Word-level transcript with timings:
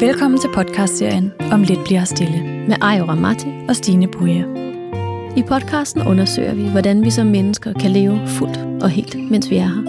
Velkommen 0.00 0.40
til 0.40 0.50
podcastserien 0.54 1.32
Om 1.52 1.62
lidt 1.62 1.84
bliver 1.84 2.04
stille 2.04 2.42
med 2.68 2.76
Ayo 2.82 3.04
Ramati 3.04 3.46
og 3.68 3.76
Stine 3.76 4.08
Buje. 4.08 4.46
I 5.36 5.42
podcasten 5.42 6.02
undersøger 6.02 6.54
vi, 6.54 6.68
hvordan 6.68 7.04
vi 7.04 7.10
som 7.10 7.26
mennesker 7.26 7.72
kan 7.72 7.90
leve 7.90 8.20
fuldt 8.26 8.82
og 8.82 8.90
helt, 8.90 9.30
mens 9.30 9.50
vi 9.50 9.56
er 9.56 9.66
her. 9.66 9.82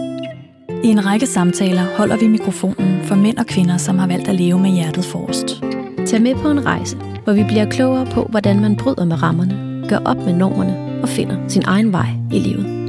I 0.83 0.87
en 0.87 1.05
række 1.05 1.25
samtaler 1.25 1.97
holder 1.97 2.17
vi 2.17 2.27
mikrofonen 2.27 3.03
for 3.03 3.15
mænd 3.15 3.37
og 3.37 3.45
kvinder, 3.45 3.77
som 3.77 3.99
har 3.99 4.07
valgt 4.07 4.27
at 4.27 4.35
leve 4.35 4.59
med 4.59 4.69
hjertet 4.69 5.05
forrest. 5.05 5.63
Tag 6.05 6.21
med 6.21 6.35
på 6.35 6.49
en 6.49 6.65
rejse, 6.65 6.97
hvor 7.23 7.33
vi 7.33 7.43
bliver 7.43 7.69
klogere 7.69 8.05
på, 8.05 8.23
hvordan 8.23 8.61
man 8.61 8.75
bryder 8.75 9.05
med 9.05 9.23
rammerne, 9.23 9.87
gør 9.89 9.99
op 10.05 10.17
med 10.17 10.33
normerne 10.33 11.01
og 11.01 11.09
finder 11.09 11.47
sin 11.47 11.63
egen 11.65 11.91
vej 11.91 12.07
i 12.31 12.39
livet. 12.39 12.80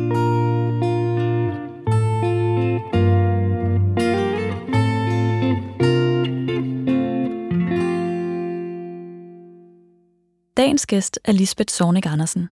Dagens 10.73 10.87
gæst 10.87 11.21
er 11.25 11.33
Lisbeth 11.33 11.73
Zornig 11.73 12.07
Andersen. 12.07 12.49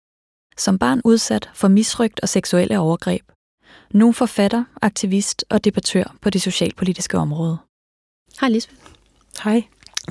Som 0.56 0.78
barn 0.78 1.00
udsat 1.04 1.50
for 1.54 1.68
misrygt 1.68 2.20
og 2.20 2.28
seksuelle 2.28 2.78
overgreb. 2.78 3.22
Nu 3.90 4.12
forfatter, 4.12 4.64
aktivist 4.82 5.44
og 5.48 5.64
debattør 5.64 6.16
på 6.22 6.30
det 6.30 6.42
socialpolitiske 6.42 7.18
område. 7.18 7.58
Hej 8.40 8.48
Lisbeth. 8.48 8.80
Hej. 9.44 9.62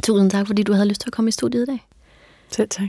Tusind 0.03 0.31
tak, 0.31 0.47
fordi 0.47 0.63
du 0.63 0.73
havde 0.73 0.87
lyst 0.87 1.01
til 1.01 1.09
at 1.09 1.13
komme 1.13 1.29
i 1.29 1.31
studiet 1.31 1.63
i 1.63 1.65
dag. 1.65 1.87
Selv 2.51 2.69
tak. 2.69 2.87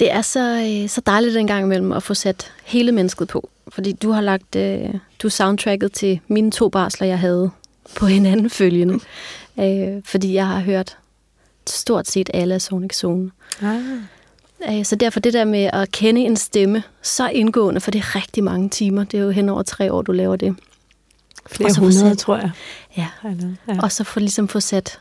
Det 0.00 0.12
er 0.12 0.22
så, 0.22 0.40
øh, 0.40 0.88
så 0.88 1.00
dejligt 1.06 1.36
en 1.36 1.46
gang 1.46 1.64
imellem 1.64 1.92
at 1.92 2.02
få 2.02 2.14
sat 2.14 2.52
hele 2.64 2.92
mennesket 2.92 3.28
på. 3.28 3.50
Fordi 3.68 3.92
du 3.92 4.10
har 4.10 4.20
lagt, 4.20 4.56
øh, 4.56 4.94
du 5.22 5.28
soundtracket 5.28 5.92
til 5.92 6.20
mine 6.28 6.50
to 6.50 6.68
barsler, 6.68 7.06
jeg 7.06 7.18
havde 7.18 7.50
på 7.96 8.06
hinanden 8.06 8.50
følgende. 8.50 8.94
øh, 9.60 10.02
fordi 10.04 10.34
jeg 10.34 10.46
har 10.46 10.60
hørt 10.60 10.96
stort 11.66 12.08
set 12.08 12.30
alle 12.34 12.54
af 12.54 12.62
Sonic 12.62 12.96
Zone. 12.96 13.30
Ah. 13.62 13.80
Øh, 14.68 14.84
så 14.84 14.96
derfor 14.96 15.20
det 15.20 15.32
der 15.32 15.44
med 15.44 15.70
at 15.72 15.90
kende 15.92 16.20
en 16.20 16.36
stemme 16.36 16.82
så 17.02 17.28
indgående, 17.28 17.80
for 17.80 17.90
det 17.90 17.98
er 17.98 18.16
rigtig 18.16 18.44
mange 18.44 18.68
timer. 18.68 19.04
Det 19.04 19.20
er 19.20 19.24
jo 19.24 19.30
hen 19.30 19.48
over 19.48 19.62
tre 19.62 19.92
år, 19.92 20.02
du 20.02 20.12
laver 20.12 20.36
det. 20.36 20.56
Flere 21.46 21.74
hundrede, 21.78 21.98
sat, 21.98 22.18
tror 22.18 22.36
jeg. 22.36 22.50
Ja. 22.96 23.08
ja. 23.68 23.82
Og 23.82 23.92
så 23.92 24.04
få, 24.04 24.20
ligesom 24.20 24.48
få 24.48 24.60
sat, 24.60 25.00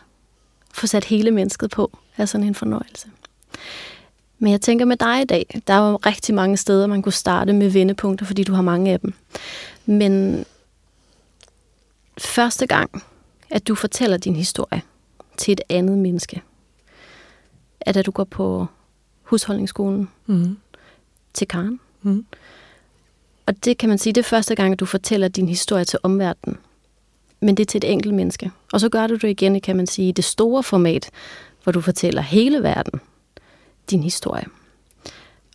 få 0.73 0.87
sat 0.87 1.03
hele 1.03 1.31
mennesket 1.31 1.71
på, 1.71 1.97
er 2.17 2.25
sådan 2.25 2.47
en 2.47 2.55
fornøjelse. 2.55 3.07
Men 4.39 4.51
jeg 4.51 4.61
tænker 4.61 4.85
med 4.85 4.97
dig 4.97 5.21
i 5.21 5.25
dag, 5.25 5.61
der 5.67 5.73
er 5.73 5.89
jo 5.89 5.95
rigtig 5.95 6.35
mange 6.35 6.57
steder, 6.57 6.87
man 6.87 7.01
kunne 7.01 7.13
starte 7.13 7.53
med 7.53 7.69
vendepunkter, 7.69 8.25
fordi 8.25 8.43
du 8.43 8.53
har 8.53 8.61
mange 8.61 8.91
af 8.91 8.99
dem. 8.99 9.13
Men 9.85 10.45
første 12.17 12.67
gang, 12.67 13.03
at 13.49 13.67
du 13.67 13.75
fortæller 13.75 14.17
din 14.17 14.35
historie 14.35 14.81
til 15.37 15.51
et 15.51 15.61
andet 15.69 15.97
menneske, 15.97 16.41
er 17.81 17.91
da 17.91 18.01
du 18.01 18.11
går 18.11 18.23
på 18.23 18.67
husholdningsskolen 19.23 20.09
mm. 20.25 20.57
til 21.33 21.47
Karen. 21.47 21.79
Mm. 22.01 22.25
Og 23.45 23.65
det 23.65 23.77
kan 23.77 23.89
man 23.89 23.97
sige, 23.97 24.13
det 24.13 24.21
er 24.21 24.29
første 24.29 24.55
gang, 24.55 24.73
at 24.73 24.79
du 24.79 24.85
fortæller 24.85 25.27
din 25.27 25.47
historie 25.47 25.85
til 25.85 25.99
omverdenen. 26.03 26.57
Men 27.39 27.57
det 27.57 27.63
er 27.63 27.65
til 27.65 27.77
et 27.77 27.91
enkelt 27.91 28.13
menneske. 28.13 28.51
Og 28.73 28.79
så 28.79 28.89
gør 28.89 29.07
du 29.07 29.15
det 29.15 29.29
igen, 29.29 29.61
kan 29.61 29.75
man 29.75 29.87
sige, 29.87 30.09
i 30.09 30.11
det 30.11 30.23
store 30.23 30.63
format, 30.63 31.09
hvor 31.63 31.71
du 31.71 31.81
fortæller 31.81 32.21
hele 32.21 32.63
verden 32.63 32.99
din 33.89 34.03
historie. 34.03 34.45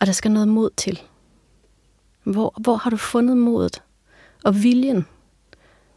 Og 0.01 0.07
der 0.07 0.13
skal 0.13 0.31
noget 0.31 0.47
mod 0.47 0.69
til. 0.77 1.01
Hvor, 2.23 2.53
hvor 2.61 2.75
har 2.75 2.89
du 2.89 2.97
fundet 2.97 3.37
modet 3.37 3.81
og 4.43 4.63
viljen 4.63 5.05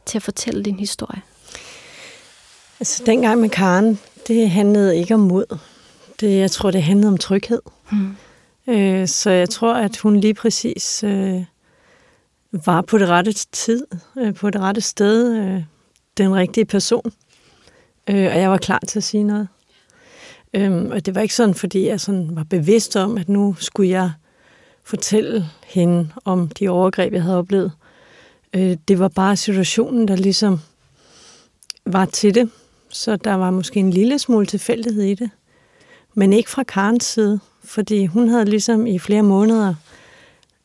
til 0.06 0.18
at 0.18 0.22
fortælle 0.22 0.62
din 0.62 0.78
historie? 0.78 1.22
Altså, 2.80 3.02
dengang 3.06 3.40
med 3.40 3.50
Karen, 3.50 3.98
det 4.28 4.50
handlede 4.50 4.96
ikke 4.96 5.14
om 5.14 5.20
mod. 5.20 5.58
Det, 6.20 6.38
jeg 6.38 6.50
tror, 6.50 6.70
det 6.70 6.82
handlede 6.82 7.08
om 7.08 7.18
tryghed. 7.18 7.60
Mm. 7.92 8.16
Øh, 8.68 9.08
så 9.08 9.30
jeg 9.30 9.50
tror, 9.50 9.74
at 9.74 9.96
hun 9.96 10.20
lige 10.20 10.34
præcis 10.34 11.04
øh, 11.04 11.44
var 12.52 12.80
på 12.80 12.98
det 12.98 13.08
rette 13.08 13.32
tid, 13.32 13.86
øh, 14.18 14.34
på 14.34 14.50
det 14.50 14.60
rette 14.60 14.80
sted, 14.80 15.36
øh, 15.36 15.62
den 16.18 16.34
rigtige 16.34 16.64
person. 16.64 17.12
Øh, 18.08 18.26
og 18.26 18.40
jeg 18.40 18.50
var 18.50 18.56
klar 18.58 18.80
til 18.88 18.98
at 18.98 19.04
sige 19.04 19.24
noget. 19.24 19.48
Øhm, 20.54 20.90
og 20.90 21.06
det 21.06 21.14
var 21.14 21.20
ikke 21.20 21.34
sådan, 21.34 21.54
fordi 21.54 21.86
jeg 21.86 22.00
sådan 22.00 22.36
var 22.36 22.44
bevidst 22.44 22.96
om, 22.96 23.18
at 23.18 23.28
nu 23.28 23.56
skulle 23.58 23.90
jeg 23.90 24.10
fortælle 24.84 25.46
hende 25.66 26.08
om 26.24 26.48
de 26.48 26.68
overgreb, 26.68 27.12
jeg 27.12 27.22
havde 27.22 27.38
oplevet. 27.38 27.72
Øh, 28.54 28.76
det 28.88 28.98
var 28.98 29.08
bare 29.08 29.36
situationen, 29.36 30.08
der 30.08 30.16
ligesom 30.16 30.60
var 31.86 32.04
til 32.04 32.34
det. 32.34 32.50
Så 32.88 33.16
der 33.16 33.34
var 33.34 33.50
måske 33.50 33.80
en 33.80 33.90
lille 33.90 34.18
smule 34.18 34.46
tilfældighed 34.46 35.02
i 35.02 35.14
det. 35.14 35.30
Men 36.18 36.32
ikke 36.32 36.50
fra 36.50 36.62
Karens 36.62 37.04
side, 37.04 37.40
fordi 37.64 38.06
hun 38.06 38.28
havde 38.28 38.44
ligesom 38.44 38.86
i 38.86 38.98
flere 38.98 39.22
måneder 39.22 39.74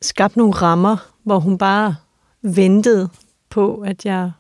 skabt 0.02 0.38
nogle 0.38 0.54
rammer, 0.54 0.98
hvor 1.24 1.40
hun 1.40 1.58
bare 1.58 1.96
ventede 2.42 3.10
på, 3.50 3.76
at 3.76 4.06
jeg 4.06 4.32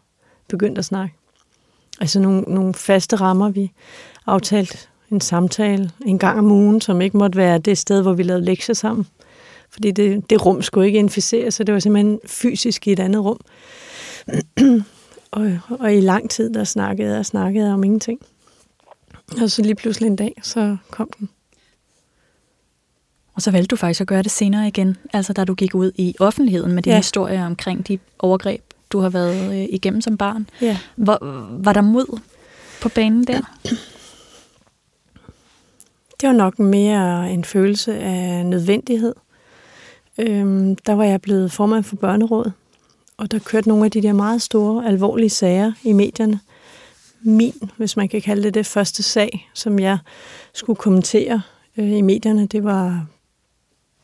begyndte 0.47 0.79
at 0.79 0.85
snakke. 0.85 1.15
Altså 2.01 2.19
nogle, 2.19 2.41
nogle 2.41 2.73
faste 2.73 3.15
rammer, 3.15 3.49
vi 3.49 3.71
aftalte 4.25 4.77
en 5.11 5.21
samtale 5.21 5.91
en 6.05 6.19
gang 6.19 6.39
om 6.39 6.51
ugen, 6.51 6.81
som 6.81 7.01
ikke 7.01 7.17
måtte 7.17 7.37
være 7.37 7.57
det 7.57 7.77
sted, 7.77 8.01
hvor 8.01 8.13
vi 8.13 8.23
lavede 8.23 8.45
lektier 8.45 8.75
sammen. 8.75 9.07
Fordi 9.69 9.91
det, 9.91 10.29
det 10.29 10.45
rum 10.45 10.61
skulle 10.61 10.87
ikke 10.87 10.99
inficeres, 10.99 11.53
så 11.53 11.63
det 11.63 11.73
var 11.73 11.79
simpelthen 11.79 12.19
fysisk 12.25 12.87
i 12.87 12.91
et 12.91 12.99
andet 12.99 13.23
rum. 13.23 13.39
og, 15.31 15.59
og 15.69 15.95
i 15.95 16.01
lang 16.01 16.29
tid, 16.29 16.53
der 16.53 16.63
snakkede 16.63 17.09
jeg 17.09 17.19
og 17.19 17.25
snakkede 17.25 17.73
om 17.73 17.83
ingenting. 17.83 18.19
Og 19.41 19.51
så 19.51 19.61
lige 19.61 19.75
pludselig 19.75 20.07
en 20.07 20.15
dag, 20.15 20.33
så 20.43 20.77
kom 20.91 21.09
den. 21.19 21.29
Og 23.33 23.41
så 23.41 23.51
valgte 23.51 23.67
du 23.67 23.75
faktisk 23.75 24.01
at 24.01 24.07
gøre 24.07 24.23
det 24.23 24.31
senere 24.31 24.67
igen, 24.67 24.97
altså 25.13 25.33
da 25.33 25.43
du 25.43 25.53
gik 25.53 25.75
ud 25.75 25.91
i 25.95 26.15
offentligheden 26.19 26.71
med 26.71 26.83
dine 26.83 26.93
ja. 26.93 26.99
historier 26.99 27.45
omkring 27.45 27.87
de 27.87 27.99
overgreb, 28.19 28.61
du 28.89 28.99
har 28.99 29.09
været 29.09 29.53
øh, 29.53 29.67
igennem 29.69 30.01
som 30.01 30.17
barn. 30.17 30.49
Ja. 30.61 30.77
Hvor, 30.95 31.17
var 31.63 31.73
der 31.73 31.81
mod 31.81 32.19
på 32.81 32.89
banen 32.89 33.23
der? 33.23 33.41
Det 36.21 36.29
var 36.29 36.33
nok 36.33 36.59
mere 36.59 37.31
en 37.31 37.43
følelse 37.43 37.95
af 37.95 38.45
nødvendighed. 38.45 39.13
Øhm, 40.17 40.75
der 40.75 40.93
var 40.93 41.03
jeg 41.03 41.21
blevet 41.21 41.51
formand 41.51 41.83
for 41.83 41.95
børnerådet, 41.95 42.53
og 43.17 43.31
der 43.31 43.39
kørte 43.39 43.67
nogle 43.67 43.85
af 43.85 43.91
de 43.91 44.01
der 44.01 44.13
meget 44.13 44.41
store, 44.41 44.87
alvorlige 44.87 45.29
sager 45.29 45.71
i 45.83 45.93
medierne. 45.93 46.39
Min, 47.23 47.71
hvis 47.77 47.97
man 47.97 48.07
kan 48.07 48.21
kalde 48.21 48.43
det 48.43 48.53
det, 48.53 48.65
første 48.65 49.03
sag, 49.03 49.49
som 49.53 49.79
jeg 49.79 49.97
skulle 50.53 50.77
kommentere 50.77 51.41
øh, 51.77 51.91
i 51.91 52.01
medierne, 52.01 52.45
det 52.45 52.63
var, 52.63 53.05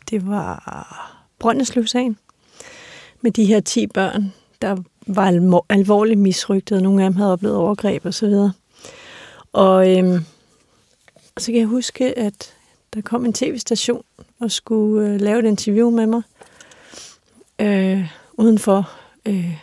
det 0.10 0.28
var 0.28 1.30
Brønderslev-sagen. 1.40 2.18
Med 3.22 3.32
de 3.32 3.46
her 3.46 3.60
10 3.60 3.88
børn, 3.88 4.34
der 4.62 4.78
var 5.08 5.64
alvorligt 5.70 6.20
misrygtet, 6.20 6.84
nogle 6.84 7.04
af 7.04 7.10
dem 7.10 7.18
havde 7.18 7.34
oplevet 7.34 7.58
overgreb 7.58 8.06
osv. 8.06 8.26
Og, 8.26 8.52
og 9.54 9.98
øhm, 9.98 10.26
og 11.40 11.44
så 11.44 11.52
kan 11.52 11.60
jeg 11.60 11.68
huske, 11.68 12.20
at 12.20 12.54
der 12.94 13.02
kom 13.02 13.26
en 13.26 13.34
tv-station 13.34 14.04
og 14.40 14.52
skulle 14.52 15.08
øh, 15.08 15.22
lave 15.22 15.40
et 15.40 15.46
interview 15.46 15.90
med 15.90 16.06
mig 16.06 16.22
øh, 17.62 18.08
udenfor 18.34 18.92
øh, 19.26 19.54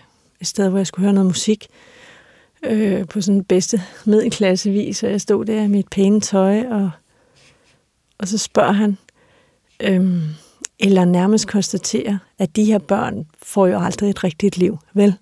et 0.41 0.47
sted, 0.47 0.69
hvor 0.69 0.78
jeg 0.78 0.87
skulle 0.87 1.05
høre 1.05 1.12
noget 1.12 1.27
musik 1.27 1.69
øh, 2.62 3.06
på 3.06 3.21
sådan 3.21 3.44
bedste 3.44 3.83
middelklassevis, 4.05 5.03
og 5.03 5.11
jeg 5.11 5.21
stod 5.21 5.44
der 5.44 5.62
i 5.62 5.69
mit 5.69 5.89
pæne 5.89 6.21
tøj, 6.21 6.67
og, 6.71 6.91
og 8.19 8.28
så 8.28 8.39
spørger 8.39 8.72
han, 8.72 8.99
øhm, 9.81 10.22
eller 10.78 11.05
nærmest 11.05 11.49
konstaterer, 11.49 12.19
at 12.39 12.56
de 12.56 12.65
her 12.65 12.78
børn 12.78 13.27
får 13.43 13.66
jo 13.66 13.78
aldrig 13.78 14.11
et 14.11 14.25
rigtigt 14.25 14.56
liv, 14.56 14.78
vel? 14.95 15.15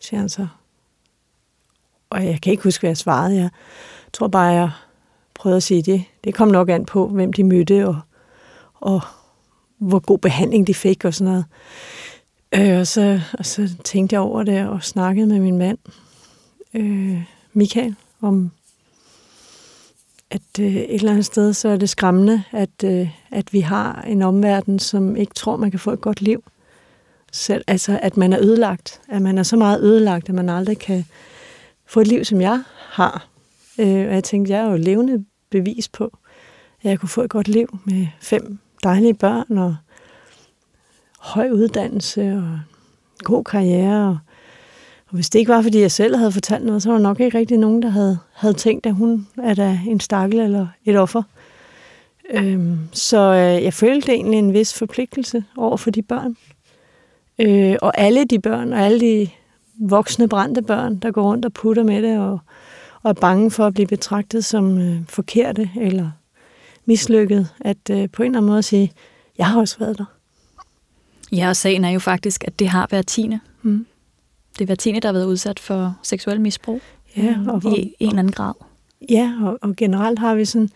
siger 0.00 0.20
han 0.20 0.28
så. 0.28 0.46
Og 2.10 2.26
jeg 2.26 2.40
kan 2.40 2.50
ikke 2.50 2.62
huske, 2.62 2.82
hvad 2.82 2.90
jeg 2.90 2.96
svarede. 2.96 3.36
Jeg 3.36 3.50
tror 4.12 4.28
bare, 4.28 4.52
jeg 4.52 4.70
prøvede 5.34 5.56
at 5.56 5.62
sige 5.62 5.82
det. 5.82 6.04
Det 6.24 6.34
kom 6.34 6.48
nok 6.48 6.68
an 6.68 6.84
på, 6.84 7.08
hvem 7.08 7.32
de 7.32 7.44
mødte, 7.44 7.88
og, 7.88 8.00
og 8.74 9.00
hvor 9.78 9.98
god 9.98 10.18
behandling 10.18 10.66
de 10.66 10.74
fik 10.74 11.04
og 11.04 11.14
sådan 11.14 11.32
noget. 11.32 11.44
Øh, 12.54 12.80
og, 12.80 12.86
så, 12.86 13.20
og 13.38 13.46
så 13.46 13.68
tænkte 13.84 14.14
jeg 14.14 14.20
over 14.20 14.42
det 14.42 14.68
og 14.68 14.82
snakkede 14.82 15.26
med 15.26 15.40
min 15.40 15.58
mand, 15.58 15.78
øh, 16.76 17.22
Michael, 17.52 17.94
om 18.20 18.50
at 20.30 20.60
øh, 20.60 20.76
et 20.76 20.94
eller 20.94 21.10
andet 21.10 21.24
sted, 21.24 21.52
så 21.52 21.68
er 21.68 21.76
det 21.76 21.88
skræmmende, 21.88 22.42
at, 22.52 22.84
øh, 22.84 23.10
at 23.30 23.52
vi 23.52 23.60
har 23.60 24.02
en 24.02 24.22
omverden, 24.22 24.78
som 24.78 25.16
ikke 25.16 25.34
tror, 25.34 25.56
man 25.56 25.70
kan 25.70 25.80
få 25.80 25.90
et 25.90 26.00
godt 26.00 26.20
liv. 26.20 26.44
Selv, 27.32 27.64
altså, 27.66 27.98
at 28.02 28.16
man 28.16 28.32
er 28.32 28.40
ødelagt. 28.40 29.00
At 29.08 29.22
man 29.22 29.38
er 29.38 29.42
så 29.42 29.56
meget 29.56 29.80
ødelagt, 29.80 30.28
at 30.28 30.34
man 30.34 30.48
aldrig 30.48 30.78
kan 30.78 31.04
få 31.86 32.00
et 32.00 32.06
liv, 32.06 32.24
som 32.24 32.40
jeg 32.40 32.62
har. 32.76 33.28
Øh, 33.78 33.86
og 33.86 34.14
jeg 34.14 34.24
tænkte, 34.24 34.52
jeg 34.52 34.60
er 34.60 34.70
jo 34.70 34.76
levende 34.76 35.24
bevis 35.50 35.88
på, 35.88 36.18
at 36.82 36.90
jeg 36.90 37.00
kunne 37.00 37.08
få 37.08 37.22
et 37.22 37.30
godt 37.30 37.48
liv 37.48 37.78
med 37.84 38.06
fem 38.20 38.58
dejlige 38.82 39.14
børn 39.14 39.58
og 39.58 39.76
høj 41.18 41.50
uddannelse 41.50 42.32
og 42.32 42.60
god 43.18 43.44
karriere 43.44 44.08
og 44.08 44.18
og 45.08 45.14
hvis 45.14 45.30
det 45.30 45.38
ikke 45.38 45.52
var, 45.52 45.62
fordi 45.62 45.80
jeg 45.80 45.90
selv 45.90 46.16
havde 46.16 46.32
fortalt 46.32 46.64
noget, 46.64 46.82
så 46.82 46.88
var 46.88 46.96
der 46.96 47.02
nok 47.02 47.20
ikke 47.20 47.38
rigtig 47.38 47.58
nogen, 47.58 47.82
der 47.82 47.88
havde, 47.88 48.18
havde 48.32 48.54
tænkt, 48.54 48.86
at 48.86 48.94
hun 48.94 49.26
er 49.42 49.54
da 49.54 49.80
en 49.86 50.00
stakkel 50.00 50.40
eller 50.40 50.66
et 50.84 50.98
offer. 50.98 51.22
Øhm, 52.30 52.78
så 52.92 53.18
øh, 53.18 53.64
jeg 53.64 53.74
følte 53.74 54.12
egentlig 54.12 54.38
en 54.38 54.52
vis 54.52 54.74
forpligtelse 54.74 55.44
over 55.56 55.76
for 55.76 55.90
de 55.90 56.02
børn. 56.02 56.36
Øh, 57.38 57.76
og 57.82 57.98
alle 57.98 58.24
de 58.24 58.38
børn, 58.38 58.72
og 58.72 58.80
alle 58.80 59.00
de 59.00 59.28
voksne 59.80 60.28
brændte 60.28 60.62
børn, 60.62 60.98
der 60.98 61.10
går 61.10 61.22
rundt 61.22 61.44
og 61.44 61.52
putter 61.52 61.84
med 61.84 62.02
det, 62.02 62.18
og, 62.18 62.38
og 63.02 63.10
er 63.10 63.14
bange 63.14 63.50
for 63.50 63.66
at 63.66 63.74
blive 63.74 63.86
betragtet 63.86 64.44
som 64.44 64.78
øh, 64.78 64.96
forkerte 65.08 65.70
eller 65.80 66.10
mislykket, 66.84 67.48
at 67.60 67.90
øh, 67.90 68.10
på 68.10 68.22
en 68.22 68.26
eller 68.26 68.38
anden 68.38 68.50
måde 68.50 68.62
sige, 68.62 68.92
jeg 69.38 69.46
har 69.46 69.60
også 69.60 69.78
været 69.78 69.98
der. 69.98 70.04
Ja, 71.32 71.48
og 71.48 71.56
sagen 71.56 71.84
er 71.84 71.90
jo 71.90 71.98
faktisk, 71.98 72.44
at 72.44 72.58
det 72.58 72.68
har 72.68 72.88
været 72.90 73.06
tiende. 73.06 73.40
Mm. 73.62 73.86
Det 74.58 74.64
er 74.64 74.66
hver 74.66 74.74
tiende, 74.74 75.00
der 75.00 75.08
har 75.08 75.12
været 75.12 75.26
udsat 75.26 75.60
for 75.60 75.98
seksuel 76.02 76.40
misbrug 76.40 76.80
ja, 77.16 77.36
og, 77.48 77.64
i 77.64 77.94
en 77.98 78.08
eller 78.08 78.18
anden 78.18 78.32
grad. 78.32 78.54
Ja, 79.10 79.32
og, 79.42 79.58
og 79.62 79.76
generelt 79.76 80.18
har 80.18 80.34
vi 80.34 80.44
sådan, 80.44 80.70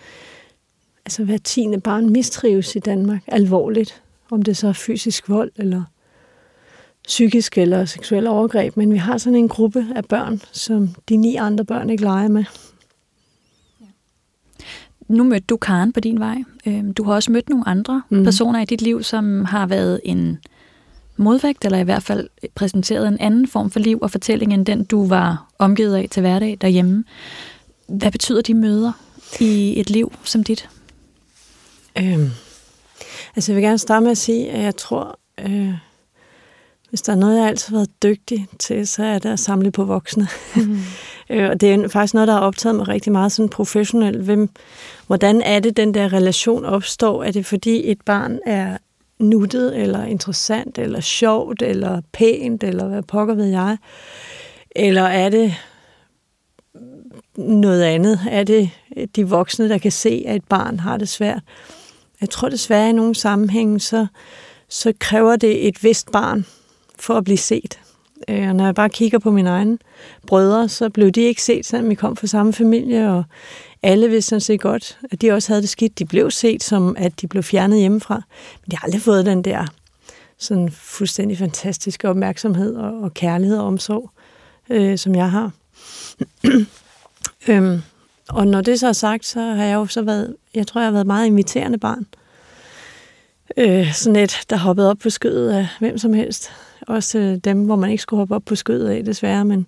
altså 1.04 1.24
hver 1.24 1.38
tiende 1.38 1.80
barn 1.80 2.10
mistrives 2.10 2.76
i 2.76 2.78
Danmark 2.78 3.22
alvorligt, 3.26 4.02
om 4.30 4.42
det 4.42 4.56
så 4.56 4.68
er 4.68 4.72
fysisk 4.72 5.28
vold 5.28 5.50
eller 5.56 5.82
psykisk 7.04 7.58
eller 7.58 7.84
seksuel 7.84 8.26
overgreb, 8.26 8.76
men 8.76 8.92
vi 8.92 8.98
har 8.98 9.18
sådan 9.18 9.36
en 9.36 9.48
gruppe 9.48 9.86
af 9.96 10.04
børn, 10.04 10.40
som 10.52 10.88
de 11.08 11.16
ni 11.16 11.36
andre 11.36 11.64
børn 11.64 11.90
ikke 11.90 12.04
leger 12.04 12.28
med. 12.28 12.44
Nu 15.08 15.24
mødte 15.24 15.46
du 15.46 15.56
Karen 15.56 15.92
på 15.92 16.00
din 16.00 16.20
vej. 16.20 16.42
Øhm, 16.66 16.94
du 16.94 17.02
har 17.02 17.14
også 17.14 17.32
mødt 17.32 17.48
nogle 17.48 17.68
andre 17.68 18.02
mm. 18.10 18.24
personer 18.24 18.60
i 18.60 18.64
dit 18.64 18.82
liv, 18.82 19.02
som 19.02 19.44
har 19.44 19.66
været 19.66 20.00
en 20.04 20.38
modvægt, 21.20 21.64
eller 21.64 21.78
i 21.78 21.84
hvert 21.84 22.02
fald 22.02 22.28
præsenteret 22.55 23.08
en 23.08 23.20
anden 23.20 23.49
form 23.49 23.70
for 23.70 23.81
liv 23.81 23.99
og 24.02 24.11
fortælling, 24.11 24.55
end 24.55 24.67
den 24.67 24.84
du 24.84 25.06
var 25.06 25.46
omgivet 25.58 25.96
af 25.96 26.08
til 26.11 26.20
hverdag 26.20 26.58
derhjemme. 26.61 27.05
Hvad 27.88 28.12
betyder 28.12 28.43
de 28.43 28.55
møder 28.55 28.93
i 29.40 29.81
et 29.81 29.90
liv 29.90 30.12
som 30.25 30.44
dit? 30.44 30.69
Øhm, 31.99 32.31
altså 33.37 33.52
jeg 33.52 33.56
vil 33.56 33.64
gerne 33.64 33.78
starte 33.78 34.02
med 34.02 34.11
at 34.11 34.19
sige, 34.19 34.50
at 34.50 34.62
jeg 34.62 34.76
tror, 34.76 35.19
øh, 35.40 35.75
hvis 36.88 37.02
der 37.02 37.12
er 37.12 37.17
noget, 37.17 37.38
jeg 37.38 37.49
altid 37.49 37.69
har 37.69 37.76
været 37.76 38.02
dygtig 38.02 38.46
til, 38.58 38.87
så 38.87 39.05
er 39.05 39.19
det 39.19 39.28
at 39.28 39.40
samle 39.40 39.70
på 39.70 39.84
voksne. 39.84 40.28
Mm. 40.56 40.78
og 41.50 41.61
det 41.61 41.73
er 41.75 41.88
faktisk 41.88 42.14
noget, 42.14 42.28
der 42.28 42.34
har 42.34 42.40
optaget 42.40 42.76
mig 42.76 42.88
rigtig 42.88 43.12
meget 43.12 43.32
sådan 43.32 43.49
professionelt. 43.49 44.19
Hvem, 44.19 44.49
hvordan 45.06 45.43
er 45.43 45.61
det, 45.61 45.76
den 45.76 45.94
der 45.94 46.12
relation 46.12 46.64
opstår? 46.64 47.25
Er 47.25 47.31
det 47.31 47.46
fordi 47.46 47.90
et 47.90 48.00
barn 48.00 48.38
er 48.46 48.78
nuttet, 49.20 49.76
eller 49.76 50.05
interessant, 50.05 50.78
eller 50.78 51.00
sjovt, 51.00 51.62
eller 51.62 52.00
pænt, 52.12 52.64
eller 52.64 52.88
hvad 52.88 53.02
pokker 53.02 53.34
ved 53.34 53.46
jeg? 53.46 53.76
Eller 54.76 55.02
er 55.02 55.28
det 55.28 55.55
noget 57.37 57.82
andet? 57.82 58.20
Er 58.31 58.44
det 58.44 58.70
de 59.17 59.28
voksne, 59.28 59.69
der 59.69 59.78
kan 59.78 59.93
se, 59.93 60.25
at 60.26 60.37
et 60.37 60.44
barn 60.44 60.81
har 60.81 60.96
det 60.96 61.08
svært? 61.08 61.43
Jeg 62.20 62.31
tror 62.31 62.49
desværre, 62.49 62.88
i 62.88 62.93
nogle 62.93 63.14
sammenhænge, 63.14 63.81
så, 63.81 64.06
så 64.69 64.93
kræver 64.99 65.37
det 65.37 65.69
et 65.69 65.84
vist 65.84 66.12
barn 66.12 66.46
for 66.99 67.14
at 67.14 67.25
blive 67.25 67.38
set. 67.38 67.81
Øh, 68.28 68.49
og 68.49 68.56
når 68.56 68.64
jeg 68.64 68.75
bare 68.75 68.90
kigger 68.90 69.19
på 69.19 69.31
mine 69.31 69.50
egne 69.50 69.78
brødre, 70.26 70.69
så 70.69 70.88
blev 70.90 71.11
de 71.11 71.20
ikke 71.20 71.43
set, 71.43 71.66
selvom 71.66 71.90
vi 71.90 71.94
kom 71.94 72.16
fra 72.16 72.26
samme 72.26 72.52
familie, 72.52 73.11
og 73.11 73.25
alle 73.82 74.08
vidste 74.08 74.28
sådan 74.28 74.40
set 74.40 74.60
godt, 74.60 74.98
at 75.10 75.22
de 75.22 75.30
også 75.30 75.48
havde 75.48 75.62
det 75.62 75.68
skidt. 75.68 75.98
De 75.98 76.04
blev 76.04 76.30
set 76.30 76.62
som, 76.62 76.96
at 76.98 77.20
de 77.20 77.26
blev 77.26 77.42
fjernet 77.42 77.78
hjemmefra, 77.78 78.14
men 78.14 78.70
de 78.70 78.76
har 78.76 78.84
aldrig 78.84 79.02
fået 79.02 79.26
den 79.26 79.42
der 79.42 79.66
sådan 80.38 80.70
fuldstændig 80.70 81.38
fantastiske 81.38 82.08
opmærksomhed 82.08 82.74
og, 82.74 83.00
og 83.00 83.14
kærlighed 83.14 83.58
og 83.58 83.66
omsorg, 83.66 84.10
øh, 84.70 84.98
som 84.98 85.14
jeg 85.14 85.30
har. 85.30 85.50
øhm, 87.48 87.82
og 88.28 88.46
når 88.46 88.60
det 88.60 88.80
så 88.80 88.88
er 88.88 88.92
sagt, 88.92 89.26
så 89.26 89.40
har 89.40 89.64
jeg 89.64 89.74
jo 89.74 89.86
så 89.86 90.02
været, 90.02 90.36
jeg 90.54 90.66
tror, 90.66 90.80
jeg 90.80 90.86
har 90.86 90.92
været 90.92 91.06
meget 91.06 91.26
inviterende 91.26 91.78
barn. 91.78 92.06
Øh, 93.56 93.92
sådan 93.94 94.16
et, 94.16 94.40
der 94.50 94.56
hoppede 94.56 94.90
op 94.90 94.98
på 94.98 95.10
skødet 95.10 95.50
af 95.52 95.68
hvem 95.78 95.98
som 95.98 96.12
helst. 96.12 96.50
Også 96.86 97.18
øh, 97.18 97.36
dem, 97.36 97.64
hvor 97.64 97.76
man 97.76 97.90
ikke 97.90 98.02
skulle 98.02 98.18
hoppe 98.18 98.34
op 98.34 98.44
på 98.44 98.54
skødet 98.54 98.88
af, 98.88 99.04
desværre. 99.04 99.44
Men, 99.44 99.66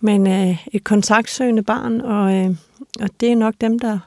men 0.00 0.26
øh, 0.26 0.66
et 0.72 0.84
kontaktsøgende 0.84 1.62
barn, 1.62 2.00
og, 2.00 2.34
øh, 2.34 2.54
og 3.00 3.08
det 3.20 3.32
er 3.32 3.36
nok 3.36 3.54
dem, 3.60 3.78
der, 3.78 3.98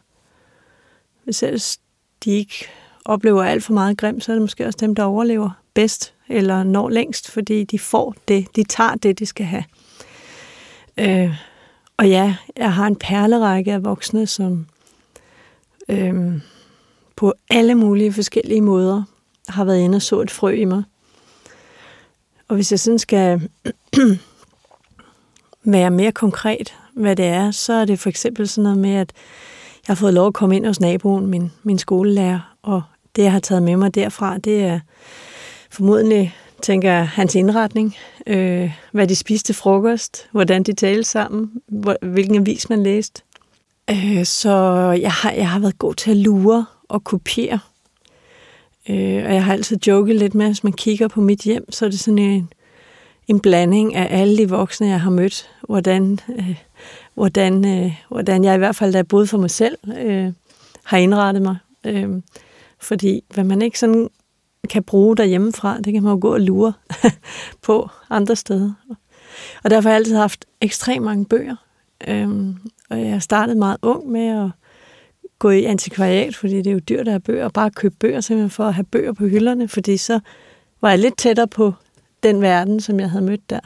hvis 1.24 1.44
ellers 1.44 1.80
de 2.24 2.32
ikke 2.32 2.66
oplever 3.06 3.44
alt 3.44 3.64
for 3.64 3.74
meget 3.74 3.98
grimt, 3.98 4.24
så 4.24 4.32
er 4.32 4.36
det 4.36 4.42
måske 4.42 4.66
også 4.66 4.78
dem, 4.82 4.96
der 4.96 5.04
overlever 5.04 5.50
bedst, 5.74 6.14
eller 6.28 6.64
når 6.64 6.90
længst, 6.90 7.32
fordi 7.32 7.64
de 7.64 7.80
får 7.80 8.16
det, 8.28 8.56
de 8.56 8.64
tager 8.64 8.96
det, 8.96 9.20
de 9.20 9.26
skal 9.26 9.46
have. 9.46 9.64
Øh, 10.98 11.36
og 11.98 12.10
ja, 12.10 12.36
jeg 12.58 12.74
har 12.74 12.88
en 12.88 12.96
perlerække 12.96 13.74
af 13.74 13.84
voksne, 13.84 14.28
som 14.28 14.68
øh, 15.90 16.42
på 17.16 17.34
alle 17.50 17.76
mulige 17.76 18.14
forskellige 18.14 18.62
måder 18.62 19.04
har 19.48 19.66
været 19.66 19.80
inde 19.80 19.96
og 19.96 20.02
så 20.02 20.22
et 20.22 20.32
frø 20.32 20.52
i 20.52 20.66
mig. 20.66 20.84
Og 22.48 22.56
hvis 22.56 22.72
jeg 22.72 22.80
sådan 22.80 23.00
skal 23.00 23.50
være 25.64 25.92
mere 25.92 26.12
konkret, 26.12 26.81
hvad 26.94 27.16
det 27.16 27.26
er, 27.26 27.52
så 27.52 27.74
er 27.74 27.86
det 27.86 28.00
for 28.00 28.10
eksempel 28.10 28.48
sådan 28.48 28.64
noget 28.64 28.78
med, 28.78 28.94
at 28.96 29.14
jeg 29.88 29.96
har 29.96 29.96
fået 29.96 30.14
lov 30.14 30.28
at 30.28 30.34
komme 30.34 30.56
ind 30.56 30.66
hos 30.66 30.80
naboen, 30.80 31.28
min, 31.28 31.52
min 31.64 31.78
skolelærer, 31.78 32.56
og 32.62 32.82
det, 33.16 33.24
jeg 33.24 33.32
har 33.32 33.40
taget 33.40 33.64
med 33.64 33.76
mig 33.76 33.96
derfra, 33.96 34.38
det 34.38 34.64
er 34.64 34.80
formodentlig, 35.72 36.36
tænker 36.62 36.92
jeg, 36.92 37.08
hans 37.08 37.36
indretning, 37.36 37.96
øh, 38.28 38.72
hvad 38.92 39.08
de 39.08 39.16
spiste 39.16 39.54
frokost, 39.54 40.28
hvordan 40.32 40.64
de 40.64 40.74
talte 40.74 41.04
sammen, 41.04 41.52
hvor, 41.68 41.98
hvilken 42.02 42.36
avis 42.36 42.70
man 42.70 42.84
læste. 42.84 43.22
Øh, 43.90 44.26
så 44.26 44.52
jeg 45.02 45.12
har, 45.12 45.32
jeg 45.32 45.50
har 45.50 45.60
været 45.60 45.80
god 45.80 45.94
til 45.94 46.12
at 46.12 46.18
lure 46.18 46.66
og 46.90 47.04
kopiere 47.04 47.60
Øh, 48.90 49.26
og 49.26 49.34
jeg 49.34 49.46
har 49.46 49.54
altid 49.54 49.78
joket 49.88 50.16
lidt 50.16 50.36
med, 50.36 50.46
at 50.46 50.50
hvis 50.50 50.64
man 50.64 50.74
kigger 50.74 51.08
på 51.08 51.22
mit 51.22 51.40
hjem, 51.40 51.72
så 51.72 51.86
er 51.86 51.90
det 51.90 52.00
sådan 52.00 52.20
en, 52.20 52.50
en 53.28 53.40
blanding 53.40 53.96
af 53.96 54.22
alle 54.22 54.38
de 54.38 54.50
voksne, 54.50 54.88
jeg 54.88 55.02
har 55.02 55.10
mødt. 55.10 55.50
Hvordan, 55.68 56.20
øh, 56.30 56.58
hvordan, 57.14 57.66
øh, 57.66 57.94
hvordan 58.10 58.44
jeg 58.44 58.56
i 58.56 58.58
hvert 58.58 58.76
fald, 58.76 58.92
da 58.92 58.98
jeg 58.98 59.08
boede 59.08 59.28
for 59.28 59.38
mig 59.38 59.50
selv, 59.50 59.78
øh, 59.98 60.34
har 60.84 60.98
indrettet 60.98 61.42
mig. 61.42 61.58
Øh, 61.86 62.10
fordi 62.80 63.24
hvad 63.34 63.44
man 63.44 63.62
ikke 63.62 63.80
sådan 63.80 64.10
kan 64.70 64.84
bruge 64.84 65.18
derhjemmefra, 65.18 65.78
det 65.78 65.94
kan 65.94 66.04
man 66.04 66.12
jo 66.12 66.20
gå 66.22 66.34
og 66.34 66.42
lure 66.42 66.74
på 67.66 67.90
andre 68.10 68.36
steder. 68.36 68.74
Og 69.64 69.70
derfor 69.70 69.90
har 69.90 69.94
jeg 69.94 70.00
altid 70.00 70.16
haft 70.16 70.46
ekstremt 70.62 71.06
mange 71.06 71.26
bøger. 71.26 71.56
Øhm, 72.08 72.56
og 72.90 73.02
jeg 73.02 73.22
startede 73.22 73.58
meget 73.60 73.78
ung 73.82 74.10
med 74.10 74.28
at 74.28 74.50
gå 75.40 75.50
i 75.50 75.64
antikvariat, 75.64 76.36
fordi 76.36 76.58
det 76.58 76.68
er 76.68 76.72
jo 76.72 76.80
dyrt 76.80 77.08
at 77.08 77.12
have 77.12 77.20
bøger, 77.20 77.46
og 77.46 77.54
bare 77.54 77.72
købe 77.72 77.96
bøger 78.00 78.22
simpelthen 78.22 78.50
for 78.50 78.64
at 78.64 78.74
have 78.74 78.84
bøger 78.84 79.14
på 79.14 79.28
hylderne, 79.28 79.68
fordi 79.68 79.98
så 79.98 80.20
var 80.82 80.90
jeg 80.90 81.00
lidt 81.00 81.18
tættere 81.18 81.48
på 81.48 81.74
den 82.24 82.42
verden, 82.42 82.80
som 82.80 83.00
jeg 83.00 83.10
havde 83.10 83.26
mødt 83.26 83.50
der. 83.50 83.60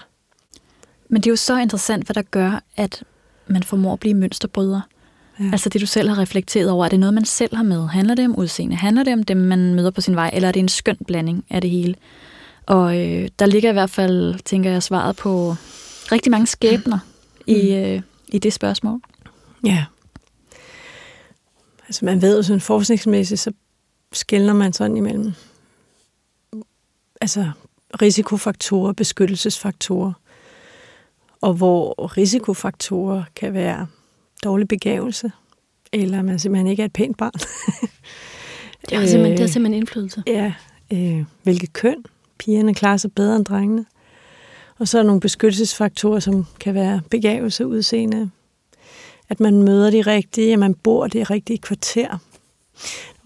Men 1.09 1.21
det 1.21 1.27
er 1.27 1.31
jo 1.31 1.35
så 1.35 1.57
interessant, 1.57 2.05
hvad 2.05 2.13
der 2.13 2.21
gør, 2.21 2.63
at 2.75 3.03
man 3.47 3.63
formår 3.63 3.93
at 3.93 3.99
blive 3.99 4.13
mønsterbryder. 4.13 4.81
Ja. 5.39 5.49
Altså 5.51 5.69
det, 5.69 5.81
du 5.81 5.85
selv 5.85 6.09
har 6.09 6.21
reflekteret 6.21 6.69
over, 6.69 6.85
er 6.85 6.89
det 6.89 6.99
noget, 6.99 7.13
man 7.13 7.25
selv 7.25 7.55
har 7.55 7.63
med? 7.63 7.87
Handler 7.87 8.15
det 8.15 8.25
om 8.25 8.35
udseende? 8.35 8.75
Handler 8.75 9.03
det 9.03 9.13
om 9.13 9.23
dem, 9.23 9.37
man 9.37 9.73
møder 9.73 9.91
på 9.91 10.01
sin 10.01 10.15
vej? 10.15 10.29
Eller 10.33 10.47
er 10.47 10.51
det 10.51 10.59
en 10.59 10.69
skøn 10.69 10.97
blanding 11.07 11.45
af 11.49 11.61
det 11.61 11.69
hele? 11.69 11.95
Og 12.65 12.97
øh, 12.97 13.29
der 13.39 13.45
ligger 13.45 13.69
i 13.69 13.73
hvert 13.73 13.89
fald, 13.89 14.35
tænker 14.45 14.71
jeg, 14.71 14.83
svaret 14.83 15.15
på 15.15 15.55
rigtig 16.11 16.31
mange 16.31 16.47
skæbner 16.47 16.99
mm. 17.47 17.53
i, 17.53 17.75
øh, 17.75 18.01
i 18.27 18.39
det 18.39 18.53
spørgsmål. 18.53 19.01
Ja, 19.65 19.85
Altså 21.87 22.05
man 22.05 22.21
ved 22.21 22.37
jo 22.37 22.43
sådan 22.43 22.61
forskningsmæssigt, 22.61 23.39
så 23.39 23.51
skældner 24.13 24.53
man 24.53 24.73
sådan 24.73 24.97
imellem 24.97 25.33
altså 27.21 27.51
risikofaktorer, 28.01 28.93
beskyttelsesfaktorer, 28.93 30.13
og 31.41 31.53
hvor 31.53 32.17
risikofaktorer 32.17 33.23
kan 33.35 33.53
være 33.53 33.87
dårlig 34.43 34.67
begævelse, 34.67 35.31
eller 35.93 36.21
man 36.21 36.39
simpelthen 36.39 36.67
ikke 36.67 36.81
er 36.81 36.85
et 36.85 36.93
pænt 36.93 37.17
barn. 37.17 37.31
det, 38.89 38.97
har 38.97 39.05
simpelthen, 39.05 39.31
det 39.31 39.39
har 39.39 39.47
simpelthen 39.47 39.81
indflydelse. 39.81 40.23
Ja, 40.27 40.53
øh, 40.93 41.23
hvilket 41.43 41.73
køn. 41.73 42.05
Pigerne 42.37 42.73
klarer 42.73 42.97
sig 42.97 43.11
bedre 43.11 43.35
end 43.35 43.45
drengene. 43.45 43.85
Og 44.79 44.87
så 44.87 44.97
er 44.97 45.01
der 45.01 45.07
nogle 45.07 45.21
beskyttelsesfaktorer, 45.21 46.19
som 46.19 46.45
kan 46.59 46.73
være 46.73 47.01
begævelse, 47.11 47.67
udseende, 47.67 48.29
at 49.29 49.39
man 49.39 49.63
møder 49.63 49.89
de 49.89 50.01
rigtige, 50.01 50.53
at 50.53 50.59
man 50.59 50.73
bor 50.73 51.07
det 51.07 51.29
rigtige 51.29 51.57
kvarter. 51.57 52.17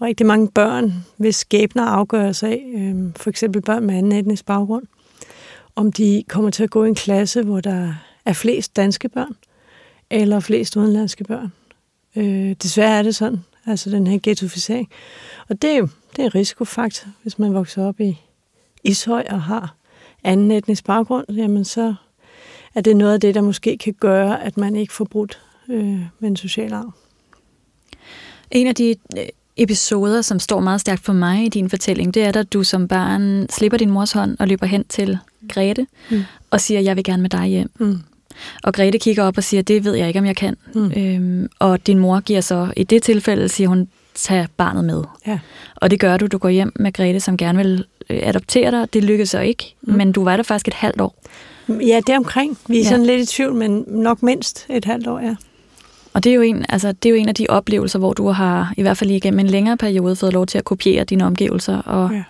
Rigtig 0.02 0.26
mange 0.26 0.48
børn, 0.48 0.92
hvis 1.16 1.36
skæbner 1.36 1.84
afgøres 1.84 2.42
af, 2.42 2.64
øh, 2.74 3.12
for 3.16 3.30
eksempel 3.30 3.62
børn 3.62 3.86
med 3.86 3.94
anden 3.94 4.12
etnisk 4.12 4.46
baggrund, 4.46 4.86
om 5.76 5.92
de 5.92 6.24
kommer 6.28 6.50
til 6.50 6.62
at 6.62 6.70
gå 6.70 6.84
i 6.84 6.88
en 6.88 6.94
klasse, 6.94 7.42
hvor 7.42 7.60
der 7.60 7.94
er 8.24 8.32
flest 8.32 8.76
danske 8.76 9.08
børn, 9.08 9.36
eller 10.10 10.40
flest 10.40 10.76
udenlandske 10.76 11.24
børn. 11.24 11.52
Øh, 12.16 12.56
desværre 12.62 12.98
er 12.98 13.02
det 13.02 13.14
sådan, 13.14 13.38
altså 13.66 13.90
den 13.90 14.06
her 14.06 14.18
ghettoficering. 14.22 14.88
Og 15.48 15.62
det 15.62 15.90
det 16.16 16.22
er 16.22 16.26
en 16.26 16.34
risikofaktor, 16.34 17.08
hvis 17.22 17.38
man 17.38 17.54
vokser 17.54 17.86
op 17.86 18.00
i 18.00 18.18
Ishøj 18.84 19.24
og 19.30 19.42
har 19.42 19.74
anden 20.24 20.50
etnisk 20.50 20.84
baggrund, 20.84 21.32
jamen 21.32 21.64
så 21.64 21.94
er 22.74 22.80
det 22.80 22.96
noget 22.96 23.14
af 23.14 23.20
det, 23.20 23.34
der 23.34 23.40
måske 23.40 23.78
kan 23.78 23.94
gøre, 24.00 24.42
at 24.42 24.56
man 24.56 24.76
ikke 24.76 24.92
får 24.92 25.04
brudt 25.04 25.40
øh, 25.68 26.00
med 26.18 26.28
en 26.28 26.36
social 26.36 26.72
arv. 26.72 26.92
En 28.50 28.66
af 28.66 28.74
de 28.74 28.94
øh, 29.18 29.26
episoder, 29.62 30.22
som 30.22 30.38
står 30.38 30.60
meget 30.60 30.80
stærkt 30.80 31.04
for 31.04 31.12
mig 31.12 31.44
i 31.44 31.48
din 31.48 31.70
fortælling, 31.70 32.14
det 32.14 32.22
er, 32.22 32.40
at 32.40 32.52
du 32.52 32.64
som 32.64 32.88
barn 32.88 33.46
slipper 33.50 33.78
din 33.78 33.90
mors 33.90 34.12
hånd 34.12 34.36
og 34.38 34.48
løber 34.48 34.66
hen 34.66 34.84
til 34.88 35.18
Grete 35.48 35.86
mm. 36.10 36.22
og 36.50 36.60
siger, 36.60 36.80
jeg 36.80 36.96
vil 36.96 37.04
gerne 37.04 37.22
med 37.22 37.30
dig 37.30 37.46
hjem. 37.46 37.70
Mm. 37.78 37.98
Og 38.62 38.74
Grete 38.74 38.98
kigger 38.98 39.24
op 39.24 39.36
og 39.36 39.44
siger, 39.44 39.62
det 39.62 39.84
ved 39.84 39.94
jeg 39.94 40.08
ikke, 40.08 40.20
om 40.20 40.26
jeg 40.26 40.36
kan. 40.36 40.56
Mm. 40.74 40.92
Øhm, 40.96 41.48
og 41.58 41.86
din 41.86 41.98
mor 41.98 42.20
giver 42.20 42.40
så, 42.40 42.72
i 42.76 42.84
det 42.84 43.02
tilfælde, 43.02 43.48
siger 43.48 43.68
hun, 43.68 43.88
tag 44.14 44.46
barnet 44.56 44.84
med. 44.84 45.04
Ja. 45.26 45.38
Og 45.76 45.90
det 45.90 46.00
gør 46.00 46.16
du. 46.16 46.26
Du 46.26 46.38
går 46.38 46.48
hjem 46.48 46.72
med 46.76 46.92
Grete, 46.92 47.20
som 47.20 47.36
gerne 47.36 47.58
vil 47.58 47.84
øh, 48.10 48.20
adoptere 48.22 48.70
dig. 48.70 48.94
Det 48.94 49.04
lykkedes 49.04 49.30
så 49.30 49.40
ikke, 49.40 49.74
mm. 49.82 49.94
men 49.94 50.12
du 50.12 50.24
var 50.24 50.36
der 50.36 50.42
faktisk 50.42 50.68
et 50.68 50.74
halvt 50.74 51.00
år. 51.00 51.14
Ja, 51.68 52.00
det 52.06 52.16
omkring. 52.16 52.58
Vi 52.66 52.78
er 52.78 52.82
ja. 52.82 52.88
sådan 52.88 53.06
lidt 53.06 53.20
i 53.20 53.26
tvivl, 53.34 53.54
men 53.54 53.84
nok 53.86 54.22
mindst 54.22 54.66
et 54.68 54.84
halvt 54.84 55.06
år, 55.06 55.20
ja. 55.20 55.34
Og 56.12 56.24
det 56.24 56.30
er, 56.30 56.34
jo 56.34 56.42
en, 56.42 56.66
altså, 56.68 56.92
det 56.92 57.08
er 57.08 57.10
jo 57.10 57.16
en 57.16 57.28
af 57.28 57.34
de 57.34 57.46
oplevelser, 57.48 57.98
hvor 57.98 58.12
du 58.12 58.28
har, 58.28 58.74
i 58.76 58.82
hvert 58.82 58.96
fald 58.96 59.10
igennem 59.10 59.40
en 59.40 59.46
længere 59.46 59.76
periode, 59.76 60.16
fået 60.16 60.32
lov 60.32 60.46
til 60.46 60.58
at 60.58 60.64
kopiere 60.64 61.04
dine 61.04 61.26
omgivelser. 61.26 61.78
Og, 61.78 62.12
ja. 62.12 62.24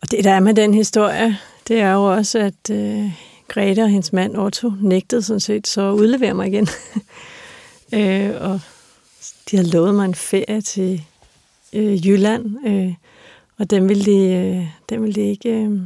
og 0.00 0.10
det, 0.10 0.24
der 0.24 0.30
er 0.30 0.40
med 0.40 0.54
den 0.54 0.74
historie, 0.74 1.38
det 1.68 1.80
er 1.80 1.92
jo 1.92 2.04
også, 2.04 2.38
at 2.38 2.70
øh, 2.70 3.10
Grete 3.48 3.82
og 3.82 3.88
hendes 3.88 4.12
mand 4.12 4.36
Otto 4.36 4.72
nægtede 4.80 5.22
sådan 5.22 5.40
set 5.40 5.66
så 5.66 5.88
at 5.88 5.92
udlevere 5.92 6.34
mig 6.34 6.48
igen. 6.48 6.68
øh, 7.98 8.30
og 8.40 8.60
de 9.50 9.56
har 9.56 9.64
lovet 9.64 9.94
mig 9.94 10.04
en 10.04 10.14
ferie 10.14 10.60
til 10.60 11.04
øh, 11.72 12.06
Jylland, 12.06 12.66
øh, 12.66 12.94
og 13.58 13.70
den 13.70 13.88
ville 13.88 14.04
de, 14.04 14.34
øh, 14.34 14.66
den 14.88 15.02
ville 15.02 15.14
de 15.14 15.28
ikke 15.30 15.50
øh, 15.50 15.80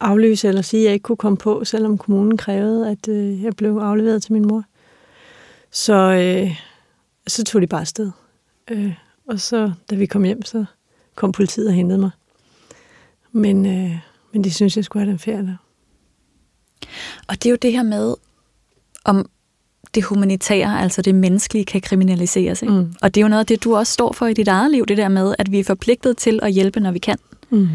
aflyse 0.00 0.48
eller 0.48 0.62
sige, 0.62 0.80
at 0.80 0.84
jeg 0.84 0.92
ikke 0.92 1.02
kunne 1.02 1.16
komme 1.16 1.38
på, 1.38 1.64
selvom 1.64 1.98
kommunen 1.98 2.36
krævede, 2.36 2.90
at 2.90 3.08
øh, 3.08 3.42
jeg 3.42 3.56
blev 3.56 3.76
afleveret 3.76 4.22
til 4.22 4.32
min 4.32 4.46
mor. 4.46 4.64
Så, 5.70 5.94
øh, 5.94 6.60
så 7.26 7.44
tog 7.44 7.62
de 7.62 7.66
bare 7.66 7.80
afsted. 7.80 8.10
Øh, 8.70 8.92
og 9.28 9.40
så, 9.40 9.72
da 9.90 9.94
vi 9.94 10.06
kom 10.06 10.24
hjem, 10.24 10.42
så 10.42 10.64
kom 11.14 11.32
politiet 11.32 11.68
og 11.68 11.74
hentede 11.74 11.98
mig. 11.98 12.10
Men, 13.32 13.66
øh, 13.66 13.98
men 14.32 14.44
de 14.44 14.50
synes, 14.50 14.76
jeg 14.76 14.84
skulle 14.84 15.04
have 15.04 15.10
den 15.10 15.18
ferie 15.18 15.42
der. 15.42 15.56
Og 17.28 17.34
det 17.34 17.46
er 17.46 17.50
jo 17.50 17.58
det 17.62 17.72
her 17.72 17.82
med, 17.82 18.14
om 19.04 19.30
det 19.94 20.04
humanitære, 20.04 20.80
altså 20.80 21.02
det 21.02 21.14
menneskelige, 21.14 21.64
kan 21.64 21.80
kriminaliseres. 21.80 22.62
Ikke? 22.62 22.74
Mm. 22.74 22.94
Og 23.02 23.14
det 23.14 23.20
er 23.20 23.24
jo 23.24 23.28
noget 23.28 23.40
af 23.40 23.46
det, 23.46 23.64
du 23.64 23.76
også 23.76 23.92
står 23.92 24.12
for 24.12 24.26
i 24.26 24.34
dit 24.34 24.48
eget 24.48 24.70
liv, 24.70 24.86
det 24.86 24.96
der 24.96 25.08
med, 25.08 25.34
at 25.38 25.52
vi 25.52 25.60
er 25.60 25.64
forpligtet 25.64 26.16
til 26.16 26.40
at 26.42 26.52
hjælpe, 26.52 26.80
når 26.80 26.90
vi 26.90 26.98
kan. 26.98 27.18
Mm. 27.50 27.68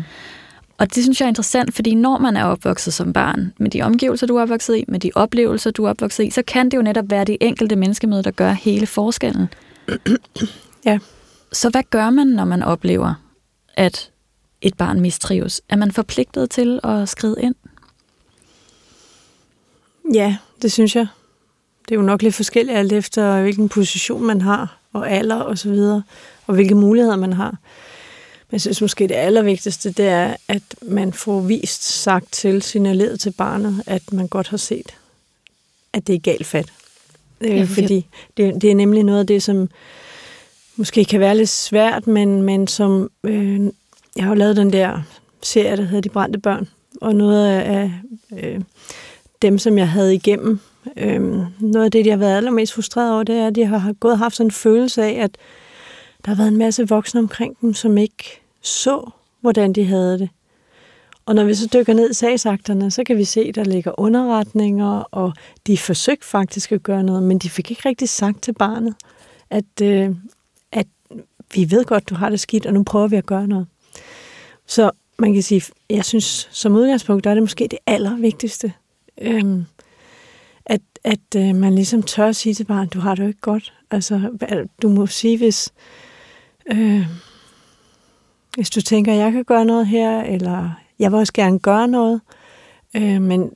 Og 0.82 0.96
det 0.96 1.04
synes 1.04 1.22
jeg 1.22 1.26
er 1.26 1.30
interessant, 1.30 1.74
fordi 1.74 1.96
når 1.96 2.18
man 2.18 2.38
er 2.38 2.44
opvokset 2.44 2.94
som 2.94 3.14
barn, 3.14 3.54
med 3.58 3.70
de 3.70 3.82
omgivelser, 3.82 4.28
du 4.28 4.38
er 4.38 4.42
opvokset 4.42 4.78
i, 4.78 4.86
med 4.88 5.00
de 5.00 5.12
oplevelser, 5.16 5.72
du 5.72 5.86
er 5.86 5.90
opvokset 5.90 6.24
i, 6.24 6.30
så 6.30 6.42
kan 6.48 6.70
det 6.72 6.78
jo 6.78 6.82
netop 6.82 7.06
være 7.10 7.26
de 7.26 7.44
enkelte 7.44 7.76
menneskemøder, 7.76 8.22
der 8.22 8.32
gør 8.32 8.52
hele 8.52 8.88
forskellen. 8.88 9.48
ja. 10.86 11.00
Så 11.52 11.70
hvad 11.70 11.84
gør 11.90 12.10
man, 12.10 12.28
når 12.28 12.46
man 12.46 12.64
oplever, 12.64 13.14
at 13.74 14.12
et 14.62 14.78
barn 14.78 15.00
mistrives? 15.00 15.62
Er 15.70 15.76
man 15.76 15.92
forpligtet 15.92 16.50
til 16.50 16.80
at 16.84 17.10
skride 17.10 17.36
ind? 17.42 17.56
Ja, 20.14 20.38
det 20.62 20.72
synes 20.72 20.96
jeg. 20.96 21.08
Det 21.90 21.96
er 21.96 22.00
jo 22.00 22.06
nok 22.06 22.22
lidt 22.22 22.36
forskelligt 22.36 22.78
alt 22.78 22.92
efter, 22.92 23.42
hvilken 23.42 23.70
position 23.70 24.24
man 24.24 24.42
har, 24.42 24.78
og 24.94 25.12
alder 25.12 25.36
og 25.36 25.58
så 25.58 25.70
videre, 25.70 26.04
og 26.48 26.54
hvilke 26.54 26.76
muligheder 26.76 27.16
man 27.16 27.34
har. 27.34 27.58
Men 28.52 28.56
jeg 28.56 28.62
synes 28.62 28.82
måske, 28.82 29.08
det 29.08 29.16
allervigtigste, 29.16 29.92
det 29.92 30.08
er, 30.08 30.36
at 30.48 30.64
man 30.82 31.14
får 31.14 31.42
vist 31.42 31.84
sagt 31.84 32.32
til, 32.32 32.62
signaleret 32.62 33.20
til 33.20 33.32
barnet, 33.32 33.84
at 33.86 34.14
man 34.14 34.28
godt 34.28 34.48
har 34.48 34.58
set, 34.58 34.96
at 35.94 36.08
det 36.08 36.16
er 36.16 36.20
galt 36.20 36.46
fat. 36.46 36.74
Øh, 37.42 37.58
ja, 37.58 37.64
fordi 37.64 38.08
det, 38.38 38.62
det 38.62 38.72
er 38.72 38.76
nemlig 38.76 39.04
noget 39.04 39.20
af 39.20 39.28
det, 39.28 39.44
som 39.44 39.70
måske 40.76 41.06
kan 41.06 41.20
være 41.20 41.38
lidt 41.38 41.50
svært, 41.50 42.08
men, 42.08 42.42
men 42.42 42.68
som... 42.68 43.12
Øh, 43.24 43.62
jeg 44.16 44.24
har 44.24 44.32
jo 44.32 44.36
lavet 44.36 44.58
den 44.58 44.74
der 44.74 45.02
serie, 45.44 45.78
der 45.78 45.84
hedder 45.84 46.02
De 46.02 46.10
Brændte 46.10 46.40
Børn, 46.40 46.68
og 47.02 47.16
noget 47.16 47.48
af 47.48 47.92
øh, 48.40 48.62
dem, 49.42 49.58
som 49.58 49.78
jeg 49.78 49.90
havde 49.90 50.16
igennem, 50.16 50.60
øh, 50.98 51.22
noget 51.60 51.86
af 51.86 51.92
det, 51.92 52.06
de 52.06 52.10
har 52.10 52.18
været 52.18 52.38
allermest 52.38 52.74
frustreret 52.74 53.14
over, 53.14 53.24
det 53.24 53.36
er, 53.36 53.48
at 53.48 53.56
de 53.56 53.66
har 53.66 53.94
gået 53.94 54.12
og 54.12 54.20
haft 54.20 54.36
sådan 54.36 54.48
en 54.48 54.52
følelse 54.52 55.04
af, 55.04 55.24
at 55.24 55.38
der 56.26 56.32
har 56.32 56.36
været 56.36 56.48
en 56.48 56.58
masse 56.58 56.88
voksne 56.88 57.20
omkring 57.20 57.58
dem, 57.62 57.74
som 57.74 57.98
ikke 57.98 58.41
så, 58.62 59.10
hvordan 59.42 59.74
de 59.74 59.86
havde 59.86 60.20
det. 60.20 60.30
Og 61.26 61.36
når 61.36 61.44
vi 61.44 61.54
så 61.54 61.70
dykker 61.74 61.94
ned 61.94 62.10
i 62.10 62.14
sagsakterne, 62.14 62.92
så 62.92 63.04
kan 63.04 63.18
vi 63.18 63.24
se, 63.24 63.42
at 63.42 63.56
der 63.56 63.64
ligger 63.64 64.00
underretninger, 64.00 65.00
og 65.12 65.34
de 65.68 65.78
forsøgte 65.78 66.28
faktisk 66.28 66.72
at 66.72 66.84
gøre 66.84 67.04
noget, 67.04 67.24
men 67.24 67.40
de 67.40 67.50
fik 67.50 67.72
ikke 67.72 67.90
rigtig 67.90 68.10
sagt 68.10 68.42
til 68.42 68.54
barnet, 68.54 68.96
at, 69.50 69.82
øh, 69.84 70.10
at 70.72 70.88
vi 71.54 71.72
ved 71.72 71.86
godt, 71.86 72.10
du 72.10 72.16
har 72.16 72.30
det 72.30 72.40
skidt, 72.40 72.66
og 72.66 72.74
nu 72.74 72.84
prøver 72.84 73.08
vi 73.08 73.16
at 73.16 73.26
gøre 73.26 73.48
noget. 73.48 73.68
Så 74.68 74.92
man 75.20 75.34
kan 75.34 75.44
sige, 75.44 75.64
jeg 75.90 76.06
synes 76.06 76.50
som 76.52 76.76
udgangspunkt, 76.76 77.24
der 77.24 77.30
er 77.30 77.34
det 77.34 77.44
måske 77.44 77.68
det 77.72 77.80
allervigtigste, 77.88 78.74
øh, 79.22 79.64
at, 80.66 80.82
at 81.04 81.36
øh, 81.36 81.56
man 81.56 81.76
ligesom 81.76 82.04
tør 82.04 82.28
at 82.28 82.36
sige 82.36 82.54
til 82.54 82.64
barnet, 82.64 82.94
du 82.94 83.00
har 83.00 83.16
det 83.16 83.24
jo 83.24 83.28
ikke 83.28 83.42
godt. 83.42 83.74
Altså, 83.92 84.38
du 84.82 84.90
må 84.90 85.08
sige, 85.08 85.38
hvis... 85.38 85.74
Øh, 86.72 87.06
hvis 88.56 88.70
du 88.70 88.82
tænker, 88.82 89.14
jeg 89.14 89.32
kan 89.32 89.44
gøre 89.44 89.66
noget 89.66 89.88
her, 89.88 90.22
eller 90.22 90.70
jeg 91.00 91.12
vil 91.12 91.20
også 91.20 91.34
gerne 91.34 91.60
gøre 91.60 91.88
noget, 91.88 92.22
øh, 92.96 93.22
men 93.22 93.52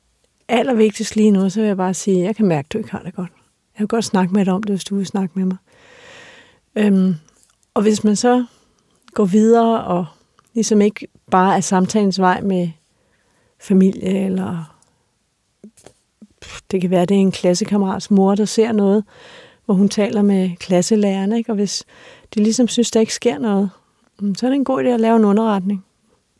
allervigtigst 0.48 1.16
lige 1.16 1.32
nu, 1.32 1.50
så 1.50 1.60
vil 1.60 1.68
jeg 1.68 1.78
bare 1.78 1.94
sige, 1.94 2.24
jeg 2.24 2.36
kan 2.36 2.46
mærke, 2.46 2.66
at 2.66 2.74
du 2.74 2.78
ikke 2.78 2.92
har 2.92 3.02
det 3.02 3.16
godt. 3.16 3.32
Jeg 3.76 3.80
vil 3.80 3.88
godt 3.88 4.06
snakke 4.06 4.34
med 4.34 4.46
dig 4.46 4.54
om 4.54 4.64
det, 4.64 4.72
hvis 4.72 4.84
du 4.84 4.96
vil 4.96 5.06
snakke 5.06 5.40
med 5.40 5.46
mig. 5.46 5.58
Øhm, 6.76 7.16
og 7.74 7.82
hvis 7.82 8.04
man 8.04 8.16
så 8.16 8.46
går 9.14 9.26
videre 9.26 9.84
og 9.84 10.06
ligesom 10.54 10.82
ikke 10.82 11.08
bare 11.32 11.56
er 11.56 11.60
samtalens 11.60 12.20
vej 12.20 12.42
med 12.42 12.70
familie, 13.60 14.26
eller 14.26 14.76
det 16.72 16.82
kan 16.82 16.90
være, 16.90 17.06
det 17.06 17.18
er 17.18 17.22
en 17.22 17.32
klassekammerats 17.32 18.12
mor, 18.12 18.36
der 18.36 18.46
ser 18.46 18.72
noget, 18.72 19.04
hvor 19.66 19.74
hun 19.74 19.90
taler 19.90 20.22
med 20.22 20.50
klasselærerne, 20.56 21.38
ikke? 21.38 21.52
og 21.52 21.56
hvis 21.56 21.84
de 22.36 22.44
ligesom 22.44 22.68
synes, 22.68 22.92
der 22.92 23.00
ikke 23.00 23.14
sker 23.14 23.38
noget, 23.38 23.70
så 24.20 24.46
er 24.46 24.50
det 24.50 24.56
en 24.56 24.66
god 24.66 24.84
idé 24.84 24.88
at 24.88 25.00
lave 25.00 25.16
en 25.16 25.26
underretning 25.26 25.86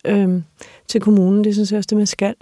øhm, 0.06 0.44
til 0.88 1.02
kommunen. 1.02 1.44
Det 1.44 1.54
synes 1.54 1.72
jeg 1.72 1.78
også, 1.78 1.88
det 1.88 1.98
man 1.98 2.08
skal. 2.08 2.36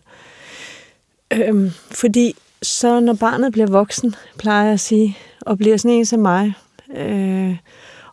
Øhm, 1.34 1.72
fordi 1.92 2.36
så 2.62 3.00
når 3.00 3.14
barnet 3.14 3.52
bliver 3.52 3.68
voksen, 3.68 4.16
plejer 4.38 4.64
jeg 4.64 4.74
at 4.74 4.80
sige, 4.80 5.18
og 5.42 5.58
bliver 5.58 5.78
sådan 5.78 5.98
en 5.98 6.06
som 6.06 6.20
mig, 6.20 6.54
øh, 6.96 7.58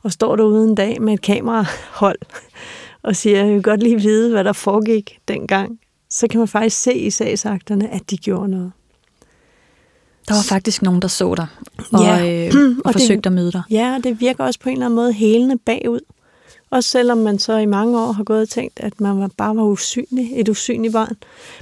og 0.02 0.12
står 0.12 0.36
derude 0.36 0.68
en 0.68 0.74
dag 0.74 1.02
med 1.02 1.14
et 1.14 1.20
kamerahold, 1.20 2.18
og 3.02 3.16
siger, 3.16 3.44
jeg 3.44 3.54
vil 3.54 3.62
godt 3.62 3.82
lige 3.82 4.00
vide, 4.00 4.30
hvad 4.30 4.44
der 4.44 4.52
foregik 4.52 5.18
dengang, 5.28 5.80
så 6.10 6.28
kan 6.28 6.38
man 6.38 6.48
faktisk 6.48 6.82
se 6.82 6.94
i 6.94 7.10
sagsakterne, 7.10 7.90
at 7.90 8.10
de 8.10 8.16
gjorde 8.16 8.48
noget. 8.48 8.72
Der 10.28 10.34
var 10.34 10.42
faktisk 10.42 10.82
nogen, 10.82 11.02
der 11.02 11.08
så 11.08 11.34
dig, 11.34 11.46
og, 11.92 12.02
ja. 12.02 12.46
øh, 12.46 12.54
og, 12.78 12.82
og 12.84 12.92
forsøgte 12.92 13.16
det, 13.16 13.26
at 13.26 13.32
møde 13.32 13.52
dig. 13.52 13.62
Ja, 13.70 13.94
og 13.94 14.04
det 14.04 14.20
virker 14.20 14.44
også 14.44 14.60
på 14.60 14.68
en 14.68 14.72
eller 14.72 14.86
anden 14.86 14.96
måde 14.96 15.12
helende 15.12 15.58
bagud. 15.58 16.00
Også 16.70 16.88
selvom 16.90 17.18
man 17.18 17.38
så 17.38 17.56
i 17.56 17.66
mange 17.66 18.00
år 18.00 18.12
har 18.12 18.24
gået 18.24 18.42
og 18.42 18.48
tænkt, 18.48 18.80
at 18.80 19.00
man 19.00 19.20
var, 19.20 19.30
bare 19.36 19.56
var 19.56 19.62
usynlig, 19.62 20.40
et 20.40 20.48
usynligt 20.48 20.92
barn. 20.92 21.16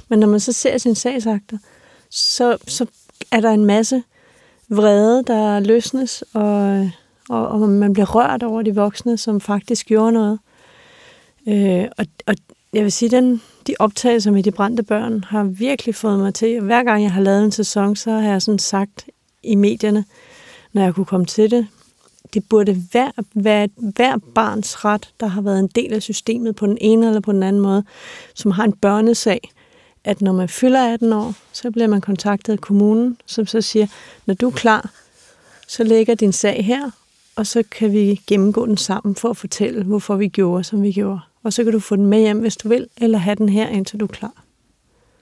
Men 0.07 0.19
når 0.19 0.27
man 0.27 0.39
så 0.39 0.51
ser 0.51 0.77
sin 0.77 0.95
sagsakter, 0.95 1.57
så, 2.09 2.57
så 2.67 2.85
er 3.31 3.41
der 3.41 3.49
en 3.49 3.65
masse 3.65 4.03
vrede, 4.69 5.23
der 5.23 5.59
løsnes, 5.59 6.23
og, 6.33 6.89
og, 7.29 7.47
og 7.47 7.59
man 7.69 7.93
bliver 7.93 8.15
rørt 8.15 8.43
over 8.43 8.61
de 8.61 8.75
voksne, 8.75 9.17
som 9.17 9.41
faktisk 9.41 9.85
gjorde 9.85 10.11
noget. 10.11 10.39
Øh, 11.47 11.85
og, 11.97 12.05
og 12.27 12.35
jeg 12.73 12.83
vil 12.83 12.91
sige, 12.91 13.09
den, 13.09 13.41
de 13.67 13.75
optagelser 13.79 14.31
med 14.31 14.43
de 14.43 14.51
brændte 14.51 14.83
børn 14.83 15.23
har 15.23 15.43
virkelig 15.43 15.95
fået 15.95 16.19
mig 16.19 16.33
til, 16.33 16.61
hver 16.61 16.83
gang 16.83 17.03
jeg 17.03 17.11
har 17.11 17.21
lavet 17.21 17.43
en 17.43 17.51
sæson, 17.51 17.95
så 17.95 18.11
har 18.11 18.29
jeg 18.29 18.41
sådan 18.41 18.59
sagt 18.59 19.05
i 19.43 19.55
medierne, 19.55 20.05
når 20.73 20.83
jeg 20.83 20.95
kunne 20.95 21.05
komme 21.05 21.25
til 21.25 21.51
det, 21.51 21.67
det 22.33 22.49
burde 22.49 22.83
være, 22.93 23.11
være 23.33 23.67
hver 23.77 24.17
barns 24.35 24.85
ret, 24.85 25.13
der 25.19 25.27
har 25.27 25.41
været 25.41 25.59
en 25.59 25.67
del 25.67 25.93
af 25.93 26.01
systemet 26.01 26.55
på 26.55 26.65
den 26.65 26.77
ene 26.81 27.07
eller 27.07 27.19
på 27.19 27.31
den 27.31 27.43
anden 27.43 27.61
måde, 27.61 27.83
som 28.35 28.51
har 28.51 28.63
en 28.63 28.73
børnesag, 28.73 29.51
at 30.03 30.21
når 30.21 30.33
man 30.33 30.49
fylder 30.49 30.93
18 30.93 31.13
år, 31.13 31.33
så 31.53 31.71
bliver 31.71 31.87
man 31.87 32.01
kontaktet 32.01 32.53
af 32.53 32.59
kommunen, 32.59 33.17
som 33.25 33.45
så 33.45 33.61
siger, 33.61 33.87
når 34.25 34.33
du 34.33 34.47
er 34.47 34.51
klar, 34.51 34.91
så 35.67 35.83
lægger 35.83 36.15
din 36.15 36.31
sag 36.31 36.65
her, 36.65 36.91
og 37.35 37.47
så 37.47 37.63
kan 37.71 37.93
vi 37.93 38.21
gennemgå 38.27 38.65
den 38.65 38.77
sammen 38.77 39.15
for 39.15 39.29
at 39.29 39.37
fortælle, 39.37 39.83
hvorfor 39.83 40.15
vi 40.15 40.27
gjorde, 40.27 40.63
som 40.63 40.83
vi 40.83 40.91
gjorde. 40.91 41.19
Og 41.43 41.53
så 41.53 41.63
kan 41.63 41.73
du 41.73 41.79
få 41.79 41.95
den 41.95 42.05
med 42.05 42.19
hjem, 42.19 42.39
hvis 42.39 42.57
du 42.57 42.69
vil, 42.69 42.87
eller 42.97 43.17
have 43.17 43.35
den 43.35 43.49
her, 43.49 43.67
indtil 43.67 43.99
du 43.99 44.05
er 44.05 44.09
klar. 44.09 44.43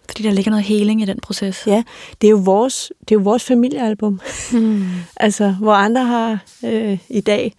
Fordi 0.10 0.24
der 0.24 0.32
ligger 0.32 0.52
noget 0.52 0.66
heling 0.66 1.02
i 1.02 1.06
den 1.06 1.20
proces. 1.20 1.68
Ja, 1.68 1.84
det 2.22 2.28
er 2.28 2.32
jo 2.32 2.42
vores, 2.44 2.92
det 3.00 3.16
er 3.16 3.20
jo 3.20 3.24
vores 3.24 3.44
familiealbum. 3.44 4.22
Mm. 4.52 4.86
altså, 5.16 5.52
hvor 5.52 5.74
andre 5.74 6.06
har 6.06 6.40
øh, 6.66 6.98
i 7.10 7.22
dag 7.22 7.54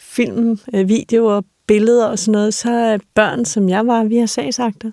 film, 0.00 0.58
øh, 0.74 0.88
videoer, 0.88 1.40
billeder 1.66 2.06
og 2.06 2.18
sådan 2.18 2.32
noget, 2.32 2.54
så 2.54 2.70
er 2.70 2.98
børn, 3.14 3.44
som 3.44 3.68
jeg 3.68 3.86
var, 3.86 4.04
vi 4.04 4.16
har 4.16 4.26
sagsagter. 4.26 4.90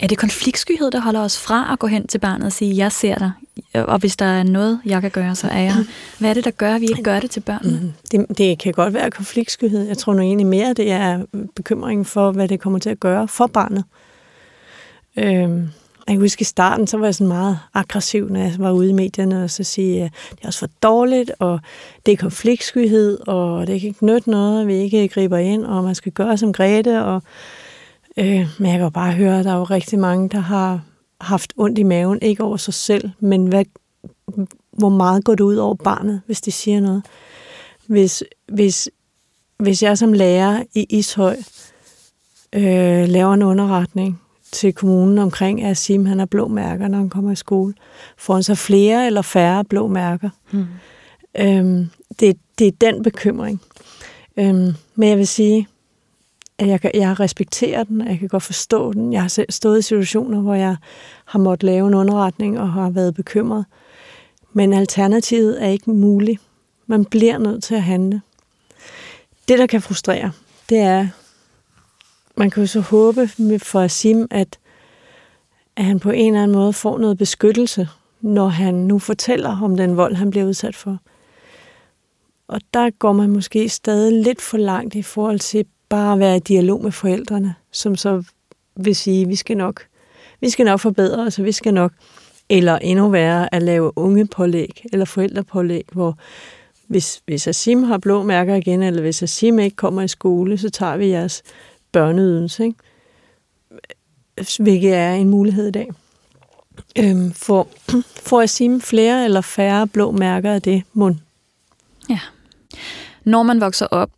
Er 0.00 0.06
det 0.06 0.18
konfliktskyhed, 0.18 0.90
der 0.90 1.00
holder 1.00 1.20
os 1.20 1.38
fra 1.38 1.72
at 1.72 1.78
gå 1.78 1.86
hen 1.86 2.06
til 2.06 2.18
barnet 2.18 2.46
og 2.46 2.52
sige, 2.52 2.76
jeg 2.76 2.92
ser 2.92 3.14
dig, 3.14 3.32
og 3.74 3.98
hvis 3.98 4.16
der 4.16 4.24
er 4.24 4.42
noget, 4.42 4.80
jeg 4.84 5.00
kan 5.00 5.10
gøre, 5.10 5.34
så 5.34 5.48
er 5.48 5.60
jeg 5.60 5.74
Hvad 6.18 6.30
er 6.30 6.34
det, 6.34 6.44
der 6.44 6.50
gør, 6.50 6.74
at 6.74 6.80
vi 6.80 6.86
ikke 6.86 7.02
gør 7.02 7.20
det 7.20 7.30
til 7.30 7.40
børnene? 7.40 7.80
Mm, 7.82 7.92
det, 8.10 8.38
det 8.38 8.58
kan 8.58 8.72
godt 8.72 8.94
være 8.94 9.10
konfliktskyhed. 9.10 9.86
Jeg 9.86 9.98
tror 9.98 10.14
nu 10.14 10.22
egentlig 10.22 10.46
mere, 10.46 10.72
det 10.72 10.90
er 10.90 11.24
bekymringen 11.56 12.04
for, 12.04 12.32
hvad 12.32 12.48
det 12.48 12.60
kommer 12.60 12.78
til 12.78 12.90
at 12.90 13.00
gøre 13.00 13.28
for 13.28 13.46
barnet. 13.46 13.84
Øhm, 15.16 15.68
jeg 16.06 16.14
kan 16.14 16.20
huske 16.20 16.42
i 16.42 16.44
starten, 16.44 16.86
så 16.86 16.96
var 16.96 17.06
jeg 17.06 17.14
sådan 17.14 17.28
meget 17.28 17.58
aggressiv, 17.74 18.28
når 18.28 18.40
jeg 18.40 18.54
var 18.58 18.72
ude 18.72 18.90
i 18.90 18.92
medierne, 18.92 19.44
og 19.44 19.50
så 19.50 19.64
sige, 19.64 20.04
at 20.04 20.12
det 20.30 20.42
er 20.42 20.46
også 20.46 20.58
for 20.58 20.68
dårligt, 20.82 21.32
og 21.38 21.60
det 22.06 22.12
er 22.12 22.16
konfliktskyhed, 22.16 23.18
og 23.28 23.66
det 23.66 23.80
kan 23.80 23.88
ikke 23.88 24.06
nytte 24.06 24.30
noget, 24.30 24.60
at 24.60 24.66
vi 24.66 24.74
ikke 24.74 25.08
griber 25.08 25.38
ind, 25.38 25.64
og 25.64 25.84
man 25.84 25.94
skal 25.94 26.12
gøre 26.12 26.38
som 26.38 26.52
Grete, 26.52 27.04
og 27.04 27.22
øh, 28.16 28.46
men 28.58 28.70
jeg 28.70 28.72
kan 28.72 28.80
jo 28.80 28.90
bare 28.90 29.12
høre, 29.12 29.38
at 29.38 29.44
der 29.44 29.52
er 29.52 29.56
jo 29.56 29.64
rigtig 29.64 29.98
mange, 29.98 30.28
der 30.28 30.38
har 30.38 30.80
haft 31.20 31.52
ondt 31.56 31.78
i 31.78 31.82
maven, 31.82 32.18
ikke 32.22 32.44
over 32.44 32.56
sig 32.56 32.74
selv, 32.74 33.10
men 33.20 33.46
hvad, 33.46 33.64
hvor 34.70 34.88
meget 34.88 35.24
går 35.24 35.34
det 35.34 35.44
ud 35.44 35.56
over 35.56 35.74
barnet, 35.74 36.20
hvis 36.26 36.40
de 36.40 36.52
siger 36.52 36.80
noget. 36.80 37.02
Hvis, 37.86 38.24
hvis, 38.48 38.90
hvis 39.58 39.82
jeg 39.82 39.98
som 39.98 40.12
lærer 40.12 40.62
i 40.74 40.86
Ishøj 40.90 41.36
øh, 42.52 43.08
laver 43.08 43.34
en 43.34 43.42
underretning, 43.42 44.21
til 44.52 44.72
kommunen 44.72 45.18
omkring, 45.18 45.62
at 45.62 45.76
Sim 45.76 46.06
han 46.06 46.18
har 46.18 46.26
blå 46.26 46.48
mærker, 46.48 46.88
når 46.88 46.98
han 46.98 47.10
kommer 47.10 47.32
i 47.32 47.36
skole. 47.36 47.74
Får 48.16 48.34
han 48.34 48.42
så 48.42 48.54
flere 48.54 49.06
eller 49.06 49.22
færre 49.22 49.64
blå 49.64 49.86
mærker? 49.86 50.30
Hmm. 50.50 50.66
Øhm, 51.38 51.90
det, 52.20 52.36
det 52.58 52.66
er 52.66 52.72
den 52.80 53.02
bekymring. 53.02 53.60
Øhm, 54.36 54.72
men 54.94 55.08
jeg 55.08 55.18
vil 55.18 55.26
sige, 55.26 55.68
at 56.58 56.68
jeg, 56.68 56.90
jeg 56.94 57.20
respekterer 57.20 57.84
den, 57.84 58.08
jeg 58.08 58.18
kan 58.18 58.28
godt 58.28 58.42
forstå 58.42 58.92
den. 58.92 59.12
Jeg 59.12 59.20
har 59.20 59.28
selv 59.28 59.50
stået 59.50 59.78
i 59.78 59.82
situationer, 59.82 60.40
hvor 60.40 60.54
jeg 60.54 60.76
har 61.24 61.38
måttet 61.38 61.66
lave 61.66 61.88
en 61.88 61.94
underretning 61.94 62.60
og 62.60 62.72
har 62.72 62.90
været 62.90 63.14
bekymret. 63.14 63.64
Men 64.52 64.72
alternativet 64.72 65.62
er 65.62 65.68
ikke 65.68 65.90
muligt. 65.90 66.40
Man 66.86 67.04
bliver 67.04 67.38
nødt 67.38 67.62
til 67.64 67.74
at 67.74 67.82
handle. 67.82 68.20
Det, 69.48 69.58
der 69.58 69.66
kan 69.66 69.82
frustrere, 69.82 70.32
det 70.68 70.78
er, 70.78 71.08
man 72.36 72.50
kan 72.50 72.62
jo 72.62 72.66
så 72.66 72.80
håbe 72.80 73.28
for 73.58 73.80
Asim, 73.80 74.26
at, 74.30 74.58
at 75.76 75.84
han 75.84 76.00
på 76.00 76.10
en 76.10 76.26
eller 76.26 76.42
anden 76.42 76.56
måde 76.56 76.72
får 76.72 76.98
noget 76.98 77.18
beskyttelse, 77.18 77.88
når 78.20 78.48
han 78.48 78.74
nu 78.74 78.98
fortæller 78.98 79.62
om 79.62 79.76
den 79.76 79.96
vold, 79.96 80.14
han 80.14 80.30
bliver 80.30 80.46
udsat 80.46 80.76
for. 80.76 80.98
Og 82.48 82.60
der 82.74 82.90
går 82.90 83.12
man 83.12 83.30
måske 83.30 83.68
stadig 83.68 84.22
lidt 84.24 84.40
for 84.40 84.58
langt 84.58 84.94
i 84.94 85.02
forhold 85.02 85.38
til 85.38 85.64
bare 85.88 86.12
at 86.12 86.18
være 86.18 86.36
i 86.36 86.40
dialog 86.40 86.82
med 86.82 86.92
forældrene, 86.92 87.54
som 87.70 87.96
så 87.96 88.22
vil 88.76 88.96
sige, 88.96 89.28
vi 89.28 89.36
skal 89.36 89.56
nok, 89.56 89.86
vi 90.40 90.50
skal 90.50 90.64
nok 90.64 90.80
forbedre 90.80 91.22
os, 91.22 91.38
og 91.38 91.44
vi 91.44 91.52
skal 91.52 91.74
nok, 91.74 91.92
eller 92.48 92.78
endnu 92.78 93.08
værre, 93.08 93.54
at 93.54 93.62
lave 93.62 93.98
unge 93.98 94.26
pålæg, 94.26 94.84
eller 94.92 95.04
forældrepålæg, 95.04 95.84
hvor 95.92 96.18
hvis, 96.88 97.22
hvis 97.26 97.46
Asim 97.46 97.82
har 97.82 97.98
blå 97.98 98.22
mærker 98.22 98.54
igen, 98.54 98.82
eller 98.82 99.02
hvis 99.02 99.22
Asim 99.22 99.58
ikke 99.58 99.76
kommer 99.76 100.02
i 100.02 100.08
skole, 100.08 100.58
så 100.58 100.70
tager 100.70 100.96
vi 100.96 101.08
jeres 101.08 101.42
børneydelse, 101.92 102.64
ikke? 102.64 102.78
hvilket 104.58 104.94
er 104.94 105.12
en 105.12 105.28
mulighed 105.28 105.68
i 105.68 105.70
dag. 105.70 105.90
Øhm, 106.98 107.32
for, 107.32 107.68
for 108.22 108.40
at 108.40 108.50
sige 108.50 108.80
flere 108.80 109.24
eller 109.24 109.40
færre 109.40 109.86
blå 109.86 110.10
mærker 110.10 110.52
af 110.52 110.62
det 110.62 110.82
mund. 110.92 111.16
Ja. 112.10 112.18
Når 113.24 113.42
man 113.42 113.60
vokser 113.60 113.86
op 113.86 114.10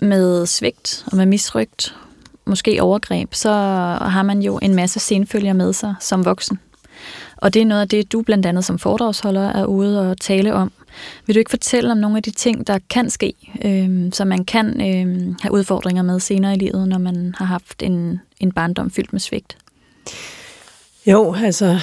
med 0.00 0.46
svigt 0.46 1.04
og 1.06 1.16
med 1.16 1.26
misrygt, 1.26 1.96
måske 2.44 2.82
overgreb, 2.82 3.34
så 3.34 3.52
har 4.00 4.22
man 4.22 4.42
jo 4.42 4.58
en 4.62 4.74
masse 4.74 5.00
senfølger 5.00 5.52
med 5.52 5.72
sig 5.72 5.94
som 6.00 6.24
voksen. 6.24 6.58
Og 7.36 7.54
det 7.54 7.62
er 7.62 7.66
noget 7.66 7.82
af 7.82 7.88
det, 7.88 8.12
du 8.12 8.22
blandt 8.22 8.46
andet 8.46 8.64
som 8.64 8.78
foredragsholder 8.78 9.48
er 9.48 9.64
ude 9.64 10.10
og 10.10 10.20
tale 10.20 10.54
om. 10.54 10.72
Vil 11.26 11.34
du 11.34 11.38
ikke 11.38 11.50
fortælle 11.50 11.92
om 11.92 11.98
nogle 11.98 12.16
af 12.16 12.22
de 12.22 12.30
ting, 12.30 12.66
der 12.66 12.78
kan 12.90 13.10
ske, 13.10 13.34
øh, 13.64 14.12
så 14.12 14.24
man 14.24 14.44
kan 14.44 14.66
øh, 14.80 15.34
have 15.40 15.52
udfordringer 15.52 16.02
med 16.02 16.20
senere 16.20 16.54
i 16.54 16.58
livet, 16.58 16.88
når 16.88 16.98
man 16.98 17.34
har 17.38 17.44
haft 17.44 17.82
en, 17.82 18.20
en 18.40 18.52
barndom 18.52 18.90
fyldt 18.90 19.12
med 19.12 19.20
svigt? 19.20 19.56
Jo, 21.06 21.34
altså, 21.34 21.80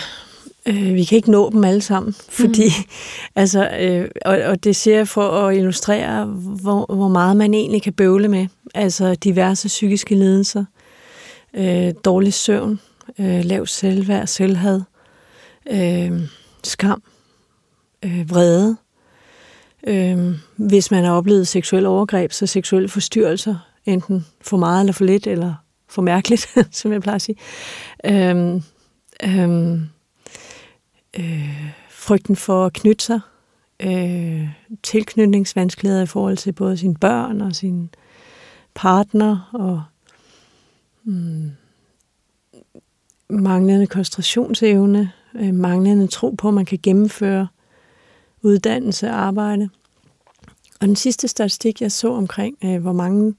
øh, 0.65 0.93
vi 0.93 1.03
kan 1.03 1.15
ikke 1.15 1.31
nå 1.31 1.49
dem 1.49 1.63
alle 1.63 1.81
sammen, 1.81 2.13
fordi, 2.29 2.65
mm. 2.65 2.85
altså, 3.41 3.69
øh, 3.79 4.09
og, 4.25 4.37
og 4.37 4.63
det 4.63 4.75
ser 4.75 4.95
jeg 4.95 5.07
for 5.07 5.29
at 5.29 5.55
illustrere, 5.55 6.25
hvor, 6.25 6.93
hvor 6.95 7.07
meget 7.07 7.37
man 7.37 7.53
egentlig 7.53 7.81
kan 7.81 7.93
bøvle 7.93 8.27
med. 8.27 8.47
Altså 8.75 9.15
diverse 9.15 9.67
psykiske 9.67 10.15
lidelser, 10.15 10.65
øh, 11.53 11.93
dårlig 12.05 12.33
søvn, 12.33 12.79
øh, 13.19 13.45
lav 13.45 13.65
selvværd, 13.65 14.27
selvhad, 14.27 14.81
øh, 15.71 16.11
skam, 16.63 17.03
øh, 18.05 18.29
vrede. 18.29 18.77
Øh, 19.87 20.35
hvis 20.55 20.91
man 20.91 21.03
har 21.03 21.11
oplevet 21.11 21.47
seksuel 21.47 21.85
overgreb, 21.85 22.31
så 22.31 22.45
seksuelle 22.45 22.89
forstyrrelser, 22.89 23.55
enten 23.85 24.25
for 24.41 24.57
meget 24.57 24.79
eller 24.79 24.93
for 24.93 25.05
lidt, 25.05 25.27
eller 25.27 25.53
for 25.87 26.01
mærkeligt, 26.01 26.55
som 26.71 26.91
jeg 26.91 27.01
plejer 27.01 27.15
at 27.15 27.21
sige. 27.21 27.37
Øh, 28.05 28.61
øh, 29.23 29.79
øh, 31.19 31.71
frygten 31.89 32.35
for 32.35 32.65
at 32.65 32.73
knytte 32.73 33.05
sig, 33.05 33.19
øh, 33.79 34.49
tilknytningsvanskeligheder 34.83 36.03
i 36.03 36.07
forhold 36.07 36.37
til 36.37 36.51
både 36.51 36.77
sine 36.77 36.95
børn 36.95 37.41
og 37.41 37.55
sin 37.55 37.89
partner, 38.75 39.49
og 39.53 39.83
mm, 41.03 41.51
manglende 43.29 43.87
koncentrationsevne, 43.87 45.11
øh, 45.35 45.53
manglende 45.53 46.07
tro 46.07 46.29
på, 46.29 46.47
at 46.47 46.53
man 46.53 46.65
kan 46.65 46.79
gennemføre 46.83 47.47
uddannelse 48.45 49.09
og 49.09 49.15
arbejde. 49.15 49.69
Og 50.81 50.87
den 50.87 50.95
sidste 50.95 51.27
statistik, 51.27 51.81
jeg 51.81 51.91
så 51.91 52.13
omkring, 52.13 52.57
øh, 52.63 52.81
hvor 52.81 52.93
mange 52.93 53.35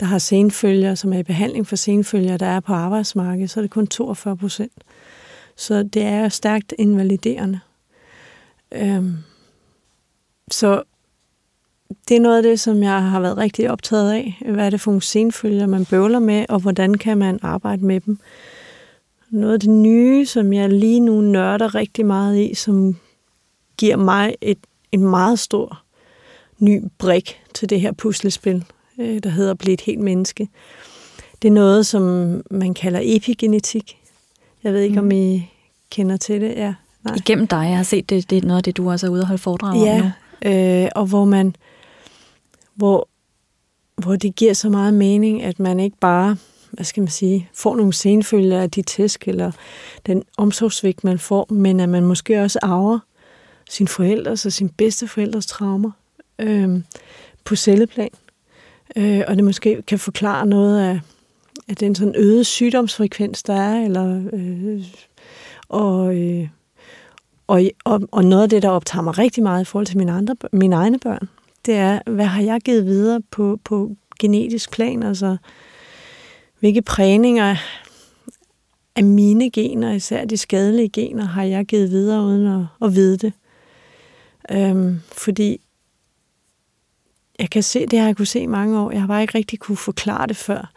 der 0.00 0.06
har 0.06 0.18
senfølger, 0.18 0.94
som 0.94 1.12
er 1.12 1.18
i 1.18 1.22
behandling 1.22 1.66
for 1.66 1.76
senfølger, 1.76 2.36
der 2.36 2.46
er 2.46 2.60
på 2.60 2.72
arbejdsmarkedet, 2.72 3.50
så 3.50 3.60
er 3.60 3.62
det 3.62 3.70
kun 3.70 3.86
42 3.86 4.36
procent. 4.36 4.72
Så 5.56 5.82
det 5.82 6.02
er 6.02 6.28
stærkt 6.28 6.74
invaliderende. 6.78 7.60
Øhm, 8.72 9.16
så 10.50 10.82
det 12.08 12.16
er 12.16 12.20
noget 12.20 12.36
af 12.36 12.42
det, 12.42 12.60
som 12.60 12.82
jeg 12.82 13.02
har 13.02 13.20
været 13.20 13.36
rigtig 13.36 13.70
optaget 13.70 14.12
af. 14.12 14.42
Hvad 14.52 14.66
er 14.66 14.70
det 14.70 14.80
for 14.80 14.90
nogle 14.90 15.02
senfølger, 15.02 15.66
man 15.66 15.84
bøvler 15.84 16.18
med, 16.18 16.46
og 16.48 16.60
hvordan 16.60 16.94
kan 16.94 17.18
man 17.18 17.38
arbejde 17.42 17.84
med 17.84 18.00
dem? 18.00 18.18
Noget 19.30 19.52
af 19.52 19.60
det 19.60 19.70
nye, 19.70 20.26
som 20.26 20.52
jeg 20.52 20.68
lige 20.68 21.00
nu 21.00 21.20
nørder 21.20 21.74
rigtig 21.74 22.06
meget 22.06 22.38
i, 22.38 22.54
som 22.54 22.96
giver 23.78 23.96
mig 23.96 24.34
et, 24.40 24.58
en 24.92 25.02
meget 25.02 25.38
stor 25.38 25.82
ny 26.58 26.84
brik 26.98 27.40
til 27.54 27.70
det 27.70 27.80
her 27.80 27.92
puslespil, 27.92 28.64
øh, 29.00 29.22
der 29.22 29.30
hedder 29.30 29.50
at 29.50 29.58
blive 29.58 29.74
et 29.74 29.80
helt 29.80 30.00
menneske. 30.00 30.48
Det 31.42 31.48
er 31.48 31.52
noget, 31.52 31.86
som 31.86 32.02
man 32.50 32.74
kalder 32.74 33.00
epigenetik. 33.02 33.98
Jeg 34.64 34.72
ved 34.72 34.80
ikke, 34.80 35.00
mm. 35.00 35.06
om 35.06 35.10
I 35.10 35.50
kender 35.90 36.16
til 36.16 36.40
det. 36.40 36.54
Ja, 36.56 36.74
nej. 37.04 37.14
Igennem 37.16 37.46
dig, 37.46 37.56
jeg 37.56 37.76
har 37.76 37.84
set 37.84 38.10
det, 38.10 38.30
det 38.30 38.38
er 38.38 38.46
noget 38.46 38.56
af 38.56 38.62
det, 38.62 38.76
du 38.76 38.90
også 38.90 39.06
er 39.06 39.10
ude 39.10 39.20
og 39.20 39.26
holde 39.26 39.42
foredrag 39.42 39.76
ja, 39.76 39.94
om 39.94 40.10
nu. 40.44 40.50
Øh, 40.50 40.88
og 40.94 41.06
hvor 41.06 41.24
man, 41.24 41.56
hvor, 42.74 43.08
hvor 43.96 44.16
det 44.16 44.34
giver 44.34 44.52
så 44.52 44.68
meget 44.68 44.94
mening, 44.94 45.42
at 45.42 45.60
man 45.60 45.80
ikke 45.80 45.96
bare 46.00 46.36
hvad 46.70 46.84
skal 46.84 47.00
man 47.00 47.08
sige, 47.10 47.48
får 47.54 47.76
nogle 47.76 47.92
senfølger 47.92 48.60
af 48.60 48.70
de 48.70 48.82
tæsk, 48.82 49.28
eller 49.28 49.52
den 50.06 50.22
omsorgsvigt, 50.36 51.04
man 51.04 51.18
får, 51.18 51.46
men 51.50 51.80
at 51.80 51.88
man 51.88 52.04
måske 52.04 52.42
også 52.42 52.58
arver 52.62 52.98
sin 53.68 53.88
forældres 53.88 54.46
og 54.46 54.52
sin 54.52 54.68
bedste 54.68 55.08
forældres 55.08 55.46
traumer 55.46 55.90
øh, 56.38 56.80
på 57.44 57.56
celleplan. 57.56 58.10
Øh, 58.96 59.22
og 59.28 59.36
det 59.36 59.44
måske 59.44 59.82
kan 59.82 59.98
forklare 59.98 60.46
noget 60.46 60.80
af, 60.80 61.00
af 61.68 61.76
den 61.76 61.94
sådan 61.94 62.14
øgede 62.16 62.44
sygdomsfrekvens, 62.44 63.42
der 63.42 63.54
er, 63.54 63.84
eller, 63.84 64.22
øh, 64.32 64.84
og, 65.68 66.16
øh, 66.16 66.48
og, 67.46 67.62
og, 67.84 68.00
og 68.12 68.24
noget 68.24 68.42
af 68.42 68.48
det, 68.48 68.62
der 68.62 68.68
optager 68.68 69.02
mig 69.02 69.18
rigtig 69.18 69.42
meget 69.42 69.60
i 69.60 69.64
forhold 69.64 69.86
til 69.86 69.98
mine, 69.98 70.12
andre, 70.12 70.36
mine 70.52 70.76
egne 70.76 70.98
børn, 70.98 71.28
det 71.66 71.74
er, 71.74 72.10
hvad 72.10 72.24
har 72.24 72.42
jeg 72.42 72.60
givet 72.60 72.86
videre 72.86 73.20
på, 73.30 73.60
på 73.64 73.90
genetisk 74.20 74.70
plan, 74.70 75.02
altså 75.02 75.36
hvilke 76.60 76.82
prægninger 76.82 77.56
af 78.96 79.04
mine 79.04 79.50
gener, 79.50 79.92
især 79.92 80.24
de 80.24 80.36
skadelige 80.36 80.88
gener, 80.88 81.24
har 81.24 81.42
jeg 81.42 81.66
givet 81.66 81.90
videre 81.90 82.22
uden 82.22 82.46
at, 82.46 82.86
at 82.86 82.94
vide 82.94 83.16
det. 83.16 83.32
Øhm, 84.50 85.00
fordi 85.12 85.60
jeg 87.38 87.50
kan 87.50 87.62
se, 87.62 87.86
det 87.86 87.98
har 87.98 88.06
jeg 88.06 88.16
kunne 88.16 88.26
se 88.26 88.40
i 88.40 88.46
mange 88.46 88.80
år, 88.80 88.90
jeg 88.90 89.00
har 89.00 89.08
bare 89.08 89.22
ikke 89.22 89.38
rigtig 89.38 89.58
kunne 89.58 89.76
forklare 89.76 90.26
det 90.26 90.36
før, 90.36 90.72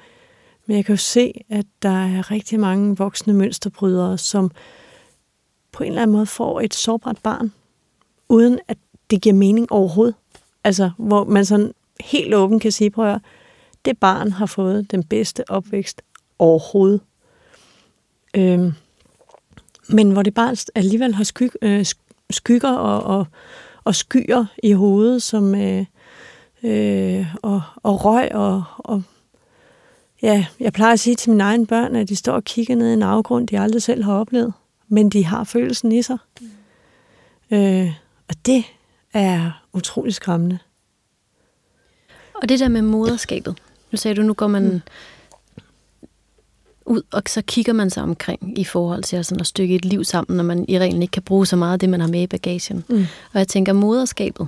men 0.65 0.77
jeg 0.77 0.85
kan 0.85 0.93
jo 0.93 0.97
se, 0.97 1.43
at 1.49 1.65
der 1.81 2.05
er 2.05 2.31
rigtig 2.31 2.59
mange 2.59 2.97
voksne 2.97 3.33
mønsterbrydere, 3.33 4.17
som 4.17 4.51
på 5.71 5.83
en 5.83 5.89
eller 5.89 6.01
anden 6.01 6.15
måde 6.15 6.25
får 6.25 6.61
et 6.61 6.73
sårbart 6.73 7.17
barn, 7.23 7.53
uden 8.29 8.59
at 8.67 8.77
det 9.09 9.21
giver 9.21 9.35
mening 9.35 9.71
overhovedet. 9.71 10.15
Altså, 10.63 10.91
hvor 10.97 11.23
man 11.23 11.45
sådan 11.45 11.73
helt 11.99 12.33
åben 12.33 12.59
kan 12.59 12.71
sige, 12.71 12.89
prøv 12.89 13.13
at 13.13 13.21
det 13.85 13.97
barn 13.97 14.31
har 14.31 14.45
fået 14.45 14.91
den 14.91 15.03
bedste 15.03 15.49
opvækst 15.49 16.01
overhovedet. 16.39 17.01
Øhm, 18.35 18.71
men 19.89 20.11
hvor 20.11 20.23
det 20.23 20.33
barn 20.33 20.55
alligevel 20.75 21.13
har 21.15 21.23
sky, 21.23 21.49
øh, 21.61 21.85
skygger 22.31 22.71
og, 22.71 23.17
og, 23.17 23.27
og 23.83 23.95
skyer 23.95 24.45
i 24.63 24.71
hovedet, 24.71 25.23
som 25.23 25.55
øh, 25.55 25.85
øh, 26.63 27.35
og, 27.41 27.61
og 27.75 28.05
røg 28.05 28.35
og, 28.35 28.63
og 28.77 29.03
ja, 30.21 30.45
jeg 30.59 30.73
plejer 30.73 30.93
at 30.93 30.99
sige 30.99 31.15
til 31.15 31.29
mine 31.29 31.43
egne 31.43 31.67
børn, 31.67 31.95
at 31.95 32.09
de 32.09 32.15
står 32.15 32.33
og 32.33 32.43
kigger 32.43 32.75
ned 32.75 32.89
i 32.89 32.93
en 32.93 33.03
afgrund, 33.03 33.47
de 33.47 33.59
aldrig 33.59 33.81
selv 33.81 34.03
har 34.03 34.13
oplevet, 34.13 34.53
men 34.87 35.09
de 35.09 35.25
har 35.25 35.43
følelsen 35.43 35.91
i 35.91 36.01
sig. 36.01 36.17
Mm. 36.41 37.57
Øh, 37.57 37.93
og 38.29 38.35
det 38.45 38.63
er 39.13 39.63
utrolig 39.73 40.13
skræmmende. 40.13 40.59
Og 42.33 42.49
det 42.49 42.59
der 42.59 42.67
med 42.67 42.81
moderskabet. 42.81 43.57
Nu 43.91 43.97
sagde 43.97 44.15
du, 44.15 44.21
nu 44.21 44.33
går 44.33 44.47
man 44.47 44.63
mm. 44.63 44.81
Ud, 46.91 47.01
og 47.11 47.23
så 47.27 47.41
kigger 47.41 47.73
man 47.73 47.89
sig 47.89 48.03
omkring 48.03 48.59
i 48.59 48.63
forhold 48.63 49.03
til 49.03 49.25
sådan 49.25 49.41
at 49.41 49.47
stykke 49.47 49.75
et 49.75 49.85
liv 49.85 50.03
sammen, 50.03 50.37
når 50.37 50.43
man 50.43 50.65
i 50.67 50.79
reglen 50.79 51.01
ikke 51.01 51.11
kan 51.11 51.23
bruge 51.23 51.45
så 51.45 51.55
meget 51.55 51.73
af 51.73 51.79
det, 51.79 51.89
man 51.89 52.01
har 52.01 52.07
med 52.07 52.21
i 52.21 52.27
bagagen. 52.27 52.83
Mm. 52.89 53.05
Og 53.33 53.39
jeg 53.39 53.47
tænker, 53.47 53.73
moderskabet 53.73 54.47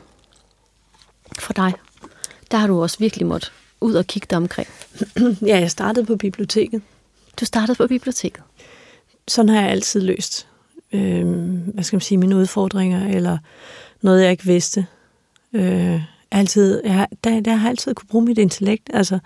for 1.40 1.54
dig, 1.54 1.74
der 2.52 2.58
har 2.58 2.68
du 2.68 2.82
også 2.82 3.00
virkelig 3.00 3.28
måttet 3.28 3.52
ud 3.82 3.94
og 3.94 4.06
kigge 4.06 4.28
dig 4.30 4.38
omkring. 4.38 4.68
ja, 5.52 5.60
jeg 5.60 5.72
startede 5.72 6.06
på 6.06 6.16
biblioteket. 6.16 6.82
Du 7.40 7.46
startede 7.46 7.76
på 7.76 7.88
biblioteket? 7.88 8.44
Sådan 9.28 9.50
har 9.50 9.62
jeg 9.62 9.70
altid 9.70 10.02
løst, 10.02 10.48
øh, 10.94 11.26
hvad 11.74 11.84
skal 11.84 11.96
man 11.96 12.02
sige, 12.02 12.18
mine 12.18 12.36
udfordringer, 12.36 13.08
eller 13.08 13.38
noget, 14.02 14.24
jeg 14.24 14.32
ikke 14.32 14.46
vidste. 14.46 14.86
Øh, 15.54 16.02
altid, 16.34 16.82
jeg, 16.84 17.08
der, 17.24 17.40
der 17.40 17.54
har 17.54 17.70
altid 17.70 17.94
kunne 17.94 18.08
bruge 18.08 18.26
mit 18.26 18.38
intellekt, 18.38 18.90
altså, 18.94 19.20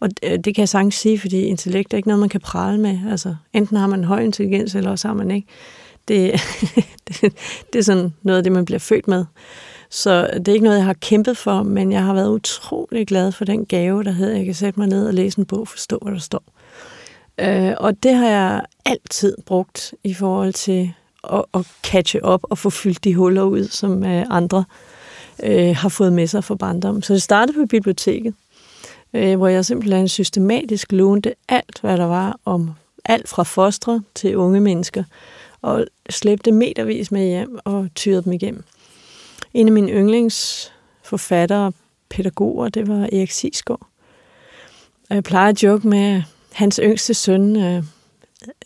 og 0.00 0.10
det, 0.10 0.44
det 0.44 0.54
kan 0.54 0.62
jeg 0.62 0.68
sagtens 0.68 0.94
sige, 0.94 1.18
fordi 1.18 1.40
intellekt 1.40 1.92
er 1.92 1.96
ikke 1.96 2.08
noget, 2.08 2.20
man 2.20 2.28
kan 2.28 2.40
prale 2.40 2.78
med. 2.80 2.98
Altså, 3.10 3.36
enten 3.52 3.76
har 3.76 3.86
man 3.86 4.04
høj 4.04 4.20
intelligens, 4.20 4.74
eller 4.74 4.90
også 4.90 5.08
har 5.08 5.14
man 5.14 5.30
ikke. 5.30 5.48
Det, 6.08 6.32
det, 7.08 7.20
det 7.72 7.78
er 7.78 7.82
sådan 7.82 8.12
noget 8.22 8.38
af 8.38 8.44
det, 8.44 8.52
man 8.52 8.64
bliver 8.64 8.78
født 8.78 9.08
med. 9.08 9.24
Så 9.90 10.30
det 10.36 10.48
er 10.48 10.52
ikke 10.52 10.64
noget, 10.64 10.78
jeg 10.78 10.86
har 10.86 10.96
kæmpet 11.00 11.36
for, 11.36 11.62
men 11.62 11.92
jeg 11.92 12.04
har 12.04 12.14
været 12.14 12.30
utrolig 12.30 13.06
glad 13.06 13.32
for 13.32 13.44
den 13.44 13.66
gave, 13.66 14.04
der 14.04 14.10
hedder, 14.10 14.32
at 14.32 14.38
jeg 14.38 14.44
kan 14.44 14.54
sætte 14.54 14.80
mig 14.80 14.88
ned 14.88 15.06
og 15.06 15.14
læse 15.14 15.38
en 15.38 15.44
bog 15.44 15.60
og 15.60 15.68
forstå, 15.68 15.98
hvad 16.02 16.12
der 16.12 16.18
står. 16.18 16.42
Øh, 17.38 17.74
og 17.78 18.02
det 18.02 18.14
har 18.14 18.28
jeg 18.28 18.62
altid 18.84 19.36
brugt 19.46 19.94
i 20.04 20.14
forhold 20.14 20.52
til 20.52 20.92
at, 21.32 21.44
at 21.54 21.66
catche 21.82 22.24
op 22.24 22.40
og 22.42 22.58
få 22.58 22.70
fyldt 22.70 23.04
de 23.04 23.14
huller 23.14 23.42
ud, 23.42 23.64
som 23.64 24.04
øh, 24.04 24.24
andre 24.30 24.58
øh, 24.58 24.95
Øh, 25.42 25.76
har 25.76 25.88
fået 25.88 26.12
med 26.12 26.26
sig 26.26 26.44
fra 26.44 26.54
barndommen. 26.54 27.02
Så 27.02 27.12
det 27.14 27.22
startede 27.22 27.58
på 27.58 27.66
biblioteket, 27.66 28.34
øh, 29.14 29.36
hvor 29.36 29.48
jeg 29.48 29.64
simpelthen 29.64 30.08
systematisk 30.08 30.92
lånte 30.92 31.34
alt, 31.48 31.80
hvad 31.80 31.96
der 31.96 32.04
var 32.04 32.38
om 32.44 32.70
alt 33.04 33.28
fra 33.28 33.42
fostre 33.42 34.02
til 34.14 34.36
unge 34.36 34.60
mennesker, 34.60 35.04
og 35.62 35.86
slæbte 36.10 36.52
metervis 36.52 37.12
med 37.12 37.26
hjem 37.26 37.58
og 37.64 37.88
tyrede 37.94 38.22
dem 38.22 38.32
igennem. 38.32 38.64
En 39.54 39.66
af 39.66 39.72
mine 39.72 39.92
yndlingsforfattere, 39.92 41.72
pædagoger, 42.08 42.68
det 42.68 42.88
var 42.88 43.02
Erik 43.12 43.30
Sisgaard. 43.30 43.86
Og 45.10 45.14
jeg 45.14 45.24
plejer 45.24 45.48
at 45.48 45.62
joke 45.62 45.88
med, 45.88 46.16
at 46.16 46.22
hans 46.52 46.80
yngste 46.82 47.14
søn 47.14 47.56
øh, 47.56 47.82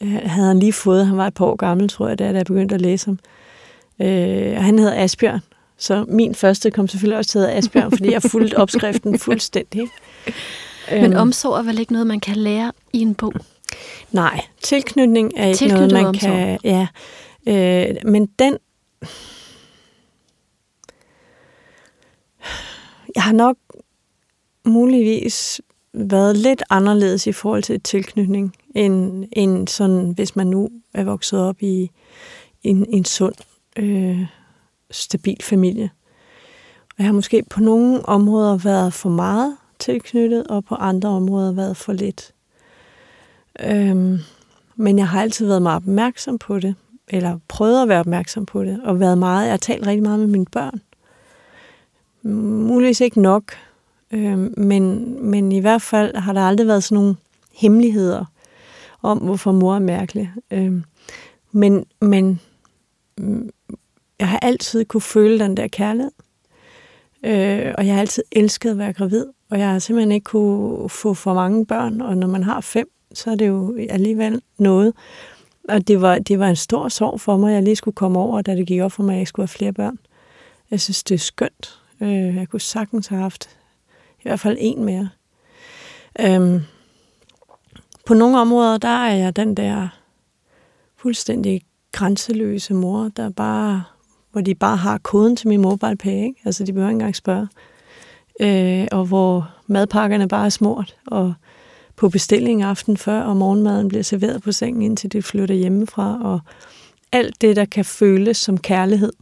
øh, 0.02 0.20
havde 0.24 0.46
han 0.46 0.58
lige 0.58 0.72
fået. 0.72 1.06
Han 1.06 1.16
var 1.16 1.26
et 1.26 1.34
par 1.34 1.44
år 1.44 1.56
gammel, 1.56 1.88
tror 1.88 2.08
jeg, 2.08 2.18
da 2.18 2.30
jeg 2.30 2.46
begyndte 2.46 2.74
at 2.74 2.80
læse 2.80 3.06
ham. 3.06 3.18
Øh, 4.00 4.56
og 4.56 4.64
han 4.64 4.78
hedder 4.78 5.04
Asbjørn. 5.04 5.40
Så 5.80 6.04
min 6.08 6.34
første 6.34 6.70
kom 6.70 6.88
selvfølgelig 6.88 7.18
også 7.18 7.30
til 7.30 7.38
at 7.38 7.56
Asbjørn, 7.56 7.90
fordi 7.90 8.12
jeg 8.12 8.22
fulgte 8.22 8.54
opskriften 8.54 9.18
fuldstændig. 9.28 9.88
Men 10.90 11.04
øhm. 11.04 11.16
omsorg 11.16 11.58
er 11.58 11.62
vel 11.62 11.78
ikke 11.78 11.92
noget, 11.92 12.06
man 12.06 12.20
kan 12.20 12.36
lære 12.36 12.72
i 12.92 13.00
en 13.00 13.14
bog? 13.14 13.32
Nej, 14.12 14.40
tilknytning 14.62 15.32
er 15.36 15.46
ikke 15.46 15.58
tilknytning 15.58 15.92
noget, 15.92 15.92
man 15.92 16.06
omsorg. 16.06 16.32
kan... 16.32 16.58
Ja, 16.64 16.86
øh, 17.46 17.96
men 18.04 18.26
den 18.26 18.58
Jeg 23.14 23.22
har 23.22 23.32
nok 23.32 23.56
muligvis 24.64 25.60
været 25.92 26.36
lidt 26.36 26.62
anderledes 26.70 27.26
i 27.26 27.32
forhold 27.32 27.62
til 27.62 27.80
tilknytning, 27.80 28.56
end, 28.74 29.24
end 29.32 29.68
sådan, 29.68 30.10
hvis 30.10 30.36
man 30.36 30.46
nu 30.46 30.68
er 30.94 31.04
vokset 31.04 31.40
op 31.40 31.62
i 31.62 31.90
en, 32.62 32.86
en 32.88 33.04
sund, 33.04 33.34
øh, 33.76 34.26
stabil 34.90 35.36
familie. 35.42 35.90
Og 36.88 36.94
jeg 36.98 37.06
har 37.06 37.12
måske 37.12 37.42
på 37.50 37.60
nogle 37.60 38.08
områder 38.08 38.56
været 38.56 38.92
for 38.92 39.10
meget 39.10 39.56
tilknyttet, 39.78 40.46
og 40.46 40.64
på 40.64 40.74
andre 40.74 41.08
områder 41.08 41.52
været 41.52 41.76
for 41.76 41.92
lidt. 41.92 42.32
Øhm, 43.60 44.18
men 44.76 44.98
jeg 44.98 45.08
har 45.08 45.22
altid 45.22 45.46
været 45.46 45.62
meget 45.62 45.76
opmærksom 45.76 46.38
på 46.38 46.58
det, 46.58 46.74
eller 47.08 47.38
prøvet 47.48 47.82
at 47.82 47.88
være 47.88 48.00
opmærksom 48.00 48.46
på 48.46 48.64
det, 48.64 48.80
og 48.84 49.00
været 49.00 49.18
meget, 49.18 49.44
jeg 49.44 49.52
har 49.52 49.58
talt 49.58 49.86
rigtig 49.86 50.02
meget 50.02 50.18
med 50.18 50.26
mine 50.26 50.46
børn 50.52 50.80
Muligvis 52.22 53.00
ikke 53.00 53.20
nok, 53.20 53.52
øhm, 54.10 54.54
men, 54.56 55.16
men 55.30 55.52
i 55.52 55.58
hvert 55.58 55.82
fald 55.82 56.16
har 56.16 56.32
der 56.32 56.40
aldrig 56.40 56.66
været 56.66 56.84
sådan 56.84 57.02
nogle 57.02 57.16
hemmeligheder 57.52 58.24
om, 59.02 59.18
hvorfor 59.18 59.52
mor 59.52 59.74
er 59.74 59.78
mærkelig. 59.78 60.32
Øhm, 60.50 60.84
men, 61.52 61.84
men 62.00 62.40
jeg 64.20 64.28
har 64.28 64.38
altid 64.38 64.84
kunne 64.84 65.00
føle 65.00 65.38
den 65.38 65.56
der 65.56 65.68
kærlighed, 65.68 66.12
øh, 67.24 67.74
og 67.78 67.86
jeg 67.86 67.94
har 67.94 68.00
altid 68.00 68.22
elsket 68.32 68.70
at 68.70 68.78
være 68.78 68.92
gravid, 68.92 69.26
og 69.50 69.58
jeg 69.58 69.68
har 69.68 69.78
simpelthen 69.78 70.12
ikke 70.12 70.24
kunne 70.24 70.88
få 70.88 71.14
for 71.14 71.34
mange 71.34 71.66
børn, 71.66 72.00
og 72.00 72.16
når 72.16 72.26
man 72.26 72.42
har 72.42 72.60
fem, 72.60 72.90
så 73.14 73.30
er 73.30 73.34
det 73.34 73.48
jo 73.48 73.76
alligevel 73.90 74.42
noget. 74.58 74.94
Og 75.68 75.88
det 75.88 76.00
var, 76.00 76.18
det 76.18 76.38
var 76.38 76.48
en 76.48 76.56
stor 76.56 76.88
sorg 76.88 77.20
for 77.20 77.36
mig, 77.36 77.52
jeg 77.54 77.62
lige 77.62 77.76
skulle 77.76 77.94
komme 77.94 78.18
over, 78.18 78.42
da 78.42 78.56
det 78.56 78.66
gik 78.66 78.80
op 78.80 78.92
for 78.92 79.02
mig, 79.02 79.12
at 79.12 79.18
jeg 79.18 79.28
skulle 79.28 79.44
have 79.44 79.56
flere 79.58 79.72
børn. 79.72 79.98
Jeg 80.70 80.80
synes, 80.80 81.02
det 81.04 81.14
er 81.14 81.18
skønt 81.18 81.80
Øh, 82.00 82.36
jeg 82.36 82.48
kunne 82.48 82.60
sagtens 82.60 83.06
have 83.06 83.22
haft 83.22 83.58
i 84.18 84.22
hvert 84.22 84.40
fald 84.40 84.56
en 84.60 84.84
mere. 84.84 85.08
Øhm, 86.20 86.60
på 88.06 88.14
nogle 88.14 88.38
områder, 88.38 88.78
der 88.78 88.88
er 88.88 89.14
jeg 89.14 89.36
den 89.36 89.56
der 89.56 89.88
fuldstændig 90.96 91.62
grænseløse 91.92 92.74
mor, 92.74 93.08
der 93.16 93.30
bare, 93.30 93.84
hvor 94.32 94.40
de 94.40 94.54
bare 94.54 94.76
har 94.76 94.98
koden 94.98 95.36
til 95.36 95.48
min 95.48 95.60
mobile 95.60 95.96
pay, 95.96 96.24
ikke? 96.24 96.40
altså 96.44 96.64
de 96.64 96.72
behøver 96.72 96.90
ikke 96.90 96.94
engang 96.94 97.16
spørge. 97.16 97.48
Øh, 98.40 98.88
og 98.92 99.04
hvor 99.04 99.50
madpakkerne 99.66 100.28
bare 100.28 100.44
er 100.44 100.50
smurt, 100.50 100.96
og 101.06 101.34
på 101.96 102.08
bestilling 102.08 102.62
aften 102.62 102.96
før, 102.96 103.22
og 103.22 103.36
morgenmaden 103.36 103.88
bliver 103.88 104.02
serveret 104.02 104.42
på 104.42 104.52
sengen, 104.52 104.82
indtil 104.82 105.12
de 105.12 105.22
flytter 105.22 105.54
hjemmefra, 105.54 106.18
og 106.22 106.40
alt 107.12 107.40
det, 107.40 107.56
der 107.56 107.64
kan 107.64 107.84
føles 107.84 108.36
som 108.36 108.58
kærlighed. 108.58 109.12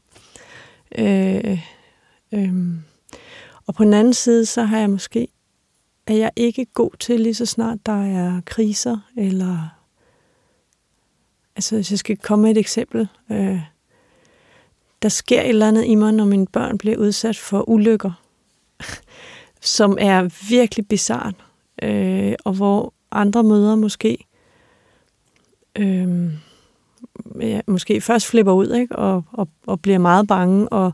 Øh, 0.99 1.61
øh. 2.33 2.53
og 3.67 3.75
på 3.75 3.85
den 3.85 3.95
anden 3.95 4.15
side, 4.15 4.47
så 4.47 4.63
har 4.63 4.79
jeg 4.79 4.91
måske, 4.91 5.29
er 6.07 6.15
jeg 6.15 6.31
ikke 6.37 6.67
god 6.75 6.91
til 7.01 7.21
lige 7.21 7.35
så 7.35 7.47
snart 7.47 7.79
der 7.87 8.05
er 8.05 8.41
kriser, 8.47 8.99
eller 9.17 9.69
altså 11.57 11.75
hvis 11.75 11.91
jeg 11.91 11.99
skal 11.99 12.17
komme 12.17 12.43
med 12.43 12.51
et 12.51 12.59
eksempel, 12.59 13.09
øh, 13.31 13.61
der 15.03 15.09
sker 15.09 15.41
et 15.41 15.49
eller 15.49 15.69
andet 15.69 15.85
i 15.85 15.95
mig, 15.95 16.13
når 16.13 16.25
mine 16.25 16.47
børn 16.47 16.79
bliver 16.79 16.97
udsat 16.97 17.39
for 17.39 17.69
ulykker, 17.69 18.23
som 19.61 19.99
er 20.01 20.49
virkelig 20.51 20.89
bizart, 20.89 21.35
øh, 21.83 22.33
og 22.45 22.53
hvor 22.53 22.93
andre 23.11 23.43
møder 23.43 23.77
måske 23.77 24.27
øh, 25.79 26.33
ja, 27.41 27.61
måske 27.67 28.01
først 28.01 28.27
flipper 28.27 28.53
ud 28.53 28.73
ikke? 28.73 28.97
Og, 28.97 29.25
og, 29.33 29.49
og 29.67 29.81
bliver 29.81 29.99
meget 29.99 30.29
bange 30.29 30.69
og 30.69 30.93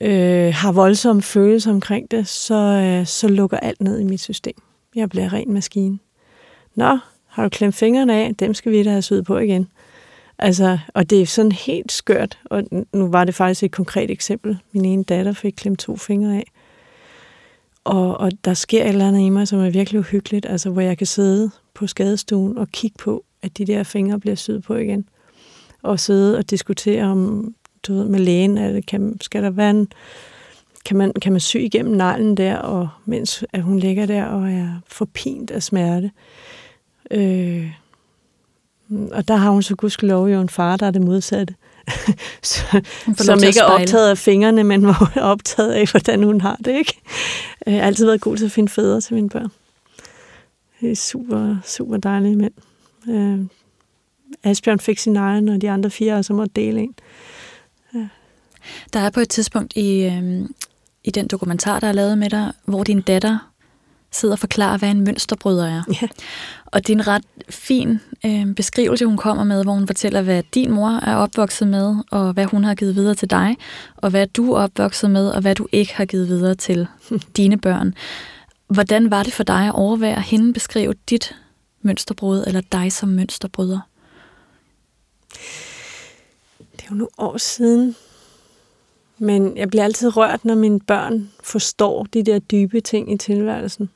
øh, 0.00 0.54
har 0.54 0.72
voldsomme 0.72 1.22
følelser 1.22 1.70
omkring 1.70 2.10
det, 2.10 2.28
så, 2.28 2.54
øh, 2.54 3.06
så 3.06 3.28
lukker 3.28 3.56
alt 3.56 3.80
ned 3.80 3.98
i 4.00 4.04
mit 4.04 4.20
system. 4.20 4.54
Jeg 4.94 5.08
bliver 5.08 5.32
ren 5.32 5.52
maskine. 5.52 5.98
Nå, 6.74 6.98
har 7.26 7.42
du 7.42 7.48
klemt 7.48 7.74
fingrene 7.74 8.14
af? 8.14 8.34
Dem 8.34 8.54
skal 8.54 8.72
vi 8.72 8.82
da 8.82 8.90
have 8.90 9.02
syet 9.02 9.24
på 9.24 9.38
igen. 9.38 9.68
Altså, 10.42 10.78
og 10.94 11.10
det 11.10 11.22
er 11.22 11.26
sådan 11.26 11.52
helt 11.52 11.92
skørt, 11.92 12.38
og 12.44 12.62
nu 12.92 13.08
var 13.08 13.24
det 13.24 13.34
faktisk 13.34 13.62
et 13.62 13.70
konkret 13.70 14.10
eksempel. 14.10 14.58
Min 14.72 14.84
ene 14.84 15.04
datter 15.04 15.32
fik 15.32 15.52
klemt 15.56 15.78
to 15.78 15.96
fingre 15.96 16.36
af. 16.36 16.44
Og, 17.84 18.16
og 18.16 18.30
der 18.44 18.54
sker 18.54 18.82
et 18.82 18.88
eller 18.88 19.08
andet 19.08 19.20
i 19.20 19.28
mig, 19.28 19.48
som 19.48 19.60
er 19.60 19.70
virkelig 19.70 19.98
uhyggeligt, 19.98 20.46
altså 20.46 20.70
hvor 20.70 20.80
jeg 20.80 20.98
kan 20.98 21.06
sidde 21.06 21.50
på 21.74 21.86
skadestuen 21.86 22.58
og 22.58 22.68
kigge 22.68 22.96
på, 22.98 23.24
at 23.42 23.58
de 23.58 23.64
der 23.64 23.82
fingre 23.82 24.20
bliver 24.20 24.34
syet 24.36 24.62
på 24.62 24.74
igen. 24.74 25.08
Og 25.82 26.00
sidde 26.00 26.38
og 26.38 26.50
diskutere, 26.50 27.04
om 27.04 27.54
du 27.86 27.94
ved, 27.94 28.08
med 28.08 28.20
lægen, 28.20 28.58
at 28.58 28.86
kan, 28.86 29.18
skal 29.20 29.42
der 29.42 29.50
være 29.50 29.70
en, 29.70 29.88
kan 30.84 30.96
man, 30.96 31.12
kan 31.12 31.32
man 31.32 31.40
sy 31.40 31.56
igennem 31.56 31.96
neglen 31.96 32.36
der, 32.36 32.56
og 32.56 32.88
mens 33.04 33.44
at 33.52 33.62
hun 33.62 33.78
ligger 33.78 34.06
der 34.06 34.24
og 34.24 34.52
er 34.52 34.80
forpint 34.86 35.50
af 35.50 35.62
smerte. 35.62 36.10
Øh, 37.10 37.70
og 38.90 39.28
der 39.28 39.36
har 39.36 39.50
hun 39.50 39.62
så 39.62 39.76
gudskelov 39.76 40.28
jo 40.28 40.40
en 40.40 40.48
far, 40.48 40.76
der 40.76 40.86
er 40.86 40.90
det 40.90 41.02
modsatte. 41.02 41.54
så, 42.42 42.82
som 43.16 43.38
ikke 43.46 43.60
er 43.60 43.64
optaget 43.64 44.10
af 44.10 44.18
fingrene, 44.18 44.64
men 44.64 44.86
var 44.86 45.12
optaget 45.16 45.72
af, 45.72 45.90
hvordan 45.90 46.22
hun 46.22 46.40
har 46.40 46.56
det. 46.64 46.76
Ikke? 46.76 47.00
Jeg 47.66 47.74
har 47.74 47.80
altid 47.80 48.06
været 48.06 48.20
god 48.20 48.36
til 48.36 48.44
at 48.44 48.52
finde 48.52 48.68
fædre 48.68 49.00
til 49.00 49.14
mine 49.14 49.28
børn. 49.28 49.48
Det 50.80 50.90
er 50.90 50.96
super, 50.96 51.56
super 51.64 51.96
dejlige 51.96 52.36
mænd. 52.36 52.52
Øh, 53.08 53.40
Asbjørn 54.44 54.80
fik 54.80 54.98
sin 54.98 55.16
egen, 55.16 55.48
og 55.48 55.60
de 55.60 55.70
andre 55.70 55.90
fire 55.90 56.22
så 56.22 56.32
måtte 56.32 56.52
dele 56.56 56.80
en. 56.80 56.94
Ja. 57.94 58.08
Der 58.92 59.00
er 59.00 59.10
på 59.10 59.20
et 59.20 59.28
tidspunkt 59.28 59.72
i, 59.76 60.04
øh, 60.04 60.48
i 61.04 61.10
den 61.10 61.28
dokumentar, 61.28 61.80
der 61.80 61.86
er 61.86 61.92
lavet 61.92 62.18
med 62.18 62.30
dig, 62.30 62.52
hvor 62.64 62.84
din 62.84 63.00
datter 63.00 63.49
sidder 64.12 64.34
og 64.34 64.38
forklarer, 64.38 64.78
hvad 64.78 64.90
en 64.90 65.04
mønsterbryder 65.04 65.66
er. 65.66 65.82
Ja. 66.02 66.08
Og 66.66 66.86
det 66.86 66.92
er 66.92 66.96
en 66.96 67.06
ret 67.06 67.24
fin 67.50 68.00
øh, 68.26 68.54
beskrivelse, 68.54 69.06
hun 69.06 69.16
kommer 69.16 69.44
med, 69.44 69.62
hvor 69.62 69.72
hun 69.72 69.86
fortæller, 69.86 70.22
hvad 70.22 70.42
din 70.54 70.70
mor 70.70 71.00
er 71.02 71.16
opvokset 71.16 71.68
med, 71.68 71.96
og 72.10 72.32
hvad 72.32 72.44
hun 72.44 72.64
har 72.64 72.74
givet 72.74 72.94
videre 72.94 73.14
til 73.14 73.30
dig, 73.30 73.56
og 73.96 74.10
hvad 74.10 74.26
du 74.26 74.52
er 74.52 74.62
opvokset 74.62 75.10
med, 75.10 75.28
og 75.28 75.40
hvad 75.40 75.54
du 75.54 75.66
ikke 75.72 75.94
har 75.94 76.04
givet 76.04 76.28
videre 76.28 76.54
til 76.54 76.86
dine 77.36 77.58
børn. 77.58 77.94
Hvordan 78.66 79.10
var 79.10 79.22
det 79.22 79.32
for 79.32 79.44
dig 79.44 79.66
at 79.66 79.74
overvære 79.74 80.20
hende 80.20 80.52
beskrive 80.52 80.94
dit 81.10 81.36
mønsterbrud, 81.82 82.44
eller 82.46 82.60
dig 82.72 82.92
som 82.92 83.08
mønsterbryder? 83.08 83.80
Det 86.72 86.82
er 86.82 86.86
jo 86.90 86.96
nogle 86.96 87.08
år 87.18 87.38
siden, 87.38 87.96
men 89.18 89.56
jeg 89.56 89.68
bliver 89.68 89.84
altid 89.84 90.16
rørt, 90.16 90.44
når 90.44 90.54
mine 90.54 90.80
børn 90.80 91.30
forstår 91.42 92.06
de 92.14 92.22
der 92.22 92.38
dybe 92.38 92.80
ting 92.80 93.12
i 93.12 93.16
tilværelsen. 93.16 93.90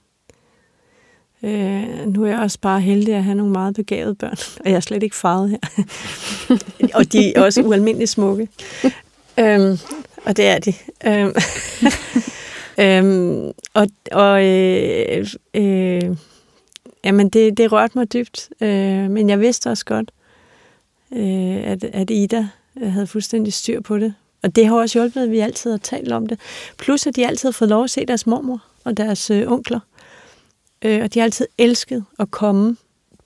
Øh, 1.44 2.06
nu 2.06 2.24
er 2.24 2.28
jeg 2.28 2.38
også 2.38 2.58
bare 2.60 2.80
heldig 2.80 3.14
at 3.14 3.24
have 3.24 3.34
nogle 3.34 3.52
meget 3.52 3.74
begavede 3.74 4.14
børn, 4.14 4.36
og 4.64 4.70
jeg 4.70 4.76
er 4.76 4.80
slet 4.80 5.02
ikke 5.02 5.16
farvet 5.16 5.50
her. 5.50 5.84
og 6.98 7.12
de 7.12 7.36
er 7.36 7.42
også 7.42 7.62
ualmindeligt 7.62 8.10
smukke. 8.10 8.48
øhm, 9.38 9.78
og 10.24 10.36
det 10.36 10.46
er 10.46 10.58
de. 10.58 10.72
Øhm, 11.06 11.34
øhm, 12.84 13.52
og 13.74 13.88
og 14.12 14.44
øh, 14.44 15.26
øh, 15.54 16.16
jamen 17.04 17.28
det, 17.28 17.56
det 17.56 17.72
rørte 17.72 17.98
mig 17.98 18.12
dybt, 18.12 18.48
øh, 18.60 19.10
men 19.10 19.28
jeg 19.28 19.40
vidste 19.40 19.70
også 19.70 19.84
godt, 19.84 20.10
øh, 21.12 21.70
at, 21.70 21.84
at 21.84 22.10
Ida 22.10 22.48
øh, 22.82 22.92
havde 22.92 23.06
fuldstændig 23.06 23.52
styr 23.52 23.80
på 23.80 23.98
det. 23.98 24.14
Og 24.42 24.56
det 24.56 24.66
har 24.66 24.76
også 24.76 24.98
hjulpet, 24.98 25.22
at 25.22 25.30
vi 25.30 25.38
altid 25.38 25.70
har 25.70 25.78
talt 25.78 26.12
om 26.12 26.26
det. 26.26 26.40
Plus, 26.78 27.06
at 27.06 27.16
de 27.16 27.26
altid 27.26 27.48
har 27.48 27.52
fået 27.52 27.70
lov 27.70 27.84
at 27.84 27.90
se 27.90 28.06
deres 28.06 28.26
mormor 28.26 28.62
og 28.84 28.96
deres 28.96 29.30
øh, 29.30 29.52
onkler. 29.52 29.80
Øh, 30.84 31.02
og 31.02 31.14
de 31.14 31.18
har 31.18 31.24
altid 31.24 31.46
elsket 31.58 32.04
at 32.18 32.30
komme 32.30 32.76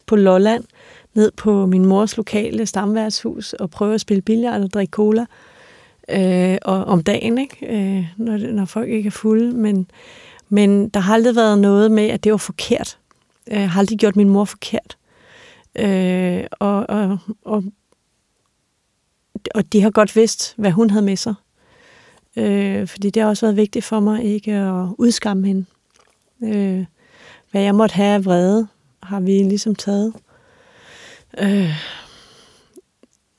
på 0.06 0.16
Lolland, 0.16 0.64
ned 1.14 1.30
på 1.30 1.66
min 1.66 1.86
mors 1.86 2.16
lokale 2.16 2.66
stamværtshus 2.66 3.52
og 3.52 3.70
prøve 3.70 3.94
at 3.94 4.00
spille 4.00 4.22
billard 4.22 4.62
og 4.62 4.72
drikke 4.72 4.90
cola 4.90 5.26
øh, 6.08 6.58
og 6.62 6.84
om 6.84 7.02
dagen, 7.02 7.38
ikke? 7.38 7.66
Øh, 7.66 8.06
når, 8.16 8.52
når 8.52 8.64
folk 8.64 8.88
ikke 8.88 9.06
er 9.06 9.10
fulde. 9.10 9.52
Men, 9.56 9.90
men 10.48 10.88
der 10.88 11.00
har 11.00 11.14
aldrig 11.14 11.36
været 11.36 11.58
noget 11.58 11.90
med, 11.90 12.08
at 12.08 12.24
det 12.24 12.32
var 12.32 12.38
forkert. 12.38 12.98
Jeg 13.46 13.70
har 13.70 13.80
aldrig 13.80 13.98
gjort 13.98 14.16
min 14.16 14.28
mor 14.28 14.44
forkert. 14.44 14.96
Øh, 15.78 16.44
og, 16.50 16.90
og, 16.90 17.18
og, 17.44 17.64
og 19.54 19.72
de 19.72 19.82
har 19.82 19.90
godt 19.90 20.16
vidst, 20.16 20.54
hvad 20.56 20.70
hun 20.70 20.90
havde 20.90 21.04
med 21.04 21.16
sig. 21.16 21.34
Øh, 22.36 22.86
fordi 22.86 23.10
det 23.10 23.22
har 23.22 23.28
også 23.28 23.46
været 23.46 23.56
vigtigt 23.56 23.84
for 23.84 24.00
mig 24.00 24.24
ikke 24.24 24.52
at 24.52 24.88
udskamme 24.98 25.46
hende. 25.46 25.64
Øh, 26.42 26.84
hvad 27.50 27.62
jeg 27.62 27.74
måtte 27.74 27.94
have 27.94 28.14
af 28.14 28.24
vrede, 28.24 28.68
har 29.02 29.20
vi 29.20 29.32
ligesom 29.32 29.74
taget. 29.74 30.14
Øh, 31.38 31.70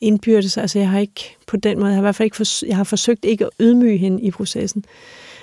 indbyrdes, 0.02 0.58
altså 0.58 0.80
jeg 0.80 0.90
har 0.90 1.00
ikke 1.00 1.38
på 1.48 1.58
den 1.58 1.80
måde, 1.80 1.88
jeg 1.88 1.96
har 1.96 2.02
i 2.02 2.04
hvert 2.04 2.16
fald 2.16 2.26
ikke 2.26 2.38
for, 2.38 2.66
jeg 2.66 2.76
har 2.76 2.84
forsøgt 2.84 3.26
ikke 3.26 3.46
at 3.46 3.52
ydmyge 3.60 3.98
hende 3.98 4.22
i 4.22 4.32
processen, 4.32 4.86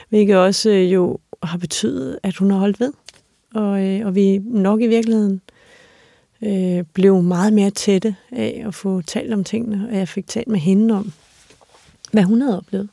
hvilket 0.09 0.37
også 0.37 0.70
øh, 0.70 0.92
jo 0.92 1.18
har 1.42 1.59
betydet, 1.59 2.18
at 2.22 2.37
hun 2.37 2.50
har 2.50 2.59
holdt 2.59 2.81
ved. 2.81 2.92
Og, 3.55 3.83
øh, 3.83 4.07
og 4.07 4.14
vi 4.14 4.38
nok 4.38 4.81
i 4.81 4.87
virkeligheden 4.87 5.40
øh, 6.42 6.85
blev 6.92 7.22
meget 7.22 7.52
mere 7.52 7.70
tætte 7.70 8.16
af 8.33 8.64
at 8.66 8.74
få 8.74 9.02
talt 9.02 9.33
om 9.33 9.44
tingene, 9.44 9.88
og 9.90 9.96
jeg 9.96 10.09
fik 10.09 10.26
talt 10.26 10.48
med 10.48 10.61
hende 10.61 10.94
om, 10.94 11.12
hvad 12.12 12.22
hun 12.22 12.40
havde 12.40 12.57
oplevet. 12.57 12.88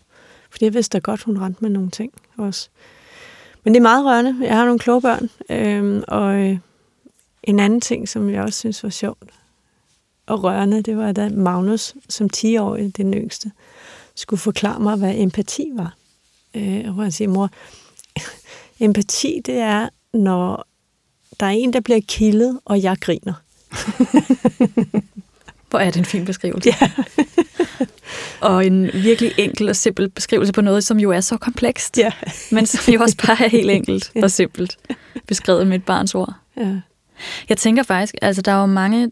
Fordi 0.50 0.66
jeg 0.66 0.74
vidste 0.74 0.98
da 0.98 1.00
godt, 1.00 1.24
hun 1.24 1.38
rent 1.42 1.62
med 1.62 1.70
nogle 1.70 1.90
ting 1.90 2.14
også. 2.38 2.70
Men 3.64 3.74
det 3.74 3.80
er 3.80 3.84
meget 3.84 4.06
rørende. 4.06 4.38
Jeg 4.42 4.56
har 4.56 4.66
nogle 4.66 4.80
kloge 4.80 5.02
børn. 5.02 5.30
Øhm, 5.50 6.04
og 6.08 6.36
øh, 6.36 6.58
en 7.44 7.60
anden 7.60 7.82
ting, 7.82 8.10
som 8.10 8.30
jeg 8.30 8.42
også 8.42 8.60
synes 8.60 8.84
var 8.84 8.90
sjovt 8.90 9.34
og 10.26 10.44
rørende, 10.44 10.82
det 10.82 10.98
var, 10.98 11.12
da 11.12 11.30
Magnus, 11.30 11.96
som 12.10 12.30
10-årig, 12.36 12.98
den 12.98 13.14
yngste, 13.14 13.52
skulle 14.16 14.40
forklare 14.40 14.80
mig, 14.80 14.96
hvad 14.96 15.16
empati 15.16 15.72
var. 15.74 15.96
Øh, 16.56 16.98
og 16.98 17.04
han 17.04 17.12
siger, 17.12 17.28
mor, 17.28 17.50
empati, 18.80 19.42
det 19.46 19.56
er, 19.56 19.90
når 20.14 20.68
der 21.40 21.46
er 21.46 21.50
en, 21.50 21.74
der 21.74 21.80
bliver 21.80 22.02
kildet, 22.08 22.60
og 22.66 22.84
jeg 22.84 22.98
griner. 23.02 23.34
Hvor 25.74 25.80
er 25.80 25.92
det 25.92 25.96
en 26.00 26.06
fin 26.06 26.26
beskrivelse. 26.26 26.70
Ja. 26.82 26.92
og 28.48 28.66
en 28.66 28.90
virkelig 28.94 29.32
enkel 29.38 29.70
og 29.70 29.76
simpel 29.76 30.10
beskrivelse 30.10 30.54
på 30.54 30.62
noget, 30.62 30.84
som 30.84 31.00
jo 31.00 31.12
er 31.12 31.20
så 31.20 31.38
komplekst, 31.38 31.98
ja. 31.98 32.12
men 32.52 32.66
som 32.66 32.94
jo 32.94 33.02
også 33.02 33.18
bare 33.28 33.46
er 33.46 33.50
helt 33.50 33.70
enkelt 33.78 34.12
og 34.24 34.32
simpelt 34.32 34.78
beskrevet 35.28 35.68
med 35.68 35.76
et 35.76 35.86
barns 35.86 36.16
ord. 36.16 36.34
Ja. 36.58 36.76
Jeg 37.50 37.58
tænker 37.58 37.84
faktisk, 37.84 38.16
altså 38.22 38.42
der 38.42 38.52
er 38.52 38.60
jo 38.60 38.66
mange, 38.66 39.12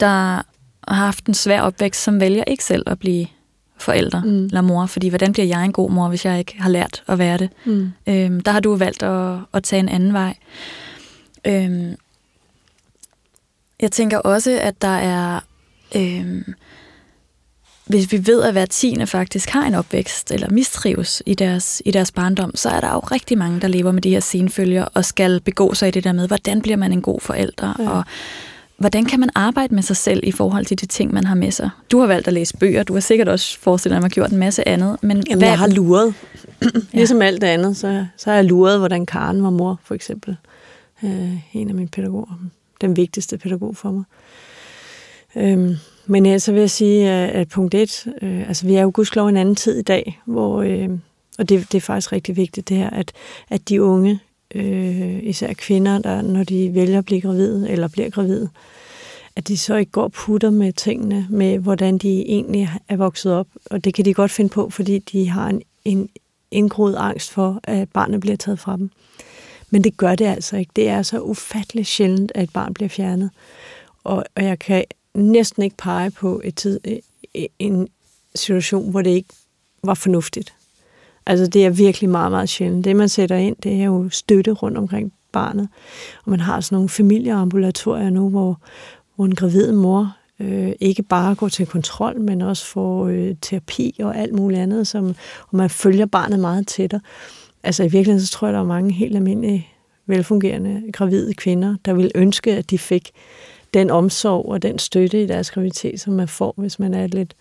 der 0.00 0.06
har 0.88 0.94
haft 0.94 1.26
en 1.26 1.34
svær 1.34 1.60
opvækst, 1.60 2.02
som 2.02 2.20
vælger 2.20 2.44
ikke 2.44 2.64
selv 2.64 2.82
at 2.86 2.98
blive 2.98 3.26
forældre 3.78 4.22
mm. 4.24 4.44
eller 4.44 4.60
mor, 4.60 4.86
fordi 4.86 5.08
hvordan 5.08 5.32
bliver 5.32 5.46
jeg 5.46 5.64
en 5.64 5.72
god 5.72 5.90
mor, 5.90 6.08
hvis 6.08 6.24
jeg 6.24 6.38
ikke 6.38 6.62
har 6.62 6.70
lært 6.70 7.02
at 7.08 7.18
være 7.18 7.38
det? 7.38 7.50
Mm. 7.64 7.92
Øhm, 8.06 8.40
der 8.40 8.52
har 8.52 8.60
du 8.60 8.76
valgt 8.76 9.02
at, 9.02 9.38
at 9.52 9.62
tage 9.64 9.80
en 9.80 9.88
anden 9.88 10.12
vej. 10.12 10.34
Øhm, 11.46 11.96
jeg 13.80 13.92
tænker 13.92 14.18
også, 14.18 14.58
at 14.60 14.82
der 14.82 14.88
er... 14.88 15.40
Øhm, 15.96 16.54
hvis 17.86 18.12
vi 18.12 18.26
ved, 18.26 18.42
at 18.42 18.52
hver 18.52 18.66
tiende 18.66 19.06
faktisk 19.06 19.50
har 19.50 19.66
en 19.66 19.74
opvækst 19.74 20.32
eller 20.32 20.50
mistrives 20.50 21.22
i 21.26 21.34
deres, 21.34 21.82
i 21.84 21.90
deres 21.90 22.12
barndom, 22.12 22.56
så 22.56 22.68
er 22.68 22.80
der 22.80 22.92
jo 22.92 22.98
rigtig 22.98 23.38
mange, 23.38 23.60
der 23.60 23.68
lever 23.68 23.92
med 23.92 24.02
de 24.02 24.10
her 24.10 24.20
senfølger 24.20 24.84
og 24.84 25.04
skal 25.04 25.40
begå 25.40 25.74
sig 25.74 25.88
i 25.88 25.90
det 25.90 26.04
der 26.04 26.12
med, 26.12 26.26
hvordan 26.26 26.62
bliver 26.62 26.76
man 26.76 26.92
en 26.92 27.02
god 27.02 27.20
forælder, 27.20 27.76
ja. 27.78 27.90
og 27.90 28.04
hvordan 28.76 29.04
kan 29.04 29.20
man 29.20 29.30
arbejde 29.34 29.74
med 29.74 29.82
sig 29.82 29.96
selv 29.96 30.20
i 30.22 30.32
forhold 30.32 30.64
til 30.64 30.80
de 30.80 30.86
ting, 30.86 31.14
man 31.14 31.24
har 31.24 31.34
med 31.34 31.50
sig? 31.50 31.70
Du 31.90 31.98
har 32.00 32.06
valgt 32.06 32.26
at 32.26 32.34
læse 32.34 32.56
bøger, 32.56 32.82
du 32.82 32.92
har 32.92 33.00
sikkert 33.00 33.28
også 33.28 33.58
forestillet 33.58 34.04
at 34.04 34.12
gjort 34.12 34.30
en 34.30 34.38
masse 34.38 34.68
andet. 34.68 34.96
Men 35.02 35.24
Jamen, 35.28 35.38
hvad... 35.38 35.48
jeg 35.48 35.58
har 35.58 35.66
luret. 35.66 36.14
ja. 36.62 36.68
Ligesom 36.92 37.22
alt 37.22 37.44
andet, 37.44 37.76
så, 37.76 38.06
så 38.16 38.30
har 38.30 38.34
jeg 38.34 38.44
luret, 38.44 38.78
hvordan 38.78 39.06
Karen 39.06 39.42
var 39.42 39.50
mor, 39.50 39.80
for 39.84 39.94
eksempel. 39.94 40.36
Øh, 41.04 41.32
en 41.52 41.68
af 41.68 41.74
mine 41.74 41.88
pædagoger. 41.88 42.38
Den 42.80 42.96
vigtigste 42.96 43.38
pædagog 43.38 43.76
for 43.76 43.90
mig. 43.90 44.04
Øhm, 45.36 45.76
men 46.06 46.26
ja, 46.26 46.38
så 46.38 46.52
vil 46.52 46.60
jeg 46.60 46.70
sige, 46.70 47.10
at 47.10 47.48
punkt 47.48 47.74
et, 47.74 48.06
øh, 48.22 48.48
altså 48.48 48.66
vi 48.66 48.74
er 48.74 48.82
jo 48.82 48.90
gudskelov 48.94 49.28
en 49.28 49.36
anden 49.36 49.54
tid 49.54 49.78
i 49.78 49.82
dag, 49.82 50.20
hvor, 50.24 50.62
øh, 50.62 50.88
og 51.38 51.48
det, 51.48 51.72
det 51.72 51.74
er 51.74 51.80
faktisk 51.80 52.12
rigtig 52.12 52.36
vigtigt 52.36 52.68
det 52.68 52.76
her, 52.76 52.90
at, 52.90 53.12
at 53.50 53.68
de 53.68 53.82
unge, 53.82 54.20
øh, 54.54 55.18
især 55.22 55.52
kvinder, 55.52 55.98
der, 55.98 56.22
når 56.22 56.44
de 56.44 56.74
vælger 56.74 56.98
at 56.98 57.04
blive 57.04 57.20
gravide, 57.20 57.70
eller 57.70 57.88
bliver 57.88 58.10
gravide, 58.10 58.48
at 59.36 59.48
de 59.48 59.58
så 59.58 59.76
ikke 59.76 59.92
går 59.92 60.02
og 60.02 60.12
putter 60.12 60.50
med 60.50 60.72
tingene, 60.72 61.26
med 61.30 61.58
hvordan 61.58 61.98
de 61.98 62.22
egentlig 62.22 62.70
er 62.88 62.96
vokset 62.96 63.32
op. 63.32 63.46
Og 63.70 63.84
det 63.84 63.94
kan 63.94 64.04
de 64.04 64.14
godt 64.14 64.30
finde 64.30 64.50
på, 64.50 64.70
fordi 64.70 64.98
de 64.98 65.28
har 65.28 65.48
en, 65.48 65.62
en 65.84 66.08
indgroet 66.50 66.96
angst 66.96 67.30
for, 67.30 67.60
at 67.62 67.88
barnet 67.88 68.20
bliver 68.20 68.36
taget 68.36 68.58
fra 68.58 68.76
dem. 68.76 68.90
Men 69.74 69.84
det 69.84 69.96
gør 69.96 70.14
det 70.14 70.24
altså 70.24 70.56
ikke. 70.56 70.70
Det 70.76 70.88
er 70.88 71.02
så 71.02 71.20
ufatteligt 71.20 71.88
sjældent, 71.88 72.32
at 72.34 72.42
et 72.42 72.52
barn 72.52 72.74
bliver 72.74 72.88
fjernet. 72.88 73.30
Og, 74.04 74.24
og 74.36 74.44
jeg 74.44 74.58
kan 74.58 74.84
næsten 75.14 75.62
ikke 75.62 75.76
pege 75.76 76.10
på 76.10 76.40
et 76.44 76.54
tid, 76.54 76.80
øh, 76.84 77.46
en 77.58 77.88
situation, 78.34 78.90
hvor 78.90 79.02
det 79.02 79.10
ikke 79.10 79.28
var 79.82 79.94
fornuftigt. 79.94 80.54
Altså 81.26 81.46
det 81.46 81.66
er 81.66 81.70
virkelig 81.70 82.10
meget, 82.10 82.30
meget 82.30 82.48
sjældent. 82.48 82.84
Det, 82.84 82.96
man 82.96 83.08
sætter 83.08 83.36
ind, 83.36 83.56
det 83.62 83.80
er 83.80 83.84
jo 83.84 84.08
støtte 84.10 84.52
rundt 84.52 84.78
omkring 84.78 85.12
barnet. 85.32 85.68
Og 86.24 86.30
man 86.30 86.40
har 86.40 86.60
sådan 86.60 86.76
nogle 86.76 86.88
familieambulatorier 86.88 88.10
nu, 88.10 88.28
hvor, 88.30 88.60
hvor 89.14 89.24
en 89.24 89.34
gravid 89.34 89.72
mor 89.72 90.16
øh, 90.40 90.72
ikke 90.80 91.02
bare 91.02 91.34
går 91.34 91.48
til 91.48 91.66
kontrol, 91.66 92.20
men 92.20 92.42
også 92.42 92.66
får 92.66 93.06
øh, 93.06 93.34
terapi 93.42 93.96
og 93.98 94.16
alt 94.16 94.34
muligt 94.34 94.60
andet, 94.60 94.86
som, 94.86 95.14
og 95.48 95.56
man 95.56 95.70
følger 95.70 96.06
barnet 96.06 96.40
meget 96.40 96.66
tættere. 96.66 97.00
Altså 97.64 97.82
i 97.82 97.88
virkeligheden, 97.88 98.26
så 98.26 98.32
tror 98.32 98.46
jeg, 98.46 98.54
der 98.54 98.60
er 98.60 98.64
mange 98.64 98.92
helt 98.92 99.16
almindelige, 99.16 99.68
velfungerende 100.06 100.92
gravide 100.92 101.34
kvinder, 101.34 101.76
der 101.84 101.92
vil 101.92 102.10
ønske, 102.14 102.56
at 102.56 102.70
de 102.70 102.78
fik 102.78 103.10
den 103.74 103.90
omsorg 103.90 104.48
og 104.48 104.62
den 104.62 104.78
støtte 104.78 105.22
i 105.22 105.26
deres 105.26 105.50
graviditet, 105.50 106.00
som 106.00 106.12
man 106.12 106.28
får, 106.28 106.54
hvis 106.56 106.78
man 106.78 106.94
er 106.94 107.04
et 107.04 107.14
lidt 107.14 107.34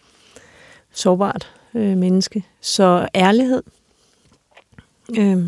sårbart 0.91 1.53
øh, 1.73 1.97
menneske. 1.97 2.43
Så 2.61 3.07
ærlighed 3.15 3.63
øh, 5.17 5.45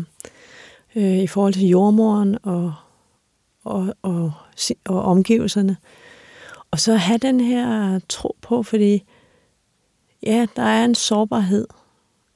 øh, 0.96 1.18
i 1.18 1.26
forhold 1.26 1.52
til 1.52 1.68
jordmoren 1.68 2.38
og, 2.42 2.74
og, 3.64 3.94
og, 4.02 4.32
og 4.84 5.02
omgivelserne. 5.02 5.76
Og 6.70 6.80
så 6.80 6.94
have 6.94 7.18
den 7.18 7.40
her 7.40 8.00
tro 8.08 8.36
på, 8.42 8.62
fordi 8.62 9.02
ja, 10.22 10.46
der 10.56 10.62
er 10.62 10.84
en 10.84 10.94
sårbarhed, 10.94 11.66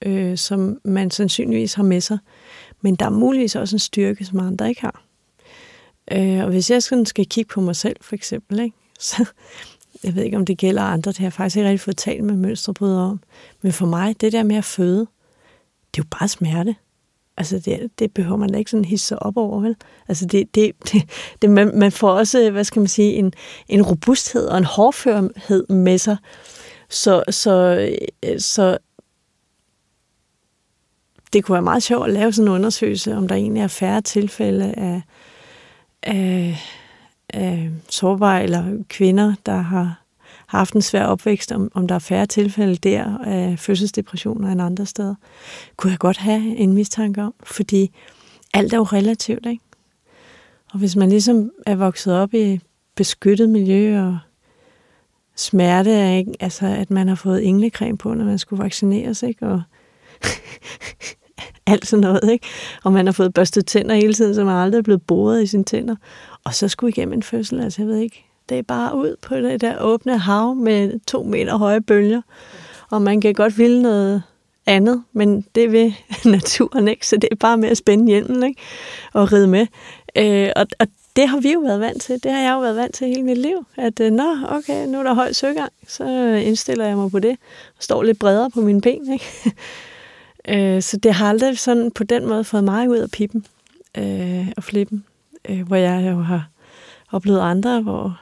øh, 0.02 0.38
som 0.38 0.80
man 0.84 1.10
sandsynligvis 1.10 1.74
har 1.74 1.82
med 1.82 2.00
sig, 2.00 2.18
men 2.80 2.94
der 2.94 3.06
er 3.06 3.10
muligvis 3.10 3.56
også 3.56 3.76
en 3.76 3.80
styrke, 3.80 4.24
som 4.24 4.40
andre 4.40 4.68
ikke 4.68 4.80
har. 4.80 5.04
Øh, 6.12 6.44
og 6.44 6.50
hvis 6.50 6.70
jeg 6.70 6.82
sådan 6.82 7.06
skal 7.06 7.26
kigge 7.26 7.48
på 7.48 7.60
mig 7.60 7.76
selv, 7.76 7.96
for 8.00 8.14
eksempel, 8.14 8.60
ikke, 8.60 8.76
så, 9.00 9.24
jeg 10.04 10.14
ved 10.14 10.22
ikke, 10.22 10.36
om 10.36 10.46
det 10.46 10.58
gælder 10.58 10.82
andre, 10.82 11.10
det 11.10 11.18
har 11.18 11.24
jeg 11.24 11.32
faktisk 11.32 11.56
ikke 11.56 11.68
rigtig 11.68 11.80
fået 11.80 11.96
talt 11.96 12.24
med 12.24 12.36
mønsterbrydere 12.36 13.10
om. 13.10 13.20
Men 13.62 13.72
for 13.72 13.86
mig, 13.86 14.20
det 14.20 14.32
der 14.32 14.42
med 14.42 14.56
at 14.56 14.64
føde, 14.64 15.06
det 15.94 16.00
er 16.00 16.04
jo 16.04 16.18
bare 16.18 16.28
smerte. 16.28 16.76
Altså, 17.36 17.58
det, 17.58 17.90
det 17.98 18.14
behøver 18.14 18.36
man 18.36 18.54
ikke 18.54 18.70
sådan 18.70 18.84
hisse 18.84 19.18
op 19.18 19.36
over, 19.36 19.60
vel? 19.60 19.76
Altså, 20.08 20.26
det, 20.26 20.54
det, 20.54 20.72
det, 20.92 21.02
det 21.42 21.50
man, 21.50 21.78
man 21.78 21.92
får 21.92 22.10
også, 22.10 22.50
hvad 22.50 22.64
skal 22.64 22.80
man 22.80 22.88
sige, 22.88 23.12
en, 23.12 23.32
en 23.68 23.82
robusthed 23.82 24.46
og 24.46 24.58
en 24.58 24.64
hårdførhed 24.64 25.66
med 25.68 25.98
sig. 25.98 26.16
Så, 26.88 27.22
så, 27.30 27.88
så 28.38 28.78
det 31.32 31.44
kunne 31.44 31.54
være 31.54 31.62
meget 31.62 31.82
sjovt 31.82 32.06
at 32.06 32.12
lave 32.12 32.32
sådan 32.32 32.48
en 32.48 32.54
undersøgelse, 32.54 33.16
om 33.16 33.28
der 33.28 33.34
egentlig 33.34 33.62
er 33.62 33.68
færre 33.68 34.00
tilfælde 34.00 34.72
af, 34.72 35.02
af, 36.02 36.58
af 37.28 37.70
sårbare 37.88 38.42
eller 38.42 38.84
kvinder, 38.88 39.34
der 39.46 39.56
har, 39.56 40.02
har 40.46 40.58
haft 40.58 40.74
en 40.74 40.82
svær 40.82 41.04
opvækst, 41.04 41.52
om, 41.52 41.70
om 41.74 41.88
der 41.88 41.94
er 41.94 41.98
færre 41.98 42.26
tilfælde 42.26 42.76
der 42.76 43.18
af 43.18 43.58
fødselsdepressioner 43.58 44.52
end 44.52 44.62
andre 44.62 44.86
steder. 44.86 45.14
Kunne 45.76 45.90
jeg 45.90 45.98
godt 45.98 46.16
have 46.16 46.56
en 46.56 46.72
mistanke 46.72 47.22
om, 47.22 47.34
fordi 47.42 47.90
alt 48.54 48.72
er 48.72 48.76
jo 48.76 48.82
relativt, 48.82 49.46
ikke? 49.46 49.64
Og 50.72 50.78
hvis 50.78 50.96
man 50.96 51.08
ligesom 51.08 51.50
er 51.66 51.74
vokset 51.74 52.14
op 52.16 52.34
i 52.34 52.60
beskyttet 52.96 53.48
miljø 53.48 54.02
og 54.02 54.18
smerte 55.36 55.90
er 55.92 56.12
ikke, 56.12 56.32
altså 56.40 56.66
at 56.66 56.90
man 56.90 57.08
har 57.08 57.14
fået 57.14 57.46
englecreme 57.46 57.98
på, 57.98 58.14
når 58.14 58.24
man 58.24 58.38
skulle 58.38 58.62
vaccineres, 58.62 59.22
ikke? 59.22 59.46
Og 59.46 59.62
alt 61.66 61.86
sådan 61.86 62.00
noget, 62.00 62.30
ikke? 62.32 62.46
Og 62.84 62.92
man 62.92 63.06
har 63.06 63.12
fået 63.12 63.34
børstet 63.34 63.66
tænder 63.66 63.94
hele 63.94 64.14
tiden, 64.14 64.34
så 64.34 64.44
man 64.44 64.56
aldrig 64.56 64.78
er 64.78 64.82
blevet 64.82 65.02
boret 65.02 65.42
i 65.42 65.46
sine 65.46 65.64
tænder. 65.64 65.96
Og 66.44 66.54
så 66.54 66.68
skulle 66.68 66.90
igennem 66.90 67.12
en 67.12 67.22
fødsel, 67.22 67.60
altså 67.60 67.82
jeg 67.82 67.88
ved 67.88 67.96
ikke, 67.96 68.24
det 68.48 68.58
er 68.58 68.62
bare 68.62 68.96
ud 68.96 69.16
på 69.22 69.36
det 69.36 69.60
der 69.60 69.80
åbne 69.80 70.18
hav 70.18 70.54
med 70.54 71.00
to 71.06 71.22
meter 71.22 71.56
høje 71.56 71.80
bølger. 71.80 72.22
Og 72.90 73.02
man 73.02 73.20
kan 73.20 73.34
godt 73.34 73.58
ville 73.58 73.82
noget 73.82 74.22
andet, 74.66 75.04
men 75.12 75.44
det 75.54 75.72
vil 75.72 75.94
naturen 76.24 76.88
ikke, 76.88 77.06
så 77.06 77.16
det 77.16 77.28
er 77.32 77.36
bare 77.36 77.56
med 77.56 77.68
at 77.68 77.76
spænde 77.76 78.06
hjelmen 78.06 78.42
ikke? 78.42 78.60
og 79.12 79.32
ride 79.32 79.46
med. 79.46 79.66
Øh, 80.16 80.50
og, 80.56 80.66
og 80.78 80.86
det 81.16 81.28
har 81.28 81.40
vi 81.40 81.52
jo 81.52 81.60
været 81.60 81.80
vant 81.80 82.02
til. 82.02 82.22
Det 82.22 82.32
har 82.32 82.40
jeg 82.40 82.52
jo 82.52 82.60
været 82.60 82.76
vant 82.76 82.94
til 82.94 83.06
hele 83.06 83.22
mit 83.22 83.38
liv. 83.38 83.66
At, 83.76 84.00
øh, 84.00 84.10
nå, 84.10 84.36
okay, 84.48 84.86
nu 84.86 84.98
er 84.98 85.02
der 85.02 85.14
høj 85.14 85.32
søgang, 85.32 85.72
så 85.88 86.04
indstiller 86.44 86.86
jeg 86.86 86.96
mig 86.96 87.10
på 87.10 87.18
det. 87.18 87.36
Og 87.76 87.82
står 87.82 88.02
lidt 88.02 88.18
bredere 88.18 88.50
på 88.50 88.60
mine 88.60 88.80
ben. 88.80 89.12
Ikke? 89.12 89.24
Øh, 90.48 90.82
så 90.82 90.96
det 90.96 91.14
har 91.14 91.28
aldrig 91.28 91.58
sådan 91.58 91.90
på 91.90 92.04
den 92.04 92.26
måde 92.26 92.44
fået 92.44 92.64
mig 92.64 92.88
ud 92.88 92.96
af 92.96 93.10
pippen 93.10 93.46
øh, 93.98 94.48
og 94.56 94.64
flippen, 94.64 95.04
øh, 95.48 95.66
hvor 95.66 95.76
jeg 95.76 96.10
jo 96.10 96.20
har 96.20 96.48
oplevet 97.12 97.40
andre, 97.40 97.80
hvor, 97.80 98.20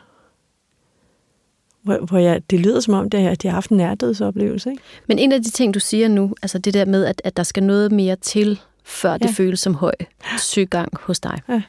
hvor, 1.82 1.98
hvor 1.98 2.18
jeg, 2.18 2.50
det 2.50 2.60
lyder 2.60 2.80
som 2.80 2.94
om, 2.94 3.10
det, 3.10 3.18
at 3.18 3.42
de 3.42 3.48
har 3.48 3.54
haft 3.54 3.70
en 3.70 3.76
nærdødsoplevelse. 3.76 4.70
Ikke? 4.70 4.82
Men 5.06 5.18
en 5.18 5.32
af 5.32 5.42
de 5.42 5.50
ting, 5.50 5.74
du 5.74 5.80
siger 5.80 6.08
nu, 6.08 6.34
altså 6.42 6.58
det 6.58 6.74
der 6.74 6.84
med, 6.84 7.04
at, 7.04 7.22
at 7.24 7.36
der 7.36 7.42
skal 7.42 7.62
noget 7.62 7.92
mere 7.92 8.16
til, 8.16 8.60
før 8.84 9.16
det 9.16 9.26
ja. 9.26 9.30
føles 9.30 9.60
som 9.60 9.74
høj 9.74 9.94
søgang 10.38 10.92
hos 11.00 11.20
dig, 11.20 11.40
ja. 11.48 11.62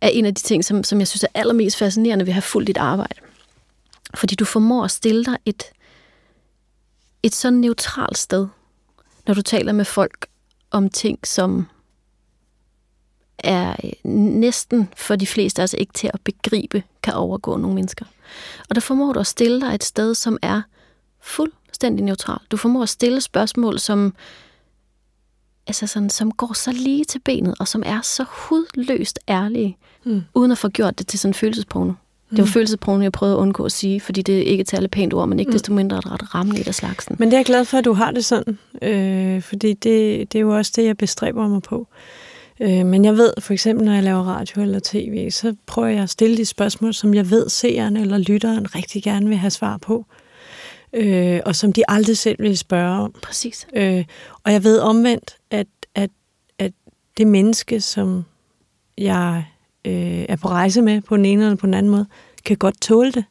er 0.00 0.08
en 0.08 0.26
af 0.26 0.34
de 0.34 0.42
ting, 0.42 0.64
som, 0.64 0.84
som 0.84 0.98
jeg 0.98 1.08
synes 1.08 1.22
er 1.22 1.28
allermest 1.34 1.76
fascinerende 1.76 2.24
ved 2.26 2.30
at 2.30 2.34
have 2.34 2.42
fuldt 2.42 2.66
dit 2.66 2.76
arbejde. 2.76 3.20
Fordi 4.14 4.34
du 4.34 4.44
formår 4.44 4.84
at 4.84 4.90
stille 4.90 5.24
dig 5.24 5.36
et, 5.46 5.62
et 7.22 7.34
sådan 7.34 7.58
neutralt 7.58 8.18
sted, 8.18 8.46
når 9.30 9.34
du 9.34 9.42
taler 9.42 9.72
med 9.72 9.84
folk 9.84 10.26
om 10.70 10.88
ting, 10.88 11.26
som 11.26 11.66
er 13.38 13.76
næsten 14.04 14.88
for 14.96 15.16
de 15.16 15.26
fleste 15.26 15.62
altså 15.62 15.76
ikke 15.76 15.92
til 15.92 16.10
at 16.14 16.20
begribe, 16.24 16.82
kan 17.02 17.14
overgå 17.14 17.56
nogle 17.56 17.74
mennesker. 17.74 18.06
Og 18.68 18.74
der 18.74 18.80
formår 18.80 19.12
du 19.12 19.20
at 19.20 19.26
stille 19.26 19.60
dig 19.60 19.74
et 19.74 19.84
sted, 19.84 20.14
som 20.14 20.38
er 20.42 20.62
fuldstændig 21.20 22.04
neutralt. 22.04 22.50
Du 22.50 22.56
formår 22.56 22.82
at 22.82 22.88
stille 22.88 23.20
spørgsmål, 23.20 23.78
som, 23.78 24.14
altså 25.66 25.86
sådan, 25.86 26.10
som 26.10 26.32
går 26.32 26.52
så 26.52 26.72
lige 26.72 27.04
til 27.04 27.18
benet, 27.18 27.54
og 27.60 27.68
som 27.68 27.82
er 27.86 28.00
så 28.00 28.24
hudløst 28.28 29.18
ærlige, 29.28 29.78
mm. 30.04 30.22
uden 30.34 30.52
at 30.52 30.58
få 30.58 30.68
gjort 30.68 30.98
det 30.98 31.06
til 31.06 31.18
sådan 31.18 31.30
en 31.30 31.34
følelsesporno. 31.34 31.92
Det 32.30 32.38
var 32.38 32.96
mm. 32.96 33.02
jeg 33.02 33.12
prøvede 33.12 33.36
at 33.36 33.40
undgå 33.40 33.64
at 33.64 33.72
sige, 33.72 34.00
fordi 34.00 34.22
det 34.22 34.38
er 34.38 34.42
ikke 34.42 34.60
et 34.60 34.70
særligt 34.70 34.92
pænt 34.92 35.14
ord, 35.14 35.28
men 35.28 35.38
ikke 35.38 35.48
mm. 35.48 35.52
desto 35.52 35.72
mindre 35.72 35.98
et 35.98 36.12
ret 36.12 36.34
rammeligt 36.34 36.68
af 36.68 36.74
slagsen. 36.74 37.16
Men 37.18 37.28
det 37.28 37.34
er 37.34 37.38
jeg 37.38 37.46
glad 37.46 37.64
for, 37.64 37.78
at 37.78 37.84
du 37.84 37.92
har 37.92 38.10
det 38.10 38.24
sådan, 38.24 38.58
øh, 38.82 39.42
fordi 39.42 39.72
det, 39.72 40.32
det 40.32 40.38
er 40.38 40.40
jo 40.40 40.56
også 40.56 40.72
det, 40.76 40.84
jeg 40.84 40.96
bestræber 40.96 41.48
mig 41.48 41.62
på. 41.62 41.88
Øh, 42.60 42.86
men 42.86 43.04
jeg 43.04 43.16
ved, 43.16 43.32
for 43.38 43.52
eksempel 43.52 43.86
når 43.86 43.92
jeg 43.92 44.02
laver 44.02 44.22
radio 44.22 44.62
eller 44.62 44.80
tv, 44.84 45.30
så 45.30 45.54
prøver 45.66 45.88
jeg 45.88 46.02
at 46.02 46.10
stille 46.10 46.36
de 46.36 46.44
spørgsmål, 46.44 46.94
som 46.94 47.14
jeg 47.14 47.30
ved 47.30 47.48
seeren 47.48 47.96
eller 47.96 48.18
lytteren 48.18 48.74
rigtig 48.74 49.02
gerne 49.02 49.28
vil 49.28 49.36
have 49.36 49.50
svar 49.50 49.76
på. 49.76 50.06
Øh, 50.92 51.40
og 51.46 51.56
som 51.56 51.72
de 51.72 51.82
aldrig 51.88 52.18
selv 52.18 52.36
vil 52.42 52.58
spørge 52.58 53.00
om. 53.00 53.14
Præcis. 53.22 53.66
Øh, 53.76 54.04
og 54.44 54.52
jeg 54.52 54.64
ved 54.64 54.78
omvendt, 54.78 55.36
at, 55.50 55.66
at, 55.94 56.10
at 56.58 56.72
det 57.18 57.26
menneske, 57.26 57.80
som 57.80 58.24
jeg 58.98 59.44
øh, 59.84 60.24
er 60.28 60.36
på 60.36 60.48
rejse 60.48 60.82
med 60.82 61.00
på 61.00 61.16
den 61.16 61.24
ene 61.24 61.44
eller 61.44 61.56
på 61.56 61.66
den 61.66 61.74
anden 61.74 61.92
måde, 61.92 62.06
kan 62.44 62.56
godt 62.56 62.80
tåle 62.80 63.12
det. 63.12 63.24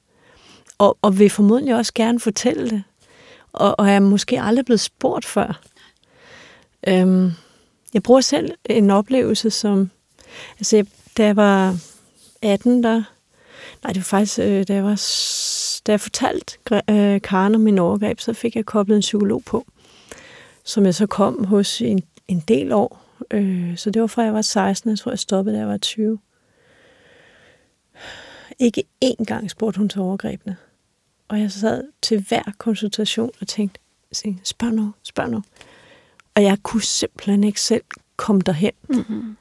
Og, 0.78 0.98
og 1.02 1.20
vil 1.20 1.30
formodentlig 1.30 1.76
også 1.76 1.94
gerne 1.96 2.20
fortælle 2.20 2.70
det. 2.70 2.84
Og, 3.54 3.80
og 3.80 3.90
er 3.90 4.00
måske 4.00 4.42
aldrig 4.42 4.66
blevet 4.66 4.80
spurgt 4.80 5.26
før. 5.26 5.62
Øhm, 6.88 7.32
jeg 7.94 8.04
bruger 8.04 8.22
selv 8.22 8.52
en 8.66 8.90
oplevelse 8.90 9.50
som... 9.50 9.90
Altså, 10.58 10.86
da 11.18 11.26
jeg 11.26 11.36
var 11.36 11.78
18, 12.42 12.84
der... 12.84 13.04
Nej, 13.84 13.94
det 13.94 13.98
var 13.98 14.04
faktisk, 14.04 14.40
øh, 14.40 14.68
da 14.68 14.74
jeg 14.74 14.84
var... 14.84 15.02
Da 15.88 15.92
jeg 15.92 16.02
fortalte 16.02 16.58
øh, 16.90 17.22
Karen 17.22 17.56
om 17.56 17.62
min 17.62 17.80
overgreb, 17.80 18.20
så 18.20 18.34
fik 18.34 18.56
jeg 18.56 18.66
koblet 18.66 18.96
en 18.96 19.02
psykolog 19.02 19.44
på, 19.44 19.66
som 20.64 20.86
jeg 20.86 20.96
så 20.96 21.08
kom 21.08 21.46
hos 21.46 21.82
en, 21.82 22.04
en 22.28 22.44
del 22.48 22.72
år. 22.72 23.06
Øh, 23.32 23.78
så 23.78 23.92
det 23.92 24.02
var 24.02 24.08
fra 24.08 24.22
jeg 24.22 24.34
var 24.34 24.42
16, 24.42 24.90
jeg 24.90 25.00
tror, 25.00 25.12
jeg 25.12 25.20
stoppede, 25.20 25.56
da 25.56 25.60
jeg 25.60 25.68
var 25.68 25.78
20. 25.78 26.20
Ikke 28.60 28.84
én 29.06 29.24
gang 29.26 29.52
spurgte 29.52 29.78
hun 29.78 29.90
til 29.90 30.02
overgrebene. 30.02 30.58
Og 31.28 31.40
jeg 31.40 31.52
sad 31.52 31.84
til 32.02 32.26
hver 32.28 32.44
konsultation 32.58 33.32
og 33.42 33.48
tænkte, 33.48 33.80
spørg 34.44 34.74
nu, 34.74 34.94
spørg 35.04 35.30
nu. 35.30 35.44
Og 36.36 36.44
jeg 36.44 36.58
kunne 36.64 36.82
simpelthen 36.82 37.44
ikke 37.44 37.62
selv 37.62 37.84
komme 38.16 38.42
derhen. 38.42 38.72
Mm-hmm. 38.90 39.38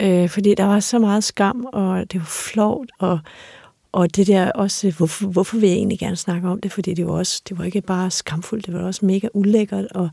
Øh, 0.00 0.28
fordi 0.28 0.54
der 0.54 0.64
var 0.64 0.80
så 0.80 0.98
meget 0.98 1.24
skam, 1.24 1.64
og 1.72 2.12
det 2.12 2.20
var 2.20 2.26
flovt, 2.26 2.90
og, 2.98 3.18
og 3.92 4.16
det 4.16 4.26
der 4.26 4.52
også, 4.52 4.90
hvorfor, 4.96 5.26
hvorfor 5.26 5.58
vil 5.58 5.68
jeg 5.68 5.76
egentlig 5.76 5.98
gerne 5.98 6.16
snakke 6.16 6.48
om 6.48 6.60
det? 6.60 6.72
Fordi 6.72 6.94
det 6.94 7.06
var, 7.06 7.12
også, 7.12 7.42
det 7.48 7.58
var 7.58 7.64
ikke 7.64 7.80
bare 7.80 8.10
skamfuldt, 8.10 8.66
det 8.66 8.74
var 8.74 8.80
også 8.80 9.06
mega 9.06 9.28
ulækkert. 9.34 9.86
Og, 9.86 10.10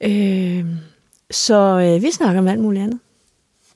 øh, 0.00 0.66
så 1.30 1.54
øh, 1.54 2.02
vi 2.02 2.10
snakker 2.10 2.40
om 2.40 2.48
alt 2.48 2.60
muligt 2.60 2.82
andet 2.82 3.00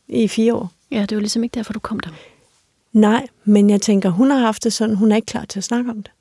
i 0.09 0.29
fire 0.29 0.55
år. 0.55 0.73
Ja, 0.91 1.01
det 1.01 1.17
var 1.17 1.21
ligesom 1.21 1.43
ikke 1.43 1.55
derfor, 1.55 1.73
du 1.73 1.81
kom 1.81 2.01
der. 2.01 2.11
Nej, 2.95 3.27
men 3.45 3.71
jeg 3.71 3.81
tænker, 3.81 4.09
hun 4.09 4.31
har 4.31 4.39
haft 4.39 4.65
det 4.65 4.73
sådan, 4.73 4.97
hun 4.97 5.13
er 5.13 5.17
ikke 5.17 5.27
klar 5.27 5.45
til 5.45 5.61
at 5.61 5.65
snakke 5.65 5.91
om 5.91 6.03
det. 6.03 6.13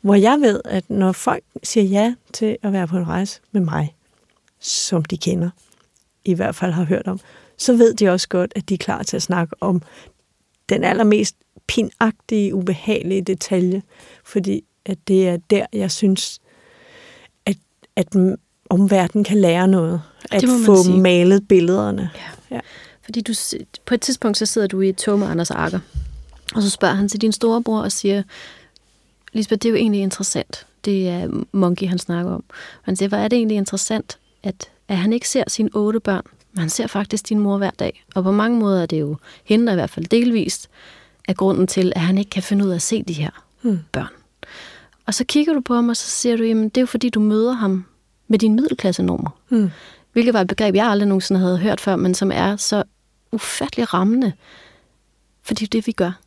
Hvor 0.00 0.14
jeg 0.14 0.40
ved, 0.40 0.60
at 0.64 0.90
når 0.90 1.12
folk 1.12 1.44
siger 1.62 1.84
ja 1.84 2.14
til 2.32 2.56
at 2.62 2.72
være 2.72 2.86
på 2.86 2.96
en 2.96 3.08
rejse 3.08 3.40
med 3.52 3.60
mig, 3.60 3.94
som 4.60 5.04
de 5.04 5.18
kender, 5.18 5.50
i 6.24 6.34
hvert 6.34 6.54
fald 6.54 6.72
har 6.72 6.84
hørt 6.84 7.06
om, 7.06 7.20
så 7.58 7.76
ved 7.76 7.94
de 7.94 8.08
også 8.08 8.28
godt, 8.28 8.52
at 8.56 8.68
de 8.68 8.74
er 8.74 8.78
klar 8.78 9.02
til 9.02 9.16
at 9.16 9.22
snakke 9.22 9.56
om 9.60 9.82
den 10.68 10.84
allermest 10.84 11.36
pinagtige, 11.66 12.54
ubehagelige 12.54 13.22
detalje, 13.22 13.82
fordi 14.24 14.64
at 14.84 14.98
det 15.08 15.28
er 15.28 15.36
der, 15.36 15.66
jeg 15.72 15.90
synes, 15.90 16.40
at, 17.46 17.56
at 17.96 18.08
omverdenen 18.70 19.24
kan 19.24 19.40
lære 19.40 19.68
noget. 19.68 20.02
At 20.32 20.44
få 20.66 20.82
sige. 20.82 21.00
malet 21.00 21.48
billederne. 21.48 22.10
Ja. 22.14 22.56
ja. 22.56 22.60
Fordi 23.04 23.20
du, 23.20 23.32
på 23.86 23.94
et 23.94 24.00
tidspunkt, 24.00 24.38
så 24.38 24.46
sidder 24.46 24.66
du 24.66 24.80
i 24.80 24.88
et 24.88 24.96
tog 24.96 25.18
med 25.18 25.26
Anders 25.26 25.50
Akker, 25.50 25.80
og 26.54 26.62
så 26.62 26.70
spørger 26.70 26.94
han 26.94 27.08
til 27.08 27.20
din 27.20 27.32
storebror 27.32 27.80
og 27.80 27.92
siger, 27.92 28.22
Lisbeth, 29.32 29.58
det 29.62 29.68
er 29.68 29.70
jo 29.70 29.76
egentlig 29.76 30.00
interessant. 30.00 30.66
Det 30.84 31.08
er 31.08 31.44
Monkey, 31.52 31.88
han 31.88 31.98
snakker 31.98 32.32
om. 32.32 32.44
Han 32.82 32.96
siger, 32.96 33.08
hvor 33.08 33.18
er 33.18 33.28
det 33.28 33.36
egentlig 33.36 33.56
interessant, 33.56 34.18
at, 34.42 34.70
at 34.88 34.96
han 34.96 35.12
ikke 35.12 35.28
ser 35.28 35.44
sine 35.48 35.70
otte 35.72 36.00
børn, 36.00 36.22
men 36.52 36.60
han 36.60 36.68
ser 36.68 36.86
faktisk 36.86 37.28
din 37.28 37.38
mor 37.38 37.58
hver 37.58 37.70
dag. 37.70 38.04
Og 38.14 38.24
på 38.24 38.32
mange 38.32 38.58
måder 38.58 38.82
er 38.82 38.86
det 38.86 39.00
jo 39.00 39.16
hende, 39.44 39.66
der 39.66 39.72
i 39.72 39.76
hvert 39.76 39.90
fald 39.90 40.06
delvist, 40.06 40.68
er 41.28 41.32
grunden 41.32 41.66
til, 41.66 41.92
at 41.96 42.00
han 42.00 42.18
ikke 42.18 42.30
kan 42.30 42.42
finde 42.42 42.64
ud 42.64 42.70
af 42.70 42.74
at 42.74 42.82
se 42.82 43.02
de 43.02 43.12
her 43.12 43.30
hmm. 43.62 43.78
børn. 43.92 44.12
Og 45.06 45.14
så 45.14 45.24
kigger 45.24 45.52
du 45.52 45.60
på 45.60 45.74
ham, 45.74 45.88
og 45.88 45.96
så 45.96 46.10
siger 46.10 46.36
du, 46.36 46.42
jamen 46.42 46.64
det 46.64 46.76
er 46.76 46.82
jo 46.82 46.86
fordi, 46.86 47.08
du 47.08 47.20
møder 47.20 47.52
ham 47.52 47.84
med 48.28 48.38
din 48.38 48.54
middelklasse-nummer. 48.54 49.30
Hmm. 49.48 49.70
Hvilket 50.12 50.34
var 50.34 50.40
et 50.40 50.46
begreb, 50.46 50.74
jeg 50.74 50.86
aldrig 50.86 51.08
nogensinde 51.08 51.40
havde 51.40 51.58
hørt 51.58 51.80
før, 51.80 51.96
men 51.96 52.14
som 52.14 52.32
er 52.34 52.56
så 52.56 52.82
ufattelig 53.32 53.94
rammende. 53.94 54.32
For 55.42 55.54
det 55.54 55.62
er 55.62 55.70
det, 55.70 55.86
vi 55.86 55.92
gør 55.92 56.23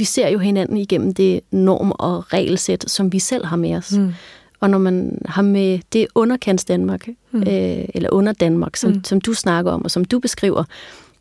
vi 0.00 0.04
ser 0.04 0.28
jo 0.28 0.38
hinanden 0.38 0.76
igennem 0.76 1.14
det 1.14 1.40
norm- 1.50 1.92
og 1.98 2.32
regelsæt, 2.32 2.84
som 2.90 3.12
vi 3.12 3.18
selv 3.18 3.44
har 3.44 3.56
med 3.56 3.74
os. 3.74 3.92
Mm. 3.92 4.12
Og 4.60 4.70
når 4.70 4.78
man 4.78 5.18
har 5.26 5.42
med 5.42 5.78
det 5.92 6.06
underkants 6.14 6.64
Danmark, 6.64 7.08
mm. 7.30 7.40
øh, 7.40 7.84
eller 7.94 8.10
under 8.12 8.32
Danmark, 8.32 8.76
som, 8.76 8.92
mm. 8.92 9.04
som 9.04 9.20
du 9.20 9.34
snakker 9.34 9.72
om, 9.72 9.84
og 9.84 9.90
som 9.90 10.04
du 10.04 10.18
beskriver, 10.18 10.64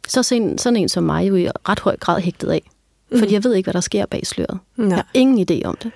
så 0.08 0.20
er 0.20 0.22
sådan, 0.22 0.58
sådan 0.58 0.78
en 0.78 0.90
som 0.90 1.04
mig 1.04 1.28
jo 1.28 1.36
i 1.36 1.48
ret 1.70 1.80
høj 1.80 1.98
grad 1.98 2.22
hægtet 2.22 2.48
af. 2.48 2.62
Fordi 3.10 3.28
mm. 3.28 3.34
jeg 3.34 3.44
ved 3.44 3.54
ikke, 3.54 3.66
hvad 3.66 3.74
der 3.74 3.80
sker 3.82 4.06
bag 4.06 4.28
sløret. 4.28 4.60
Nej. 4.78 4.88
Jeg 4.88 4.96
har 4.96 5.08
ingen 5.14 5.48
idé 5.52 5.66
om 5.66 5.78
det. 5.84 5.92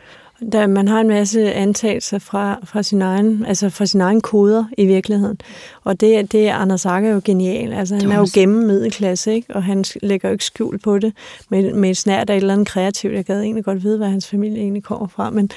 Der, 0.51 0.67
man 0.67 0.87
har 0.87 1.01
en 1.01 1.07
masse 1.07 1.53
antagelser 1.53 2.19
fra, 2.19 2.59
fra, 2.63 2.83
sin 2.83 3.01
egen, 3.01 3.45
altså 3.45 3.69
fra 3.69 3.85
sin 3.85 4.01
egen 4.01 4.21
koder 4.21 4.65
i 4.77 4.85
virkeligheden. 4.85 5.37
Og 5.83 5.99
det, 5.99 6.31
det 6.31 6.47
er 6.47 6.55
Anders 6.55 6.85
Akker 6.85 7.13
jo 7.13 7.21
genial. 7.25 7.73
Altså, 7.73 7.95
han 7.95 8.11
er 8.11 8.17
jo 8.17 8.27
gennem 8.33 8.67
middelklasse, 8.67 9.33
ikke? 9.33 9.55
og 9.55 9.63
han 9.63 9.85
lægger 10.01 10.29
jo 10.29 10.33
ikke 10.33 10.45
skjul 10.45 10.79
på 10.79 10.99
det 10.99 11.13
med, 11.49 11.73
med 11.73 11.89
et 11.89 11.97
snært 11.97 12.29
af 12.29 12.33
et 12.33 12.41
eller 12.41 12.53
andet 12.53 12.67
kreativt. 12.67 13.13
Jeg 13.13 13.25
gad 13.25 13.41
egentlig 13.41 13.65
godt 13.65 13.83
vide, 13.83 13.97
hvad 13.97 14.07
hans 14.09 14.27
familie 14.27 14.61
egentlig 14.61 14.83
kommer 14.83 15.07
fra. 15.07 15.29
Men 15.29 15.49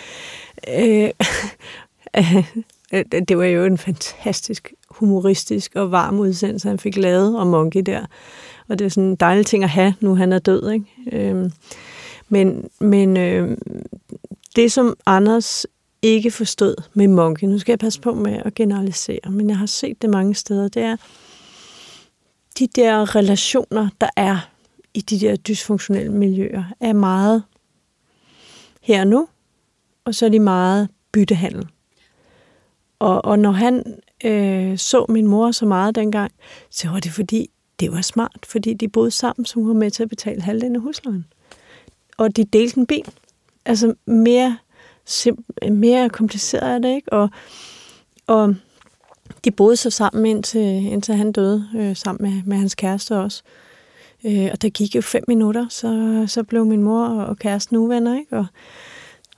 øh, 0.78 1.10
det 3.28 3.38
var 3.38 3.44
jo 3.44 3.64
en 3.64 3.78
fantastisk 3.78 4.72
humoristisk 4.90 5.72
og 5.74 5.90
varm 5.90 6.18
udsendelse, 6.18 6.68
han 6.68 6.78
fik 6.78 6.96
lavet 6.96 7.38
om 7.38 7.46
Monkey 7.46 7.80
der. 7.80 8.00
Og 8.68 8.78
det 8.78 8.84
er 8.84 8.88
sådan 8.88 9.10
en 9.10 9.16
dejlig 9.16 9.46
ting 9.46 9.64
at 9.64 9.70
have, 9.70 9.94
nu 10.00 10.14
han 10.14 10.32
er 10.32 10.38
død. 10.38 10.70
Ikke? 10.70 10.86
Øh, 11.12 11.50
men 12.28 12.68
men 12.80 13.16
øh, 13.16 13.56
det, 14.56 14.72
som 14.72 14.96
Anders 15.06 15.66
ikke 16.02 16.30
forstod 16.30 16.74
med 16.94 17.08
Monkey, 17.08 17.46
nu 17.46 17.58
skal 17.58 17.72
jeg 17.72 17.78
passe 17.78 18.00
på 18.00 18.14
med 18.14 18.40
at 18.44 18.54
generalisere, 18.54 19.30
men 19.30 19.50
jeg 19.50 19.58
har 19.58 19.66
set 19.66 20.02
det 20.02 20.10
mange 20.10 20.34
steder, 20.34 20.68
det 20.68 20.82
er 20.82 20.96
de 22.58 22.66
der 22.66 23.16
relationer, 23.16 23.88
der 24.00 24.08
er 24.16 24.50
i 24.94 25.00
de 25.00 25.20
der 25.20 25.36
dysfunktionelle 25.36 26.12
miljøer, 26.12 26.64
er 26.80 26.92
meget 26.92 27.42
her 28.80 29.00
og 29.00 29.06
nu, 29.06 29.28
og 30.04 30.14
så 30.14 30.26
er 30.26 30.30
de 30.30 30.40
meget 30.40 30.88
byttehandel. 31.12 31.68
Og, 32.98 33.24
og 33.24 33.38
når 33.38 33.50
han 33.50 34.00
øh, 34.24 34.78
så 34.78 35.06
min 35.08 35.26
mor 35.26 35.50
så 35.50 35.66
meget 35.66 35.94
dengang, 35.94 36.32
så 36.70 36.88
var 36.88 37.00
det 37.00 37.12
fordi, 37.12 37.50
det 37.80 37.92
var 37.92 38.00
smart, 38.00 38.46
fordi 38.46 38.74
de 38.74 38.88
boede 38.88 39.10
sammen, 39.10 39.44
så 39.44 39.54
hun 39.54 39.68
var 39.68 39.74
med 39.74 39.90
til 39.90 40.02
at 40.02 40.08
betale 40.08 40.42
halvdelen 40.42 40.76
af 40.76 40.82
huslejen. 40.82 41.26
Og 42.16 42.36
de 42.36 42.44
delte 42.44 42.78
en 42.78 42.86
bil 42.86 43.12
altså 43.66 43.94
mere, 44.06 44.56
simp- 45.10 45.70
mere 45.70 46.08
kompliceret 46.08 46.74
er 46.74 46.78
det, 46.78 46.94
ikke? 46.94 47.12
Og, 47.12 47.30
og 48.26 48.54
de 49.44 49.50
boede 49.50 49.76
så 49.76 49.90
sammen 49.90 50.26
indtil, 50.26 50.92
indtil 50.92 51.14
han 51.14 51.32
døde, 51.32 51.68
øh, 51.76 51.96
sammen 51.96 52.30
med, 52.30 52.42
med 52.46 52.56
hans 52.56 52.74
kæreste 52.74 53.16
også. 53.16 53.42
Øh, 54.24 54.48
og 54.52 54.62
der 54.62 54.68
gik 54.68 54.94
jo 54.96 55.00
fem 55.00 55.24
minutter, 55.28 55.66
så, 55.70 56.24
så 56.26 56.42
blev 56.42 56.66
min 56.66 56.82
mor 56.82 57.06
og 57.06 57.38
kæresten 57.38 57.76
uvenner, 57.76 58.18
ikke? 58.18 58.36
Og, 58.36 58.46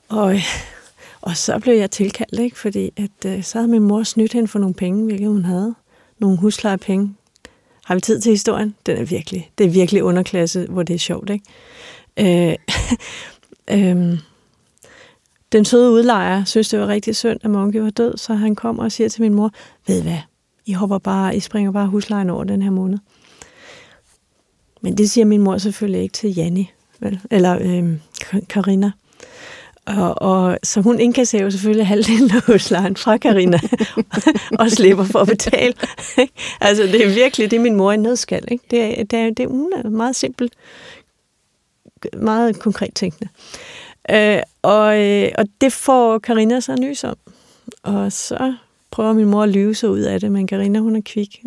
og, 0.08 0.34
og 1.20 1.36
så 1.36 1.58
blev 1.58 1.74
jeg 1.74 1.90
tilkaldt, 1.90 2.40
ikke? 2.40 2.58
Fordi 2.58 2.92
at, 2.96 3.26
øh, 3.26 3.42
så 3.42 3.58
havde 3.58 3.68
min 3.68 3.82
mor 3.82 4.02
snydt 4.02 4.32
hende 4.32 4.48
for 4.48 4.58
nogle 4.58 4.74
penge, 4.74 5.04
hvilket 5.04 5.28
hun 5.28 5.44
havde. 5.44 5.74
Nogle 6.18 6.38
huslejepenge. 6.38 7.14
Har 7.84 7.94
vi 7.94 8.00
tid 8.00 8.20
til 8.20 8.30
historien? 8.30 8.74
Den 8.86 8.96
er 8.96 9.04
virkelig, 9.04 9.50
det 9.58 9.66
er 9.66 9.70
virkelig 9.70 10.02
underklasse, 10.02 10.66
hvor 10.68 10.82
det 10.82 10.94
er 10.94 10.98
sjovt, 10.98 11.30
ikke? 11.30 12.50
Øh, 12.50 12.56
Øhm, 13.70 14.18
den 15.52 15.64
søde 15.64 15.90
udlejer 15.90 16.44
synes, 16.44 16.68
det 16.68 16.80
var 16.80 16.86
rigtig 16.86 17.16
synd, 17.16 17.40
at 17.42 17.50
Monkey 17.50 17.80
var 17.80 17.90
død, 17.90 18.16
så 18.16 18.34
han 18.34 18.54
kommer 18.54 18.82
og 18.82 18.92
siger 18.92 19.08
til 19.08 19.22
min 19.22 19.34
mor, 19.34 19.50
ved 19.86 20.02
hvad, 20.02 20.18
I, 20.66 20.72
hopper 20.72 20.98
bare, 20.98 21.36
I 21.36 21.40
springer 21.40 21.72
bare 21.72 21.86
huslejen 21.86 22.30
over 22.30 22.44
den 22.44 22.62
her 22.62 22.70
måned. 22.70 22.98
Men 24.80 24.98
det 24.98 25.10
siger 25.10 25.24
min 25.24 25.40
mor 25.40 25.58
selvfølgelig 25.58 26.02
ikke 26.02 26.12
til 26.12 26.34
Janni, 26.34 26.70
vel? 27.00 27.20
eller 27.30 27.58
øhm, 27.60 28.00
Karina. 28.48 28.90
Og, 29.86 30.22
og, 30.22 30.58
så 30.62 30.80
hun 30.80 31.00
indkasserer 31.00 31.42
jo 31.42 31.50
selvfølgelig 31.50 31.86
halvdelen 31.86 32.30
af 32.30 32.42
huslejen 32.46 32.96
fra 32.96 33.16
Karina 33.16 33.58
og 34.60 34.70
slipper 34.70 35.04
for 35.04 35.18
at 35.18 35.28
betale. 35.28 35.74
altså, 36.60 36.82
det 36.82 37.06
er 37.06 37.14
virkelig 37.14 37.50
det, 37.50 37.60
min 37.60 37.74
mor 37.74 37.92
er 37.92 37.96
nødskal. 37.96 38.44
Ikke? 38.50 38.64
Det, 38.70 39.00
er, 39.00 39.04
det, 39.04 39.18
er, 39.18 39.30
det 39.30 39.40
er 39.44 39.88
meget 39.90 40.16
simpelt 40.16 40.52
meget 42.16 42.58
konkret 42.58 42.94
tænkende. 42.94 43.28
Øh, 44.10 44.42
og, 44.62 45.00
øh, 45.00 45.28
og 45.38 45.44
det 45.60 45.72
får 45.72 46.18
Karina 46.18 46.60
så 46.60 46.76
nys 46.76 47.04
om. 47.04 47.16
Og 47.82 48.12
så 48.12 48.54
prøver 48.90 49.12
min 49.12 49.26
mor 49.26 49.42
at 49.42 49.48
lyve 49.48 49.74
sig 49.74 49.90
ud 49.90 50.00
af 50.00 50.20
det, 50.20 50.32
men 50.32 50.46
Karina 50.46 50.78
hun 50.78 50.96
er 50.96 51.00
kvik. 51.04 51.44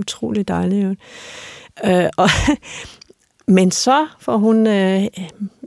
Utrolig 0.00 0.48
dejlig. 0.48 0.84
Jo. 0.84 0.94
Øh, 1.90 2.08
og, 2.16 2.28
men 3.56 3.70
så 3.70 4.06
får 4.20 4.36
hun, 4.36 4.66
øh, 4.66 5.06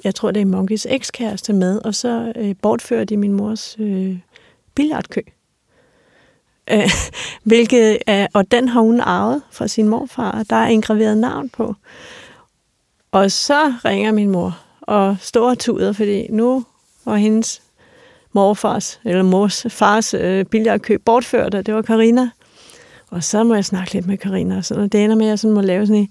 jeg 0.03 0.15
tror 0.15 0.31
det 0.31 0.41
er 0.41 0.45
Monkeys 0.45 0.87
ekskæreste 0.89 1.53
med, 1.53 1.81
og 1.85 1.95
så 1.95 2.33
øh, 2.35 2.55
bortfører 2.61 3.03
de 3.03 3.17
min 3.17 3.31
mors 3.31 3.75
øh, 3.79 4.17
billardkø. 4.75 5.21
Øh, 6.71 6.89
hvilket, 7.43 7.97
øh, 8.09 8.25
og 8.33 8.51
den 8.51 8.67
har 8.67 8.81
hun 8.81 8.99
arvet 8.99 9.41
fra 9.51 9.67
sin 9.67 9.87
morfar. 9.87 10.31
og 10.31 10.49
Der 10.49 10.55
er 10.55 10.67
engraveret 10.67 11.17
navn 11.17 11.49
på. 11.49 11.75
Og 13.15 13.31
så 13.31 13.73
ringer 13.85 14.11
min 14.11 14.29
mor 14.29 14.59
og 14.81 15.17
står 15.21 15.49
og 15.49 15.59
tuder, 15.59 15.93
fordi 15.93 16.27
nu 16.29 16.65
var 17.05 17.15
hendes 17.15 17.61
morfars, 18.33 18.99
eller 19.03 19.23
mors 19.23 19.65
fars 19.69 20.13
øh, 20.13 20.45
billigere 20.45 20.99
bortført, 20.99 21.55
og 21.55 21.65
det 21.65 21.73
var 21.73 21.81
Karina. 21.81 22.29
Og 23.09 23.23
så 23.23 23.43
må 23.43 23.55
jeg 23.55 23.65
snakke 23.65 23.93
lidt 23.93 24.07
med 24.07 24.17
Karina, 24.17 24.57
og, 24.57 24.65
sådan, 24.65 24.83
og 24.83 24.91
det 24.91 25.03
ender 25.03 25.15
med, 25.15 25.25
at 25.25 25.29
jeg 25.29 25.39
sådan 25.39 25.53
må 25.53 25.61
lave 25.61 25.87
sådan 25.87 26.01
en 26.01 26.09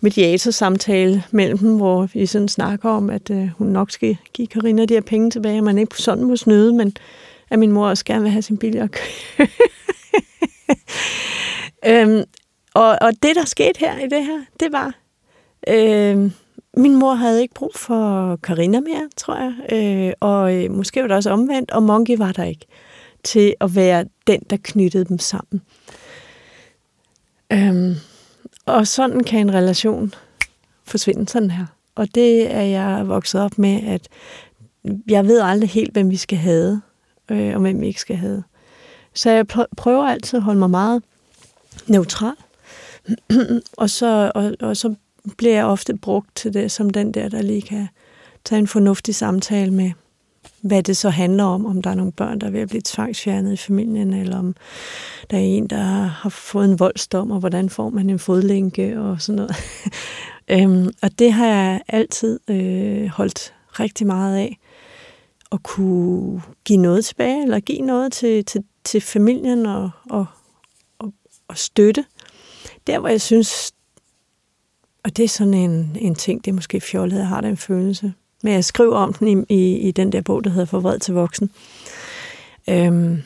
mediatorsamtale 0.00 1.24
mellem 1.30 1.58
dem, 1.58 1.76
hvor 1.76 2.08
vi 2.12 2.26
sådan 2.26 2.48
snakker 2.48 2.88
om, 2.88 3.10
at 3.10 3.30
øh, 3.30 3.48
hun 3.58 3.66
nok 3.66 3.90
skal 3.90 4.16
give 4.32 4.46
Karina 4.46 4.84
de 4.84 4.94
her 4.94 5.00
penge 5.00 5.30
tilbage, 5.30 5.60
og 5.60 5.64
man 5.64 5.78
ikke 5.78 5.96
sådan 5.96 6.24
må 6.24 6.36
snyde, 6.36 6.72
men 6.72 6.96
at 7.50 7.58
min 7.58 7.72
mor 7.72 7.88
også 7.88 8.04
gerne 8.04 8.22
vil 8.22 8.30
have 8.30 8.42
sin 8.42 8.58
billigere 8.58 8.88
øhm, 11.86 12.24
og, 12.74 12.98
og 13.00 13.12
det, 13.22 13.36
der 13.36 13.44
skete 13.44 13.80
her 13.80 13.98
i 13.98 14.08
det 14.08 14.24
her, 14.24 14.44
det 14.60 14.72
var, 14.72 14.99
øh, 15.68 16.30
min 16.76 16.96
mor 16.98 17.14
havde 17.14 17.42
ikke 17.42 17.54
brug 17.54 17.72
for 17.74 18.36
Karina 18.42 18.80
mere, 18.80 19.08
tror 19.16 19.36
jeg. 19.36 19.54
Øh, 19.72 20.12
og 20.20 20.54
øh, 20.54 20.70
måske 20.70 21.00
var 21.00 21.06
det 21.06 21.16
også 21.16 21.30
omvendt, 21.30 21.70
og 21.70 21.82
Monkey 21.82 22.16
var 22.18 22.32
der 22.32 22.44
ikke 22.44 22.66
til 23.24 23.54
at 23.60 23.74
være 23.74 24.04
den, 24.26 24.40
der 24.50 24.56
knyttede 24.62 25.04
dem 25.04 25.18
sammen. 25.18 25.62
Øhm, 27.52 27.94
og 28.66 28.86
sådan 28.86 29.24
kan 29.24 29.40
en 29.40 29.54
relation 29.54 30.14
forsvinde 30.84 31.28
sådan 31.28 31.50
her. 31.50 31.66
Og 31.94 32.14
det 32.14 32.54
er 32.54 32.62
jeg 32.62 33.08
vokset 33.08 33.40
op 33.40 33.58
med, 33.58 33.82
at 33.82 34.08
jeg 35.08 35.26
ved 35.26 35.40
aldrig 35.40 35.70
helt, 35.70 35.92
hvem 35.92 36.10
vi 36.10 36.16
skal 36.16 36.38
have, 36.38 36.82
øh, 37.30 37.54
og 37.54 37.60
hvem 37.60 37.80
vi 37.80 37.86
ikke 37.86 38.00
skal 38.00 38.16
have. 38.16 38.44
Så 39.14 39.30
jeg 39.30 39.46
prøver 39.76 40.04
altid 40.04 40.36
at 40.36 40.42
holde 40.42 40.58
mig 40.58 40.70
meget 40.70 41.02
neutral. 41.86 42.34
og, 43.76 43.90
så, 43.90 44.32
og, 44.34 44.54
og 44.60 44.76
så 44.76 44.94
bliver 45.38 45.54
jeg 45.54 45.64
ofte 45.64 45.96
brugt 45.96 46.36
til 46.36 46.54
det, 46.54 46.70
som 46.70 46.90
den 46.90 47.14
der, 47.14 47.28
der 47.28 47.42
lige 47.42 47.62
kan 47.62 47.88
tage 48.44 48.58
en 48.58 48.66
fornuftig 48.66 49.14
samtale 49.14 49.70
med, 49.70 49.92
hvad 50.60 50.82
det 50.82 50.96
så 50.96 51.10
handler 51.10 51.44
om, 51.44 51.66
om 51.66 51.82
der 51.82 51.90
er 51.90 51.94
nogle 51.94 52.12
børn, 52.12 52.38
der 52.38 52.46
er 52.46 52.50
ved 52.50 52.60
at 52.60 52.68
blive 52.68 52.82
tvangsfjernet 52.84 53.52
i 53.52 53.56
familien, 53.56 54.12
eller 54.12 54.38
om 54.38 54.54
der 55.30 55.36
er 55.36 55.40
en, 55.40 55.66
der 55.66 55.82
har 56.02 56.30
fået 56.30 56.70
en 56.70 56.78
voldsdom, 56.78 57.30
og 57.30 57.40
hvordan 57.40 57.70
får 57.70 57.90
man 57.90 58.10
en 58.10 58.18
fodlænke 58.18 59.00
og 59.00 59.20
sådan 59.20 59.36
noget. 59.36 59.56
øhm, 60.54 60.90
og 61.02 61.18
det 61.18 61.32
har 61.32 61.46
jeg 61.46 61.80
altid 61.88 62.40
øh, 62.48 63.06
holdt 63.06 63.54
rigtig 63.70 64.06
meget 64.06 64.36
af, 64.36 64.58
at 65.52 65.62
kunne 65.62 66.42
give 66.64 66.78
noget 66.78 67.04
tilbage, 67.04 67.42
eller 67.42 67.60
give 67.60 67.80
noget 67.80 68.12
til, 68.12 68.44
til, 68.44 68.64
til 68.84 69.00
familien 69.00 69.66
og, 69.66 69.90
og, 70.10 70.26
og, 70.98 71.12
og 71.48 71.58
støtte. 71.58 72.04
Der, 72.86 72.98
hvor 72.98 73.08
jeg 73.08 73.20
synes, 73.20 73.72
og 75.04 75.16
det 75.16 75.24
er 75.24 75.28
sådan 75.28 75.54
en, 75.54 75.96
en 76.00 76.14
ting, 76.14 76.44
det 76.44 76.50
er 76.50 76.54
måske 76.54 76.80
fjollet, 76.80 77.18
jeg 77.18 77.26
har 77.26 77.40
den 77.40 77.56
følelse. 77.56 78.12
Men 78.42 78.52
jeg 78.52 78.64
skriver 78.64 78.96
om 78.96 79.12
den 79.12 79.28
i, 79.28 79.54
i, 79.54 79.78
i 79.78 79.90
den 79.90 80.12
der 80.12 80.20
bog, 80.20 80.44
der 80.44 80.50
hedder 80.50 80.66
Forvred 80.66 80.98
til 80.98 81.14
voksen. 81.14 81.50
Øhm, 82.70 83.22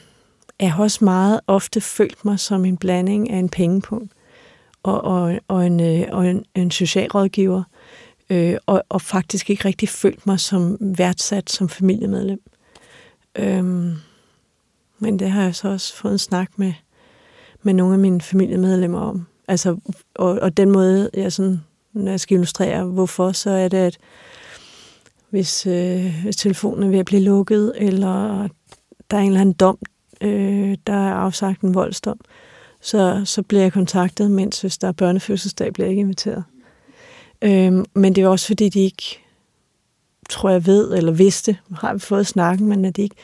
jeg 0.61 0.73
har 0.73 0.83
også 0.83 1.05
meget 1.05 1.41
ofte 1.47 1.81
følt 1.81 2.25
mig 2.25 2.41
som 2.41 2.65
en 2.65 2.77
blanding 2.77 3.31
af 3.31 3.37
en 3.37 3.49
pengepunkt 3.49 4.13
og, 4.83 5.05
og, 5.05 5.41
og, 5.49 5.67
en, 5.67 5.81
øh, 5.81 6.07
og 6.13 6.27
en, 6.27 6.45
en 6.55 6.71
socialrådgiver, 6.71 7.63
øh, 8.31 8.57
og, 8.67 8.83
og 8.89 9.03
faktisk 9.03 9.51
ikke 9.51 9.65
rigtig 9.65 9.89
følt 9.89 10.27
mig 10.27 10.41
som 10.41 10.77
værdsat 10.81 11.51
som 11.51 11.69
familiemedlem. 11.69 12.43
Øhm, 13.37 13.93
men 14.99 15.19
det 15.19 15.31
har 15.31 15.43
jeg 15.43 15.55
så 15.55 15.69
også 15.69 15.97
fået 15.97 16.13
en 16.13 16.19
snak 16.19 16.51
med, 16.57 16.73
med 17.63 17.75
nogle 17.75 17.95
af 17.95 17.99
mine 17.99 18.21
familiemedlemmer 18.21 19.01
om, 19.01 19.27
Altså, 19.49 19.77
og, 20.15 20.31
og 20.31 20.57
den 20.57 20.71
måde, 20.71 21.11
jeg 21.15 21.33
sådan, 21.33 21.61
når 21.93 22.11
jeg 22.11 22.21
skal 22.21 22.35
illustrere, 22.35 22.85
hvorfor, 22.85 23.33
så 23.33 23.51
er 23.51 23.69
det, 23.69 23.79
at 23.79 23.99
hvis, 25.31 25.67
øh, 25.67 26.23
hvis 26.23 26.37
telefonen 26.37 26.83
er 26.83 26.89
ved 26.89 26.99
at 26.99 27.07
blive 27.07 27.23
lukket, 27.23 27.73
eller 27.77 28.49
der 29.11 29.17
er 29.17 29.21
en 29.21 29.27
eller 29.27 29.41
anden 29.41 29.53
dom, 29.53 29.79
øh, 30.21 30.77
der 30.87 30.93
er 30.93 31.15
afsagt 31.15 31.61
en 31.61 31.75
voldsdom, 31.75 32.21
så, 32.81 33.23
så 33.25 33.43
bliver 33.43 33.63
jeg 33.63 33.73
kontaktet, 33.73 34.31
mens 34.31 34.61
hvis 34.61 34.79
der 34.79 34.89
er 34.89 34.93
børnefødselsdag, 34.93 35.73
bliver 35.73 35.87
jeg 35.87 35.91
ikke 35.91 36.01
inviteret. 36.01 36.45
Øh, 37.43 37.85
men 37.95 38.15
det 38.15 38.25
er 38.25 38.29
også 38.29 38.47
fordi, 38.47 38.69
de 38.69 38.81
ikke, 38.81 39.21
tror 40.31 40.51
jeg 40.51 40.67
ved, 40.67 40.95
eller 40.95 41.13
vidste, 41.13 41.59
har 41.77 41.93
vi 41.93 41.99
fået 41.99 42.27
snakken, 42.27 42.69
men 42.69 42.85
at 42.85 42.97
de 42.97 43.03
ikke 43.03 43.17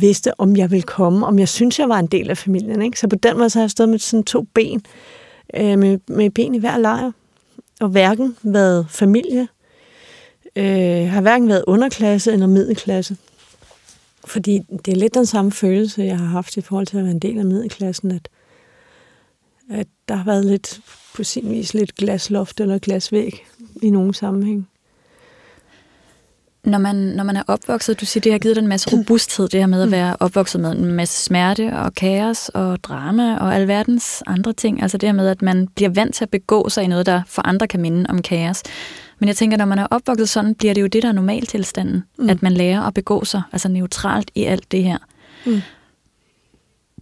vidste, 0.00 0.40
om 0.40 0.56
jeg 0.56 0.70
ville 0.70 0.82
komme, 0.82 1.26
om 1.26 1.38
jeg 1.38 1.48
synes, 1.48 1.78
jeg 1.78 1.88
var 1.88 1.98
en 1.98 2.06
del 2.06 2.30
af 2.30 2.38
familien. 2.38 2.82
Ikke? 2.82 3.00
Så 3.00 3.08
på 3.08 3.16
den 3.16 3.38
måde 3.38 3.50
så 3.50 3.58
har 3.58 3.62
jeg 3.62 3.70
stået 3.70 3.88
med 3.88 3.98
sådan 3.98 4.24
to 4.24 4.42
ben, 4.42 4.82
øh, 5.54 5.78
med, 5.78 5.98
med 6.08 6.30
ben 6.30 6.54
i 6.54 6.58
hver 6.58 6.78
lejr, 6.78 7.12
og 7.80 7.88
hverken 7.88 8.36
været 8.42 8.86
familie, 8.90 9.48
øh, 10.56 11.08
har 11.08 11.20
hverken 11.20 11.48
været 11.48 11.64
underklasse 11.66 12.32
eller 12.32 12.46
middelklasse. 12.46 13.16
Fordi 14.24 14.60
det 14.84 14.92
er 14.92 14.96
lidt 14.96 15.14
den 15.14 15.26
samme 15.26 15.52
følelse, 15.52 16.02
jeg 16.02 16.18
har 16.18 16.26
haft 16.26 16.56
i 16.56 16.60
forhold 16.60 16.86
til 16.86 16.98
at 16.98 17.04
være 17.04 17.12
en 17.12 17.18
del 17.18 17.38
af 17.38 17.44
middelklassen, 17.44 18.10
at, 18.10 18.28
at 19.70 19.86
der 20.08 20.14
har 20.14 20.24
været 20.24 20.44
lidt, 20.44 20.80
på 21.14 21.24
sin 21.24 21.50
vis, 21.50 21.74
lidt 21.74 21.94
glasloft 21.94 22.60
eller 22.60 22.78
glasvæg 22.78 23.46
i 23.82 23.90
nogle 23.90 24.14
sammenhæng. 24.14 24.68
Når 26.68 26.78
man, 26.78 26.96
når 26.96 27.24
man 27.24 27.36
er 27.36 27.42
opvokset, 27.46 28.00
du 28.00 28.06
siger, 28.06 28.20
det 28.20 28.32
har 28.32 28.38
givet 28.38 28.56
dig 28.56 28.62
en 28.62 28.68
masse 28.68 28.96
robusthed, 28.96 29.48
det 29.48 29.60
her 29.60 29.66
med 29.66 29.82
at 29.82 29.90
være 29.90 30.16
opvokset 30.20 30.60
med 30.60 30.72
en 30.72 30.84
masse 30.84 31.24
smerte 31.24 31.72
og 31.76 31.94
kaos 31.94 32.48
og 32.48 32.84
drama 32.84 33.36
og 33.36 33.54
alverdens 33.54 34.22
andre 34.26 34.52
ting. 34.52 34.82
Altså 34.82 34.98
det 34.98 35.08
her 35.08 35.14
med, 35.14 35.28
at 35.28 35.42
man 35.42 35.68
bliver 35.68 35.90
vant 35.90 36.14
til 36.14 36.24
at 36.24 36.30
begå 36.30 36.68
sig 36.68 36.84
i 36.84 36.86
noget, 36.86 37.06
der 37.06 37.22
for 37.26 37.42
andre 37.46 37.68
kan 37.68 37.80
minde 37.80 38.06
om 38.08 38.22
kaos. 38.22 38.62
Men 39.18 39.28
jeg 39.28 39.36
tænker, 39.36 39.56
når 39.56 39.64
man 39.64 39.78
er 39.78 39.86
opvokset 39.90 40.28
sådan, 40.28 40.54
bliver 40.54 40.74
det 40.74 40.80
jo 40.80 40.86
det, 40.86 41.02
der 41.02 41.08
er 41.08 41.12
normaltilstanden. 41.12 42.04
Mm. 42.18 42.28
At 42.28 42.42
man 42.42 42.52
lærer 42.52 42.82
at 42.82 42.94
begå 42.94 43.24
sig, 43.24 43.42
altså 43.52 43.68
neutralt 43.68 44.30
i 44.34 44.44
alt 44.44 44.72
det 44.72 44.84
her. 44.84 44.98
Mm. 45.46 45.60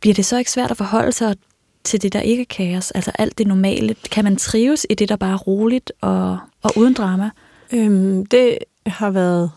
Bliver 0.01 0.15
det 0.15 0.25
så 0.25 0.37
ikke 0.37 0.51
svært 0.51 0.71
at 0.71 0.77
forholde 0.77 1.13
sig 1.13 1.37
til 1.85 2.03
det, 2.03 2.13
der 2.13 2.21
ikke 2.21 2.41
er 2.41 2.47
kaos? 2.51 2.91
Altså 2.91 3.13
alt 3.19 3.39
det 3.39 3.47
normale. 3.47 3.97
Kan 4.11 4.25
man 4.25 4.37
trives 4.37 4.87
i 4.91 4.95
det, 4.95 5.09
der 5.09 5.17
bare 5.17 5.33
er 5.33 5.39
roligt 5.39 5.93
og, 6.01 6.39
og 6.63 6.73
uden 6.77 6.95
drama? 6.95 7.31
Øhm, 7.73 8.27
det 8.27 8.59
har 8.87 9.11
været 9.11 9.51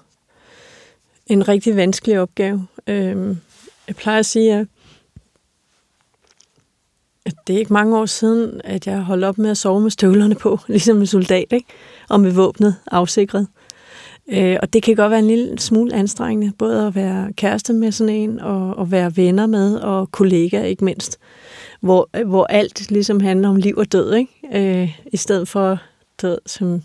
en 1.28 1.48
rigtig 1.48 1.76
vanskelig 1.76 2.20
opgave. 2.20 2.68
Øh, 2.88 3.36
jeg 3.88 3.96
plejer 3.96 4.20
at 4.20 4.26
sige, 4.26 4.54
at 4.54 4.68
at 7.26 7.36
det 7.48 7.56
er 7.56 7.60
ikke 7.60 7.74
mange 7.74 7.98
år 7.98 8.06
siden, 8.06 8.62
at 8.64 8.88
jeg 8.88 9.00
holdt 9.00 9.24
op 9.24 9.38
med 9.38 9.50
at 9.50 9.58
sove 9.58 9.82
med 9.82 9.92
støvlerne 9.92 10.36
på, 10.36 10.60
ligesom 10.68 10.98
en 10.98 11.06
soldat, 11.06 11.48
ikke? 11.52 11.68
og 12.10 12.20
med 12.20 12.32
våbnet 12.32 12.76
afsikret. 12.92 13.48
Øh, 14.28 14.58
og 14.62 14.74
det 14.74 14.84
kan 14.84 14.96
godt 14.96 15.10
være 15.10 15.20
en 15.20 15.28
lille 15.28 15.60
smule 15.60 15.94
anstrengende, 15.94 16.54
både 16.58 16.88
at 16.88 16.96
være 16.96 17.34
kæreste 17.34 17.74
med 17.74 17.92
sådan 17.92 18.16
en, 18.16 18.40
og 18.40 18.76
og 18.78 18.92
være 18.92 19.18
venner 19.18 19.48
med, 19.48 19.76
og 19.76 20.12
kollegaer 20.12 20.64
ikke 20.64 20.86
mindst. 20.86 21.20
Hvor, 21.82 22.10
hvor 22.26 22.46
alt 22.46 22.92
ligesom 22.92 23.20
handler 23.20 23.50
om 23.50 23.56
liv 23.56 23.76
og 23.78 23.92
død, 23.92 24.14
ikke? 24.14 24.32
Øh, 24.54 24.98
i 25.14 25.18
stedet 25.18 25.48
for 25.48 25.80
død, 26.22 26.38
som 26.46 26.82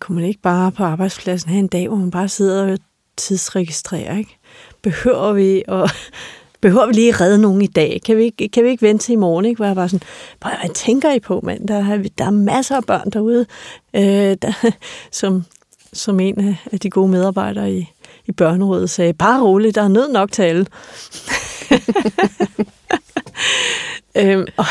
kunne 0.00 0.16
man 0.16 0.24
ikke 0.24 0.40
bare 0.40 0.72
på 0.72 0.84
arbejdspladsen 0.84 1.50
have 1.50 1.58
en 1.58 1.68
dag, 1.68 1.88
hvor 1.88 1.96
man 1.96 2.10
bare 2.10 2.28
sidder 2.28 2.72
og 2.72 2.78
tidsregistrerer, 3.16 4.16
ikke? 4.18 4.38
Behøver 4.82 5.32
vi 5.32 5.62
at 5.68 5.90
behøver 6.60 6.86
vi 6.86 6.92
lige 6.92 7.08
at 7.08 7.20
redde 7.20 7.38
nogen 7.38 7.62
i 7.62 7.66
dag? 7.66 8.00
Kan 8.06 8.16
vi 8.16 8.24
ikke, 8.24 8.48
kan 8.48 8.64
vi 8.64 8.68
ikke 8.68 8.86
vente 8.86 9.04
til 9.04 9.12
i 9.12 9.16
morgen? 9.16 9.44
Ikke? 9.44 9.56
Hvor 9.56 9.66
jeg 9.66 9.74
bare 9.74 9.88
sådan, 9.88 10.08
hvad 10.40 10.74
tænker 10.74 11.12
I 11.12 11.20
på, 11.20 11.40
mand? 11.42 11.68
Der, 11.68 11.74
er, 11.74 12.02
der 12.18 12.24
er 12.24 12.30
masser 12.30 12.76
af 12.76 12.84
børn 12.84 13.10
derude, 13.10 13.46
øh, 13.94 14.36
der, 14.42 14.70
som, 15.12 15.44
som 15.92 16.20
en 16.20 16.56
af 16.72 16.80
de 16.80 16.90
gode 16.90 17.08
medarbejdere 17.08 17.72
i, 17.72 17.92
i 18.26 18.32
børnerådet 18.32 18.90
sagde, 18.90 19.12
bare 19.12 19.42
roligt, 19.42 19.74
der 19.74 19.82
er 19.82 19.88
nød 19.88 20.12
nok 20.12 20.32
til 20.32 20.42
alle. 20.42 20.66
øhm, 24.16 24.46
og, 24.56 24.66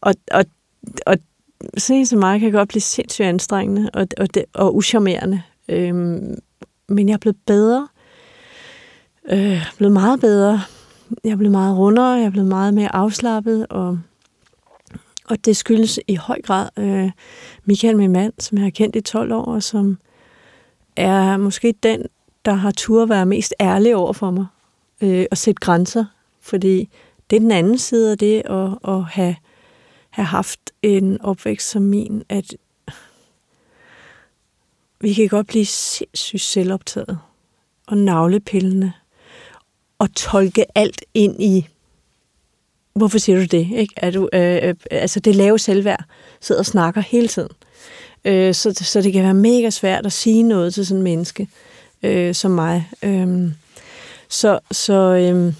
og, 0.00 0.14
og, 0.30 0.44
og, 1.06 1.16
sådan 1.78 2.00
en 2.00 2.06
som 2.06 2.18
mig 2.18 2.40
kan 2.40 2.52
godt 2.52 2.68
blive 2.68 2.82
sindssygt 2.82 3.28
anstrengende 3.28 3.90
og, 3.94 4.06
og, 4.18 4.34
det, 4.34 4.44
og 4.54 4.76
uschammerende. 4.76 5.42
Øhm, 5.68 6.38
men 6.88 7.08
jeg 7.08 7.14
er 7.14 7.18
blevet 7.18 7.36
bedre 7.46 7.88
øh, 9.30 9.66
blevet 9.76 9.92
meget 9.92 10.20
bedre. 10.20 10.62
Jeg 11.24 11.30
er 11.30 11.36
blevet 11.36 11.52
meget 11.52 11.78
rundere, 11.78 12.10
jeg 12.10 12.24
er 12.24 12.30
blevet 12.30 12.48
meget 12.48 12.74
mere 12.74 12.94
afslappet, 12.94 13.66
og, 13.70 13.98
og 15.28 15.44
det 15.44 15.56
skyldes 15.56 16.00
i 16.08 16.14
høj 16.14 16.40
grad 16.42 16.68
øh, 16.78 17.10
Michael, 17.64 17.96
min 17.96 18.12
mand, 18.12 18.32
som 18.38 18.58
jeg 18.58 18.64
har 18.64 18.70
kendt 18.70 18.96
i 18.96 19.00
12 19.00 19.32
år, 19.32 19.44
og 19.44 19.62
som 19.62 19.98
er 20.96 21.36
måske 21.36 21.74
den, 21.82 22.02
der 22.44 22.52
har 22.52 22.70
tur 22.70 23.02
at 23.02 23.08
være 23.08 23.26
mest 23.26 23.54
ærlig 23.60 23.96
over 23.96 24.12
for 24.12 24.30
mig 24.30 24.46
øh, 25.00 25.26
og 25.30 25.36
sætte 25.36 25.60
grænser, 25.60 26.04
fordi 26.40 26.88
det 27.30 27.36
er 27.36 27.40
den 27.40 27.50
anden 27.50 27.78
side 27.78 28.10
af 28.10 28.18
det 28.18 28.42
at, 28.44 28.94
at 28.94 29.04
have, 29.04 29.36
have 30.12 30.26
haft 30.26 30.60
en 30.82 31.20
opvækst 31.20 31.70
som 31.70 31.82
min, 31.82 32.22
at 32.28 32.54
vi 35.00 35.12
kan 35.12 35.28
godt 35.28 35.46
blive 35.46 35.66
sindssygt 35.66 36.42
selvoptaget 36.42 37.18
og 37.86 37.96
navlepillende 37.96 38.92
og 39.98 40.14
tolke 40.14 40.78
alt 40.78 41.04
ind 41.14 41.42
i, 41.42 41.66
hvorfor 42.94 43.18
siger 43.18 43.38
du 43.38 43.44
det? 43.44 43.68
Ikke? 43.74 43.94
Er 43.96 44.10
du, 44.10 44.28
øh, 44.32 44.68
øh, 44.68 44.74
altså 44.90 45.20
det 45.20 45.36
lave 45.36 45.58
selvværd 45.58 46.04
sidder 46.40 46.60
og 46.60 46.66
snakker 46.66 47.00
hele 47.00 47.28
tiden. 47.28 47.52
Øh, 48.24 48.54
så, 48.54 48.72
så 48.82 49.02
det 49.02 49.12
kan 49.12 49.22
være 49.24 49.34
mega 49.34 49.70
svært 49.70 50.06
at 50.06 50.12
sige 50.12 50.42
noget 50.42 50.74
til 50.74 50.86
sådan 50.86 50.98
en 50.98 51.02
menneske 51.02 51.48
øh, 52.02 52.34
som 52.34 52.50
mig. 52.50 52.90
Øh, 53.02 53.52
så, 54.28 54.58
så 54.70 54.92
øh, 54.92 55.54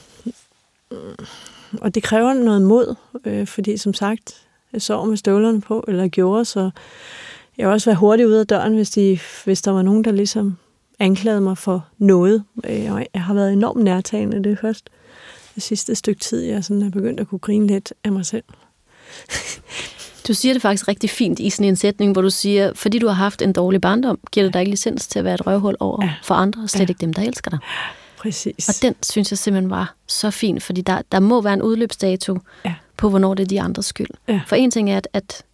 og 1.81 1.95
det 1.95 2.03
kræver 2.03 2.33
noget 2.33 2.63
mod, 2.63 2.95
øh, 3.25 3.47
fordi 3.47 3.77
som 3.77 3.95
sagt, 3.95 4.47
jeg 4.73 4.83
sov 4.83 5.07
med 5.07 5.17
støvlerne 5.17 5.61
på, 5.61 5.85
eller 5.89 6.09
gjorde, 6.09 6.45
så 6.45 6.71
jeg 7.59 7.69
også 7.69 7.91
været 7.91 7.99
hurtigt 7.99 8.27
ud 8.27 8.33
af 8.33 8.47
døren, 8.47 8.75
hvis, 8.75 8.91
de, 8.91 9.19
hvis 9.45 9.63
der 9.63 9.71
var 9.71 9.83
nogen, 9.83 10.05
der 10.05 10.13
ligesom 10.13 10.57
anklagede 10.99 11.41
mig 11.41 11.59
for 11.59 11.87
noget. 11.99 12.45
Øh, 12.65 12.85
jeg 13.15 13.23
har 13.23 13.35
været 13.35 13.53
enormt 13.53 13.85
nærtagende 13.85 14.45
det 14.45 14.59
først. 14.59 14.91
Det 15.55 15.63
sidste 15.63 15.95
stykke 15.95 16.21
tid, 16.21 16.41
jeg 16.41 16.65
sådan 16.65 16.83
er 16.83 16.91
begyndt 16.91 17.21
at 17.21 17.29
kunne 17.29 17.39
grine 17.39 17.67
lidt 17.67 17.93
af 18.05 18.13
mig 18.13 18.27
selv. 18.27 18.45
Du 20.29 20.35
siger 20.35 20.53
det 20.53 20.63
faktisk 20.63 20.89
rigtig 20.89 21.11
fint 21.11 21.39
i 21.39 21.51
sådan 21.51 21.69
en 21.69 21.77
sætning, 21.77 22.13
hvor 22.13 22.23
du 22.23 22.31
siger, 22.31 22.73
fordi 22.75 22.99
du 22.99 23.07
har 23.07 23.15
haft 23.15 23.43
en 23.43 23.53
dårlig 23.53 23.81
barndom, 23.81 24.19
giver 24.33 24.47
det 24.47 24.55
dig 24.55 24.61
ikke 24.61 24.71
licens 24.71 25.09
til 25.09 25.19
at 25.19 25.25
være 25.25 25.35
et 25.35 25.47
røvhul 25.47 25.77
over 25.81 26.05
ja. 26.05 26.15
for 26.23 26.35
andre, 26.35 26.63
og 26.63 26.71
slet 26.71 26.81
ja. 26.81 26.87
ikke 26.89 27.01
dem, 27.01 27.13
der 27.13 27.23
elsker 27.23 27.51
dig. 27.51 27.59
Præcis. 28.23 28.69
Og 28.69 28.75
den 28.83 28.95
synes 29.03 29.33
jeg 29.33 29.39
simpelthen 29.39 29.71
var 29.71 29.95
så 30.07 30.31
fin, 30.31 30.61
fordi 30.61 30.81
der, 30.81 31.03
der 31.13 31.21
må 31.21 31.41
være 31.41 31.55
en 31.55 31.63
udløbsdato 31.63 32.39
ja. 32.65 32.75
på, 32.97 33.11
hvornår 33.11 33.35
det 33.35 33.43
er 33.43 33.47
de 33.47 33.61
andres 33.61 33.87
skyld. 33.87 34.09
Ja. 34.29 34.41
For 34.47 34.57
en 34.57 34.71
ting 34.71 34.91
er, 34.91 34.97
at, 34.97 35.09
at, 35.13 35.45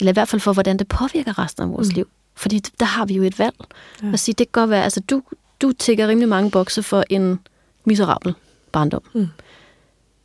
eller 0.00 0.12
i 0.12 0.14
hvert 0.14 0.28
fald 0.28 0.40
for, 0.40 0.52
hvordan 0.52 0.76
det 0.76 0.88
påvirker 0.88 1.38
resten 1.38 1.62
af 1.62 1.70
vores 1.70 1.88
mm. 1.88 1.94
liv. 1.94 2.08
Fordi 2.34 2.58
der 2.58 2.84
har 2.84 3.06
vi 3.06 3.14
jo 3.14 3.22
et 3.22 3.38
valg. 3.38 3.54
Ja. 4.02 4.12
At 4.12 4.20
sige, 4.20 4.34
det 4.38 4.52
kan 4.52 4.60
godt 4.60 4.70
være, 4.70 4.84
altså 4.84 5.00
du, 5.00 5.22
du 5.62 5.72
tækker 5.72 6.08
rimelig 6.08 6.28
mange 6.28 6.50
bokse 6.50 6.82
for 6.82 7.04
en 7.10 7.38
miserabel 7.84 8.34
barndom. 8.72 9.02
Mm. 9.14 9.28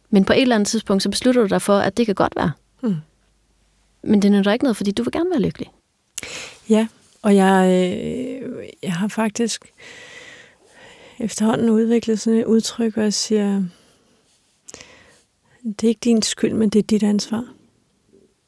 Men 0.09 0.25
på 0.25 0.33
et 0.33 0.41
eller 0.41 0.55
andet 0.55 0.67
tidspunkt, 0.67 1.03
så 1.03 1.09
beslutter 1.09 1.41
du 1.41 1.47
dig 1.47 1.61
for, 1.61 1.77
at 1.77 1.97
det 1.97 2.05
kan 2.05 2.15
godt 2.15 2.35
være. 2.35 2.51
Mm. 2.81 2.95
Men 4.03 4.21
det 4.21 4.31
nytter 4.31 4.51
ikke 4.51 4.65
noget, 4.65 4.77
fordi 4.77 4.91
du 4.91 5.03
vil 5.03 5.11
gerne 5.11 5.29
være 5.29 5.41
lykkelig. 5.41 5.71
Ja, 6.69 6.87
og 7.21 7.35
jeg, 7.35 7.67
øh, 7.67 8.67
jeg 8.83 8.93
har 8.93 9.07
faktisk 9.07 9.73
efterhånden 11.19 11.69
udviklet 11.69 12.19
sådan 12.19 12.39
et 12.39 12.45
udtryk, 12.45 12.93
hvor 12.93 13.03
jeg 13.03 13.13
siger, 13.13 13.63
det 15.63 15.83
er 15.83 15.87
ikke 15.87 16.01
din 16.03 16.21
skyld, 16.21 16.53
men 16.53 16.69
det 16.69 16.79
er 16.79 16.83
dit 16.83 17.03
ansvar. 17.03 17.45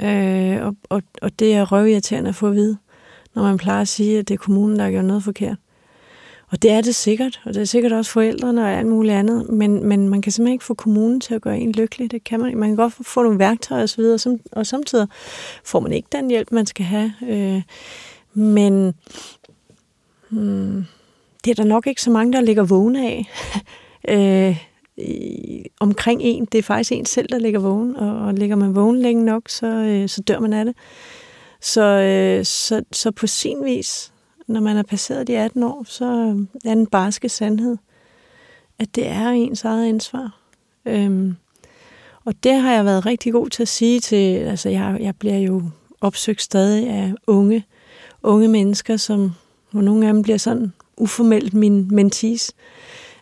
Øh, 0.02 0.66
og, 0.66 0.76
og, 0.90 1.04
og 1.22 1.40
det 1.40 1.54
er 1.54 1.72
røvirriterende 1.72 2.30
at 2.30 2.36
få 2.36 2.48
at 2.48 2.56
vide 2.56 2.78
når 3.36 3.44
man 3.44 3.58
plejer 3.58 3.82
at 3.82 3.88
sige, 3.88 4.20
at 4.20 4.28
det 4.28 4.34
er 4.34 4.38
kommunen, 4.38 4.78
der 4.78 4.84
har 4.84 4.92
gjort 4.92 5.06
noget 5.06 5.24
forkert. 5.24 5.58
Og 6.52 6.62
det 6.62 6.72
er 6.72 6.82
det 6.82 6.96
sikkert, 6.96 7.42
og 7.46 7.54
det 7.54 7.62
er 7.62 7.66
sikkert 7.66 7.92
også 7.92 8.12
forældrene 8.12 8.62
og 8.62 8.72
alt 8.72 8.88
muligt 8.88 9.16
andet, 9.16 9.50
men, 9.50 9.84
men 9.84 10.10
man 10.10 10.22
kan 10.22 10.32
simpelthen 10.32 10.54
ikke 10.54 10.66
få 10.66 10.74
kommunen 10.74 11.22
til 11.22 11.34
at 11.34 11.42
gøre 11.42 11.60
en 11.60 11.72
lykkelig. 11.72 12.12
Det 12.12 12.24
kan 12.24 12.40
man 12.40 12.58
Man 12.58 12.70
kan 12.70 12.76
godt 12.76 12.94
få 13.02 13.24
nogle 13.24 13.40
værktøjer 13.40 13.84
osv., 13.84 14.02
og, 14.02 14.20
som, 14.20 14.40
og 14.52 14.68
samtidig 14.68 15.08
får 15.64 15.80
man 15.80 15.94
ikke 15.94 16.08
den 16.12 16.30
hjælp, 16.30 16.52
man 16.52 16.66
skal 16.66 16.86
have. 16.86 17.14
Øh, 17.30 17.62
men 18.34 18.94
hmm, 20.30 20.86
det 21.46 21.52
er 21.52 21.56
der 21.56 21.64
nok 21.64 21.88
ikke 21.88 22.02
så 22.02 22.12
mange, 22.12 22.34
der 22.34 22.42
ligger 22.42 22.64
vågne 22.64 23.08
af. 23.08 23.30
øh, 24.10 24.70
i, 25.00 25.66
omkring 25.80 26.22
en. 26.22 26.46
Det 26.46 26.58
er 26.58 26.64
faktisk 26.64 26.92
en 26.92 27.06
selv, 27.06 27.30
der 27.30 27.38
ligger 27.38 27.60
vågen, 27.60 27.96
og, 27.96 28.26
og 28.26 28.34
ligger 28.34 28.56
man 28.56 28.76
vågen 28.76 29.00
længe 29.02 29.26
nok, 29.26 29.50
så, 29.50 29.68
øh, 29.68 30.10
så 30.10 30.22
dør 30.22 30.40
man 30.40 30.54
af 30.54 30.66
det. 30.66 30.76
Så, 31.62 31.82
øh, 31.82 32.46
så, 32.46 32.84
så 32.92 33.12
på 33.12 33.28
sin 33.28 33.66
vis, 33.66 34.14
når 34.48 34.62
man 34.62 34.78
er 34.78 34.84
passeret 34.84 35.28
de 35.28 35.38
18 35.38 35.64
år, 35.64 35.84
så 35.88 36.06
øh, 36.06 36.70
er 36.72 36.76
den 36.76 36.88
barske 36.88 37.30
sandhed, 37.30 37.78
at 38.80 38.96
det 38.96 39.08
er 39.08 39.30
ens 39.30 39.64
eget 39.64 39.90
ansvar. 39.90 40.40
Øhm, 40.86 41.36
og 42.26 42.44
det 42.44 42.54
har 42.54 42.74
jeg 42.74 42.86
været 42.86 43.06
rigtig 43.06 43.34
god 43.34 43.50
til 43.50 43.62
at 43.62 43.68
sige 43.68 44.00
til, 44.00 44.36
altså 44.36 44.70
jeg, 44.70 44.98
jeg 45.00 45.16
bliver 45.16 45.38
jo 45.38 45.64
opsøgt 46.02 46.42
stadig 46.42 46.88
af 46.88 47.14
unge, 47.28 47.66
unge 48.24 48.48
mennesker, 48.48 48.98
som, 48.98 49.32
hvor 49.72 49.82
nogle 49.82 50.08
af 50.08 50.14
dem 50.14 50.22
bliver 50.22 50.38
sådan 50.38 50.74
uformelt 51.00 51.54
min 51.54 51.88
mentis. 51.92 52.54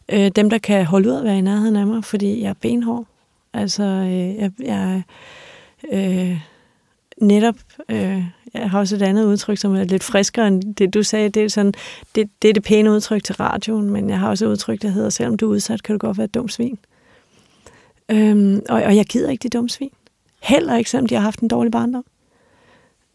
Øh, 0.10 0.32
dem, 0.36 0.50
der 0.50 0.58
kan 0.58 0.86
holde 0.86 1.10
ud 1.10 1.16
at 1.16 1.24
være 1.24 1.38
i 1.38 1.42
nærheden 1.42 1.76
af 1.76 1.88
mig, 1.88 2.04
fordi 2.04 2.42
jeg 2.42 2.50
er 2.50 2.54
benhård. 2.62 3.06
Altså, 3.54 3.84
øh, 3.84 4.36
jeg, 4.36 4.52
jeg 4.60 5.04
øh, 5.92 6.40
netop, 7.22 7.56
øh, 7.90 8.24
jeg 8.54 8.70
har 8.70 8.80
også 8.80 8.96
et 8.96 9.02
andet 9.02 9.26
udtryk, 9.26 9.58
som 9.58 9.76
er 9.76 9.84
lidt 9.84 10.04
friskere 10.04 10.48
end 10.48 10.76
det, 10.76 10.94
du 10.94 11.04
sagde. 11.04 11.30
Det 11.30 11.44
er, 11.44 11.50
sådan, 11.50 11.74
det, 12.16 12.30
det 12.42 12.50
er 12.50 12.54
det 12.54 12.64
pæne 12.64 12.92
udtryk 12.92 13.24
til 13.24 13.36
radioen, 13.36 13.90
men 13.90 14.10
jeg 14.10 14.20
har 14.20 14.30
også 14.30 14.46
et 14.46 14.50
udtryk, 14.50 14.82
der 14.82 14.90
hedder, 14.90 15.10
selvom 15.10 15.38
du 15.38 15.46
er 15.46 15.50
udsat, 15.50 15.84
kan 15.84 15.94
du 15.94 16.00
godt 16.00 16.18
være 16.18 16.26
et 16.26 16.34
dumt 16.34 16.54
svin. 16.54 16.78
Øhm, 18.12 18.62
og, 18.70 18.82
og 18.84 18.96
jeg 18.96 19.06
gider 19.06 19.30
ikke 19.30 19.44
de 19.44 19.50
dumme 19.50 19.70
svin. 19.70 19.92
Heller 20.44 20.78
ikke, 20.78 20.90
selvom 20.90 21.08
de 21.08 21.16
har 21.16 21.22
haft 21.22 21.40
en 21.40 21.48
dårlig 21.48 21.72
barndom. 21.72 22.06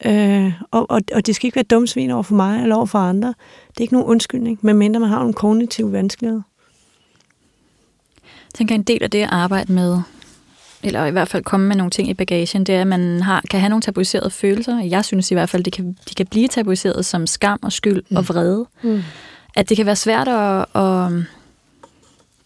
Øh, 0.05 0.53
og, 0.70 0.90
og, 0.90 1.00
og 1.14 1.26
det 1.26 1.36
skal 1.36 1.46
ikke 1.46 1.57
være 1.57 1.64
dumsvin 1.64 2.11
over 2.11 2.22
for 2.22 2.34
mig 2.34 2.62
eller 2.62 2.76
over 2.76 2.86
for 2.86 2.98
andre. 2.98 3.28
Det 3.68 3.76
er 3.76 3.80
ikke 3.80 3.94
nogen 3.94 4.09
undskyldning, 4.09 4.59
medmindre 4.62 5.00
man 5.00 5.09
har 5.09 5.18
nogle 5.18 5.34
kognitive 5.34 5.92
vanskeligheder. 5.92 6.42
Jeg 8.22 8.55
tænker, 8.55 8.74
en 8.74 8.82
del 8.82 9.03
af 9.03 9.11
det 9.11 9.22
at 9.22 9.28
arbejde 9.32 9.72
med, 9.72 9.98
eller 10.82 11.05
i 11.05 11.11
hvert 11.11 11.28
fald 11.28 11.42
komme 11.42 11.68
med 11.68 11.76
nogle 11.76 11.90
ting 11.90 12.09
i 12.09 12.14
bagagen, 12.14 12.64
det 12.64 12.74
er, 12.74 12.80
at 12.80 12.86
man 12.86 13.20
har, 13.20 13.42
kan 13.50 13.61
have 13.61 13.68
nogle 13.68 13.82
tabuiserede 13.82 14.30
følelser. 14.30 14.80
Jeg 14.80 15.05
synes 15.05 15.30
i 15.30 15.34
hvert 15.34 15.48
fald, 15.48 15.64
det 15.64 15.72
kan, 15.72 15.96
de 16.09 16.14
kan 16.14 16.26
blive 16.26 16.48
tabuiseret 16.48 17.07
som 17.07 17.26
skam 17.26 17.59
og 17.62 17.72
skyld 17.72 18.03
mm. 18.09 18.16
og 18.16 18.28
vrede. 18.28 18.66
Mm. 18.82 19.03
At 19.57 19.68
det 19.68 19.76
kan 19.76 19.86
være 19.86 19.96
svært 19.96 20.28
at, 20.28 20.66
at 20.74 21.12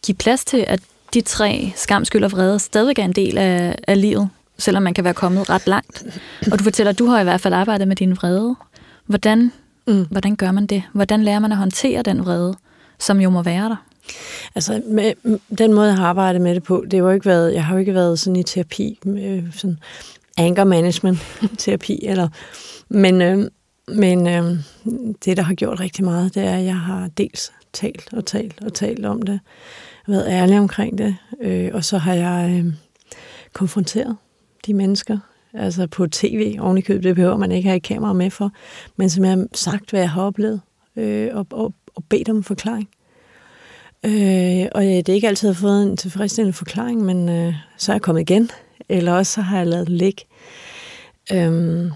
give 0.06 0.16
plads 0.16 0.44
til, 0.44 0.64
at 0.68 0.80
de 1.14 1.20
tre, 1.20 1.72
skam, 1.76 2.04
skyld 2.04 2.24
og 2.24 2.32
vrede, 2.32 2.58
stadig 2.58 2.98
er 2.98 3.04
en 3.04 3.12
del 3.12 3.38
af, 3.38 3.76
af 3.88 4.00
livet, 4.00 4.28
selvom 4.58 4.82
man 4.82 4.94
kan 4.94 5.04
være 5.04 5.14
kommet 5.14 5.50
ret 5.50 5.66
langt. 5.66 6.04
Og 6.52 6.58
du 6.58 6.64
fortæller, 6.64 6.90
at 6.90 6.98
du 6.98 7.06
har 7.06 7.20
i 7.20 7.24
hvert 7.24 7.40
fald 7.40 7.54
arbejdet 7.54 7.88
med 7.88 7.96
din 7.96 8.16
vrede. 8.16 8.56
Hvordan, 9.06 9.52
mm. 9.86 10.06
hvordan 10.10 10.36
gør 10.36 10.50
man 10.50 10.66
det? 10.66 10.82
Hvordan 10.92 11.22
lærer 11.22 11.38
man 11.38 11.52
at 11.52 11.58
håndtere 11.58 12.02
den 12.02 12.24
vrede, 12.24 12.54
som 12.98 13.20
jo 13.20 13.30
må 13.30 13.42
være 13.42 13.68
der? 13.68 13.86
Altså, 14.54 14.82
med, 14.86 15.12
den 15.58 15.72
måde, 15.72 15.88
jeg 15.88 15.96
har 15.96 16.06
arbejdet 16.06 16.40
med 16.40 16.54
det 16.54 16.62
på, 16.62 16.84
det 16.90 16.92
har 16.92 17.06
jo 17.06 17.10
ikke 17.10 17.26
været, 17.26 17.54
jeg 17.54 17.64
har 17.64 17.74
jo 17.74 17.80
ikke 17.80 17.94
været 17.94 18.18
sådan 18.18 18.36
i 18.36 18.42
terapi, 18.42 18.98
med 19.04 19.42
sådan 19.52 19.78
anger 20.36 20.64
management 20.64 21.18
terapi, 21.58 22.06
eller, 22.06 22.28
men, 22.88 23.22
øh, 23.22 23.50
men 23.88 24.26
øh, 24.26 24.58
det, 25.24 25.36
der 25.36 25.42
har 25.42 25.54
gjort 25.54 25.80
rigtig 25.80 26.04
meget, 26.04 26.34
det 26.34 26.42
er, 26.42 26.56
at 26.56 26.64
jeg 26.64 26.76
har 26.76 27.08
dels 27.18 27.52
talt 27.72 28.08
og 28.12 28.26
talt 28.26 28.64
og 28.64 28.74
talt 28.74 29.06
om 29.06 29.22
det, 29.22 29.40
været 30.08 30.26
ærlig 30.28 30.58
omkring 30.58 30.98
det, 30.98 31.16
øh, 31.42 31.70
og 31.74 31.84
så 31.84 31.98
har 31.98 32.14
jeg 32.14 32.64
øh, 32.64 32.72
konfronteret 33.52 34.16
de 34.66 34.74
mennesker, 34.74 35.18
altså 35.54 35.86
på 35.86 36.06
tv 36.06 36.56
oven 36.60 36.78
i 36.78 36.80
købet, 36.80 37.04
det 37.04 37.14
behøver 37.14 37.36
man 37.36 37.52
ikke 37.52 37.68
have 37.68 37.76
et 37.76 37.82
kamera 37.82 38.12
med 38.12 38.30
for, 38.30 38.52
men 38.96 39.10
som 39.10 39.24
jeg 39.24 39.32
har 39.32 39.46
sagt, 39.52 39.90
hvad 39.90 40.00
jeg 40.00 40.10
har 40.10 40.22
oplevet, 40.22 40.60
øh, 40.96 41.30
og, 41.32 41.46
og, 41.50 41.74
og 41.94 42.04
bedt 42.08 42.28
om 42.28 42.36
en 42.36 42.44
forklaring. 42.44 42.88
Øh, 44.04 44.66
og 44.74 44.84
ja, 44.84 44.96
det 44.96 45.08
er 45.08 45.14
ikke 45.14 45.28
altid 45.28 45.48
har 45.48 45.54
fået 45.54 45.82
en 45.82 45.96
tilfredsstillende 45.96 46.56
forklaring, 46.56 47.02
men 47.02 47.28
øh, 47.28 47.54
så 47.76 47.92
er 47.92 47.94
jeg 47.94 48.02
kommet 48.02 48.20
igen, 48.20 48.50
eller 48.88 49.12
også 49.12 49.32
så 49.32 49.40
har 49.40 49.58
jeg 49.58 49.66
lavet 49.66 49.86
det 49.86 49.96
ligge. 49.96 50.22
Øh, 51.32 51.92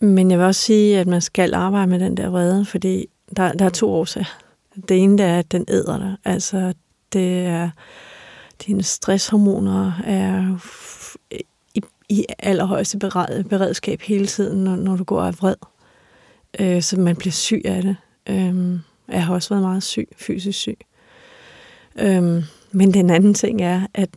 men 0.16 0.30
jeg 0.30 0.38
vil 0.38 0.46
også 0.46 0.60
sige, 0.60 0.98
at 0.98 1.06
man 1.06 1.20
skal 1.20 1.54
arbejde 1.54 1.90
med 1.90 1.98
den 1.98 2.16
der 2.16 2.28
vrede, 2.28 2.64
fordi 2.64 3.06
der, 3.36 3.52
der 3.52 3.64
er 3.64 3.70
to 3.70 3.90
årsager. 3.90 4.38
Det 4.88 5.02
ene 5.02 5.18
det 5.18 5.26
er, 5.26 5.38
at 5.38 5.52
den 5.52 5.64
æder 5.68 5.98
dig. 5.98 6.16
Altså, 6.24 6.74
det 7.12 7.46
er, 7.46 7.70
dine 8.66 8.82
stresshormoner 8.82 9.92
er 10.04 10.58
i, 11.74 11.82
i 12.08 12.24
allerhøjeste 12.38 12.98
beredskab 13.48 14.00
hele 14.00 14.26
tiden, 14.26 14.64
når, 14.64 14.76
når 14.76 14.96
du 14.96 15.04
går 15.04 15.22
af 15.22 15.38
vred. 15.38 15.56
Øh, 16.60 16.82
så 16.82 17.00
man 17.00 17.16
bliver 17.16 17.32
syg 17.32 17.62
af 17.64 17.82
det. 17.82 17.96
Øh, 18.28 18.78
jeg 19.08 19.24
har 19.24 19.34
også 19.34 19.48
været 19.48 19.62
meget 19.62 19.82
syg, 19.82 20.08
fysisk 20.16 20.58
syg. 20.58 20.78
Øh, 21.98 22.44
men 22.72 22.94
den 22.94 23.10
anden 23.10 23.34
ting 23.34 23.62
er, 23.62 23.86
at 23.94 24.08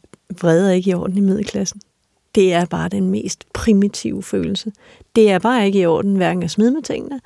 vrede 0.41 0.69
er 0.69 0.73
ikke 0.73 0.91
i 0.91 0.93
orden 0.93 1.17
i 1.17 1.21
middelklassen. 1.21 1.81
Det 2.35 2.53
er 2.53 2.65
bare 2.65 2.89
den 2.89 3.09
mest 3.09 3.53
primitive 3.53 4.23
følelse. 4.23 4.71
Det 5.15 5.31
er 5.31 5.39
bare 5.39 5.65
ikke 5.65 5.79
i 5.79 5.85
orden, 5.85 6.15
hverken 6.15 6.43
at 6.43 6.51
smide 6.51 6.71
med 6.71 6.81
tingene, 6.81 7.19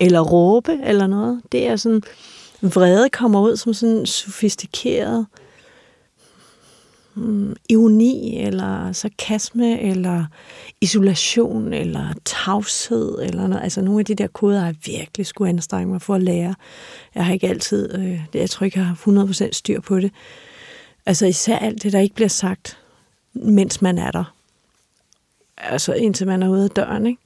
eller 0.00 0.20
råbe, 0.20 0.78
eller 0.84 1.06
noget. 1.06 1.40
Det 1.52 1.66
er 1.66 1.76
sådan, 1.76 2.02
vrede 2.62 3.08
kommer 3.08 3.40
ud 3.40 3.56
som 3.56 3.74
sådan 3.74 4.06
sofistikeret 4.06 5.26
mm, 7.14 7.56
ironi, 7.68 8.38
eller 8.38 8.92
sarkasme, 8.92 9.80
eller 9.80 10.24
isolation, 10.80 11.72
eller 11.72 12.14
tavshed, 12.24 13.18
eller 13.22 13.46
noget. 13.46 13.62
Altså 13.62 13.80
nogle 13.80 13.98
af 14.00 14.04
de 14.04 14.14
der 14.14 14.26
koder 14.26 14.58
har 14.58 14.66
jeg 14.66 14.76
virkelig 14.86 15.26
skulle 15.26 15.48
anstrenge 15.48 15.92
mig 15.92 16.02
for 16.02 16.14
at 16.14 16.22
lære. 16.22 16.54
Jeg 17.14 17.26
har 17.26 17.32
ikke 17.32 17.48
altid, 17.48 17.98
øh, 17.98 18.20
jeg 18.34 18.50
tror 18.50 18.64
ikke, 18.64 18.78
jeg 18.78 18.86
har 18.86 18.94
100% 18.94 19.52
styr 19.52 19.80
på 19.80 20.00
det. 20.00 20.12
Altså 21.06 21.26
især 21.26 21.58
alt 21.58 21.82
det, 21.82 21.92
der 21.92 22.00
ikke 22.00 22.14
bliver 22.14 22.28
sagt, 22.28 22.78
mens 23.32 23.82
man 23.82 23.98
er 23.98 24.10
der. 24.10 24.34
Altså 25.56 25.92
indtil 25.92 26.26
man 26.26 26.42
er 26.42 26.48
ude 26.48 26.64
af 26.64 26.70
døren, 26.70 27.06
ikke? 27.06 27.22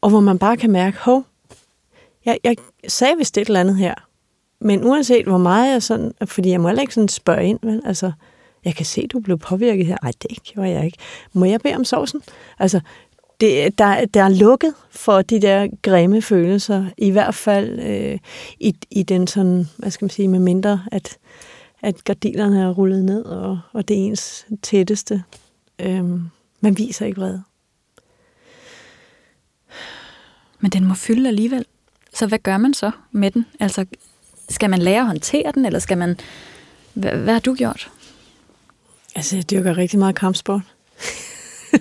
Og 0.00 0.10
hvor 0.10 0.20
man 0.20 0.38
bare 0.38 0.56
kan 0.56 0.70
mærke, 0.70 0.98
hov, 0.98 1.24
jeg, 2.24 2.38
jeg 2.44 2.56
sagde 2.88 3.16
vist 3.18 3.38
et 3.38 3.46
eller 3.46 3.60
andet 3.60 3.76
her, 3.76 3.94
men 4.60 4.84
uanset 4.84 5.26
hvor 5.26 5.38
meget 5.38 5.72
jeg 5.72 5.82
sådan, 5.82 6.12
fordi 6.24 6.50
jeg 6.50 6.60
må 6.60 6.68
heller 6.68 6.82
ikke 6.82 6.94
sådan 6.94 7.08
spørge 7.08 7.46
ind, 7.46 7.58
vel? 7.62 7.82
Altså, 7.84 8.12
jeg 8.64 8.74
kan 8.74 8.86
se, 8.86 9.06
du 9.06 9.20
blev 9.20 9.38
påvirket 9.38 9.86
her. 9.86 9.96
Ej, 10.02 10.12
det 10.22 10.42
gjorde 10.42 10.70
jeg 10.70 10.84
ikke. 10.84 10.98
Må 11.32 11.44
jeg 11.44 11.60
bede 11.60 11.74
om 11.74 11.84
sovsen? 11.84 12.22
Altså, 12.58 12.80
det, 13.40 13.78
der, 13.78 14.04
der 14.04 14.22
er 14.22 14.28
lukket 14.28 14.74
for 14.90 15.22
de 15.22 15.42
der 15.42 15.68
grimme 15.82 16.22
følelser, 16.22 16.86
i 16.98 17.10
hvert 17.10 17.34
fald 17.34 17.80
øh, 17.80 18.18
i, 18.60 18.74
i 18.90 19.02
den 19.02 19.26
sådan, 19.26 19.66
hvad 19.76 19.90
skal 19.90 20.04
man 20.04 20.10
sige, 20.10 20.28
med 20.28 20.38
mindre, 20.38 20.82
at, 20.92 21.18
at 21.82 22.04
gardinerne 22.04 22.62
er 22.62 22.70
rullet 22.70 23.04
ned, 23.04 23.24
og, 23.24 23.60
og 23.72 23.88
det 23.88 23.96
er 23.96 24.02
ens 24.02 24.46
tætteste. 24.62 25.22
Øh, 25.78 26.04
man 26.60 26.78
viser 26.78 27.06
ikke 27.06 27.20
vrede. 27.20 27.42
Men 30.60 30.70
den 30.70 30.84
må 30.84 30.94
fylde 30.94 31.28
alligevel. 31.28 31.64
Så 32.14 32.26
hvad 32.26 32.38
gør 32.38 32.58
man 32.58 32.74
så 32.74 32.90
med 33.12 33.30
den? 33.30 33.46
Altså, 33.60 33.86
skal 34.48 34.70
man 34.70 34.78
lære 34.78 35.00
at 35.00 35.06
håndtere 35.06 35.52
den, 35.54 35.64
eller 35.64 35.78
skal 35.78 35.98
man... 35.98 36.16
Hvad, 36.94 37.16
hvad 37.16 37.32
har 37.32 37.40
du 37.40 37.54
gjort? 37.54 37.90
Altså, 39.14 39.36
jeg 39.36 39.50
dyrker 39.50 39.76
rigtig 39.76 39.98
meget 39.98 40.14
kampsport. 40.14 40.62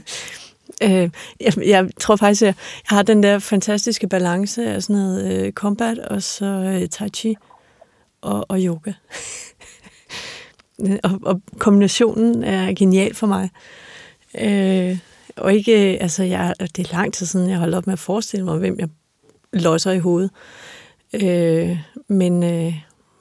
øh, 0.83 1.09
jeg, 1.39 1.53
jeg 1.65 1.89
tror 1.99 2.15
faktisk, 2.15 2.41
jeg, 2.41 2.47
jeg 2.89 2.97
har 2.97 3.03
den 3.03 3.23
der 3.23 3.39
fantastiske 3.39 4.07
balance 4.07 4.65
af 4.65 4.83
sådan 4.83 4.95
noget 4.95 5.33
øh, 5.33 5.51
combat, 5.51 5.99
og 5.99 6.23
så 6.23 6.45
øh, 6.45 6.89
tai 6.89 7.09
chi 7.09 7.35
og, 8.21 8.45
og 8.49 8.59
yoga. 8.59 8.93
og, 11.03 11.19
og 11.21 11.41
kombinationen 11.59 12.43
er 12.43 12.73
genial 12.73 13.13
for 13.13 13.27
mig. 13.27 13.49
Øh, 14.41 14.97
og 15.35 15.53
ikke, 15.53 15.73
altså, 16.01 16.23
jeg, 16.23 16.53
det 16.59 16.79
er 16.89 16.93
lang 16.93 17.13
tid 17.13 17.25
siden, 17.25 17.49
jeg 17.49 17.57
holdt 17.57 17.75
op 17.75 17.87
med 17.87 17.93
at 17.93 17.99
forestille 17.99 18.45
mig, 18.45 18.57
hvem 18.57 18.79
jeg 18.79 18.89
losser 19.53 19.91
i 19.91 19.99
hovedet. 19.99 20.31
Øh, 21.13 21.77
men, 22.07 22.43
øh, 22.43 22.73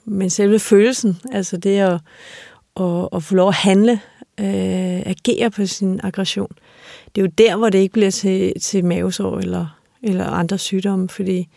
men 0.05 0.29
selve 0.29 0.59
følelsen, 0.59 1.19
altså 1.31 1.57
det 1.57 1.79
at, 1.79 1.99
at, 2.79 3.09
at 3.15 3.23
få 3.23 3.35
lov 3.35 3.47
at 3.47 3.55
handle, 3.55 3.91
øh, 4.39 4.99
agere 5.05 5.51
på 5.51 5.65
sin 5.65 5.99
aggression, 6.03 6.51
det 7.15 7.21
er 7.21 7.25
jo 7.25 7.31
der, 7.37 7.55
hvor 7.55 7.69
det 7.69 7.79
ikke 7.79 7.93
bliver 7.93 8.11
til, 8.11 8.53
til 8.61 8.85
mavesår 8.85 9.39
eller, 9.39 9.79
eller 10.03 10.25
andre 10.25 10.57
sygdomme, 10.57 11.09
fordi 11.09 11.47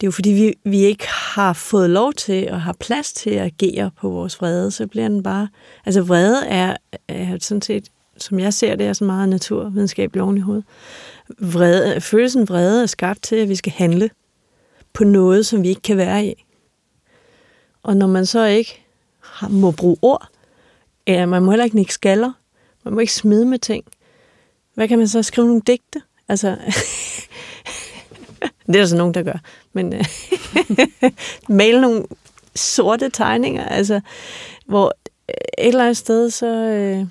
det 0.00 0.06
er 0.06 0.08
jo 0.08 0.10
fordi, 0.10 0.30
vi, 0.30 0.70
vi 0.70 0.80
ikke 0.80 1.06
har 1.08 1.52
fået 1.52 1.90
lov 1.90 2.12
til 2.12 2.50
og 2.50 2.62
har 2.62 2.72
plads 2.80 3.12
til 3.12 3.30
at 3.30 3.44
agere 3.44 3.90
på 4.00 4.08
vores 4.08 4.40
vrede, 4.40 4.70
så 4.70 4.86
bliver 4.86 5.08
den 5.08 5.22
bare... 5.22 5.48
Altså 5.86 6.02
vrede 6.02 6.46
er, 6.46 6.76
er 7.08 7.38
sådan 7.40 7.62
set, 7.62 7.88
som 8.16 8.38
jeg 8.38 8.54
ser 8.54 8.76
det, 8.76 8.86
er 8.86 8.92
så 8.92 9.04
meget 9.04 9.28
naturvidenskabelig 9.28 10.22
oven 10.22 10.36
i 10.36 10.40
hovedet. 10.40 10.64
Vrede, 11.38 12.00
følelsen 12.00 12.48
vrede 12.48 12.82
er 12.82 12.86
skabt 12.86 13.22
til, 13.22 13.36
at 13.36 13.48
vi 13.48 13.54
skal 13.54 13.72
handle 13.72 14.10
på 14.92 15.04
noget, 15.04 15.46
som 15.46 15.62
vi 15.62 15.68
ikke 15.68 15.82
kan 15.82 15.96
være 15.96 16.26
i. 16.26 16.44
Og 17.82 17.96
når 17.96 18.06
man 18.06 18.26
så 18.26 18.44
ikke 18.44 18.84
må 19.50 19.70
bruge 19.70 19.96
ord, 20.02 20.28
eller 21.06 21.26
man 21.26 21.42
må 21.42 21.50
heller 21.50 21.64
ikke 21.64 21.76
nikke 21.76 21.94
skaller, 21.94 22.32
man 22.84 22.94
må 22.94 23.00
ikke 23.00 23.14
smide 23.14 23.46
med 23.46 23.58
ting, 23.58 23.84
hvad 24.74 24.88
kan 24.88 24.98
man 24.98 25.08
så 25.08 25.22
skrive 25.22 25.46
nogle 25.46 25.62
digte? 25.66 26.02
Altså, 26.28 26.48
det 28.66 28.68
er 28.68 28.72
der 28.72 28.86
så 28.86 28.96
nogen, 28.96 29.14
der 29.14 29.22
gør. 29.22 29.38
Men 29.72 29.92
øh, 29.92 30.04
male 31.48 31.80
nogle 31.80 32.04
sorte 32.54 33.10
tegninger, 33.10 33.64
altså, 33.64 34.00
hvor 34.66 34.94
øh, 35.28 35.34
et 35.58 35.68
eller 35.68 35.84
andet 35.84 35.96
sted, 35.96 36.30
så, 36.30 36.46
øh, 36.46 37.06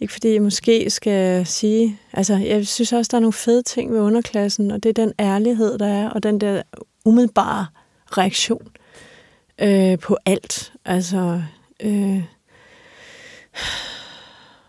ikke 0.00 0.12
fordi 0.12 0.32
jeg 0.32 0.42
måske 0.42 0.90
skal 0.90 1.46
sige, 1.46 1.98
altså 2.12 2.34
jeg 2.34 2.66
synes 2.66 2.92
også, 2.92 3.08
der 3.10 3.16
er 3.16 3.20
nogle 3.20 3.32
fede 3.32 3.62
ting 3.62 3.92
ved 3.92 4.00
underklassen, 4.00 4.70
og 4.70 4.82
det 4.82 4.88
er 4.88 5.04
den 5.04 5.12
ærlighed, 5.20 5.78
der 5.78 5.86
er, 5.86 6.08
og 6.08 6.22
den 6.22 6.40
der 6.40 6.62
umiddelbare 7.04 7.66
reaktion 8.18 8.68
øh, 9.60 9.98
på 9.98 10.16
alt. 10.26 10.72
Altså, 10.84 11.42
øh, 11.82 12.22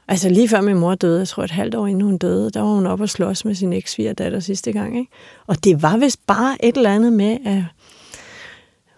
altså 0.08 0.30
lige 0.30 0.50
før 0.50 0.62
min 0.62 0.78
mor 0.78 0.96
døde, 0.96 1.20
jeg 1.20 1.28
tror 1.28 1.44
et 1.44 1.52
halvt 1.52 1.76
år 1.76 1.88
inden 1.88 2.02
hun 2.02 2.18
døde, 2.18 2.52
der 2.52 2.62
var 2.62 2.74
hun 2.76 2.88
oppe 2.88 3.04
og 3.04 3.10
slås 3.10 3.46
med 3.46 3.56
sin 3.56 3.74
eks 3.74 4.00
datter 4.18 4.40
sidste 4.40 4.72
gang. 4.72 4.98
Ikke? 4.98 5.12
Og 5.48 5.64
det 5.64 5.82
var 5.82 5.98
vist 5.98 6.28
bare 6.28 6.66
et 6.66 6.78
eller 6.78 6.94
andet 6.94 7.14
med, 7.14 7.38
at 7.46 7.64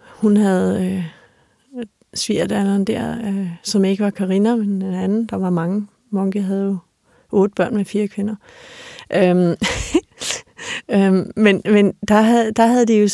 hun 0.06 0.36
havde 0.36 0.86
øh, 0.86 1.04
svigerdatteren 2.14 2.84
der, 2.84 3.18
øh, 3.28 3.48
som 3.62 3.84
ikke 3.84 4.04
var 4.04 4.10
Karina, 4.10 4.56
men 4.56 4.82
en 4.82 4.94
anden, 4.94 5.26
der 5.26 5.36
var 5.36 5.50
mange 5.50 5.86
Monke 6.10 6.42
havde 6.42 6.64
jo 6.64 6.78
otte 7.32 7.54
børn 7.54 7.76
med 7.76 7.84
fire 7.84 8.08
kvinder. 8.08 8.34
Øhm, 9.14 9.54
øhm, 10.94 11.32
men 11.36 11.62
men 11.64 11.92
der, 12.08 12.20
havde, 12.20 12.52
der 12.52 12.66
havde 12.66 12.86
de 12.86 12.94
jo 12.94 13.08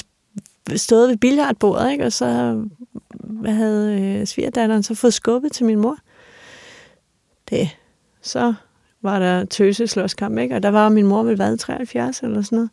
stået 0.77 1.09
ved 1.09 1.17
billiardbordet, 1.17 1.93
ikke? 1.93 2.05
og 2.05 2.13
så 2.13 2.61
hvad 3.21 3.53
havde 3.53 4.01
øh, 4.01 4.27
svigerdatteren 4.27 4.83
så 4.83 4.95
fået 4.95 5.15
skubbet 5.15 5.53
til 5.53 5.67
min 5.67 5.79
mor. 5.79 5.97
Det, 7.51 7.69
så 8.23 8.55
var 9.03 9.19
der 9.19 9.45
tøse 9.45 9.87
slåskamp, 9.87 10.39
ikke? 10.39 10.55
Og 10.55 10.63
der 10.63 10.69
var 10.69 10.89
min 10.89 11.07
mor 11.07 11.23
vel 11.23 11.39
været 11.39 11.61
73 11.61 12.21
eller 12.21 12.43
sådan 12.43 12.57
noget. 12.57 12.71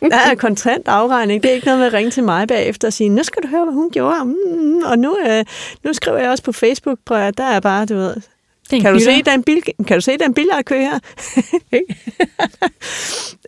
der 0.12 0.16
er 0.30 0.34
kontant 0.34 0.88
afregning. 0.88 1.42
Det 1.42 1.50
er 1.50 1.54
ikke 1.54 1.66
noget 1.66 1.78
med 1.78 1.86
at 1.86 1.92
ringe 1.92 2.10
til 2.10 2.24
mig 2.24 2.48
bagefter 2.48 2.88
og 2.88 2.92
sige, 2.92 3.08
nu 3.08 3.22
skal 3.22 3.42
du 3.42 3.48
høre, 3.48 3.64
hvad 3.64 3.74
hun 3.74 3.90
gjorde. 3.90 4.24
Mm, 4.24 4.82
og 4.84 4.98
nu, 4.98 5.18
øh, 5.26 5.44
nu 5.84 5.92
skriver 5.92 6.18
jeg 6.18 6.30
også 6.30 6.44
på 6.44 6.52
Facebook, 6.52 6.98
prøv 7.04 7.18
at 7.18 7.38
der 7.38 7.44
er 7.44 7.60
bare, 7.60 7.86
du 7.86 7.94
ved, 7.94 8.16
kan 8.70 8.94
du, 8.94 9.00
se, 9.00 9.22
der 9.22 9.30
er 9.30 9.34
en 9.34 9.42
bil, 9.42 9.62
kan 9.86 9.96
du 9.96 10.00
se, 10.00 10.18
der 10.18 10.24
er 10.24 10.28
en 10.28 10.34
billardkø 10.34 10.80
her? 10.80 10.98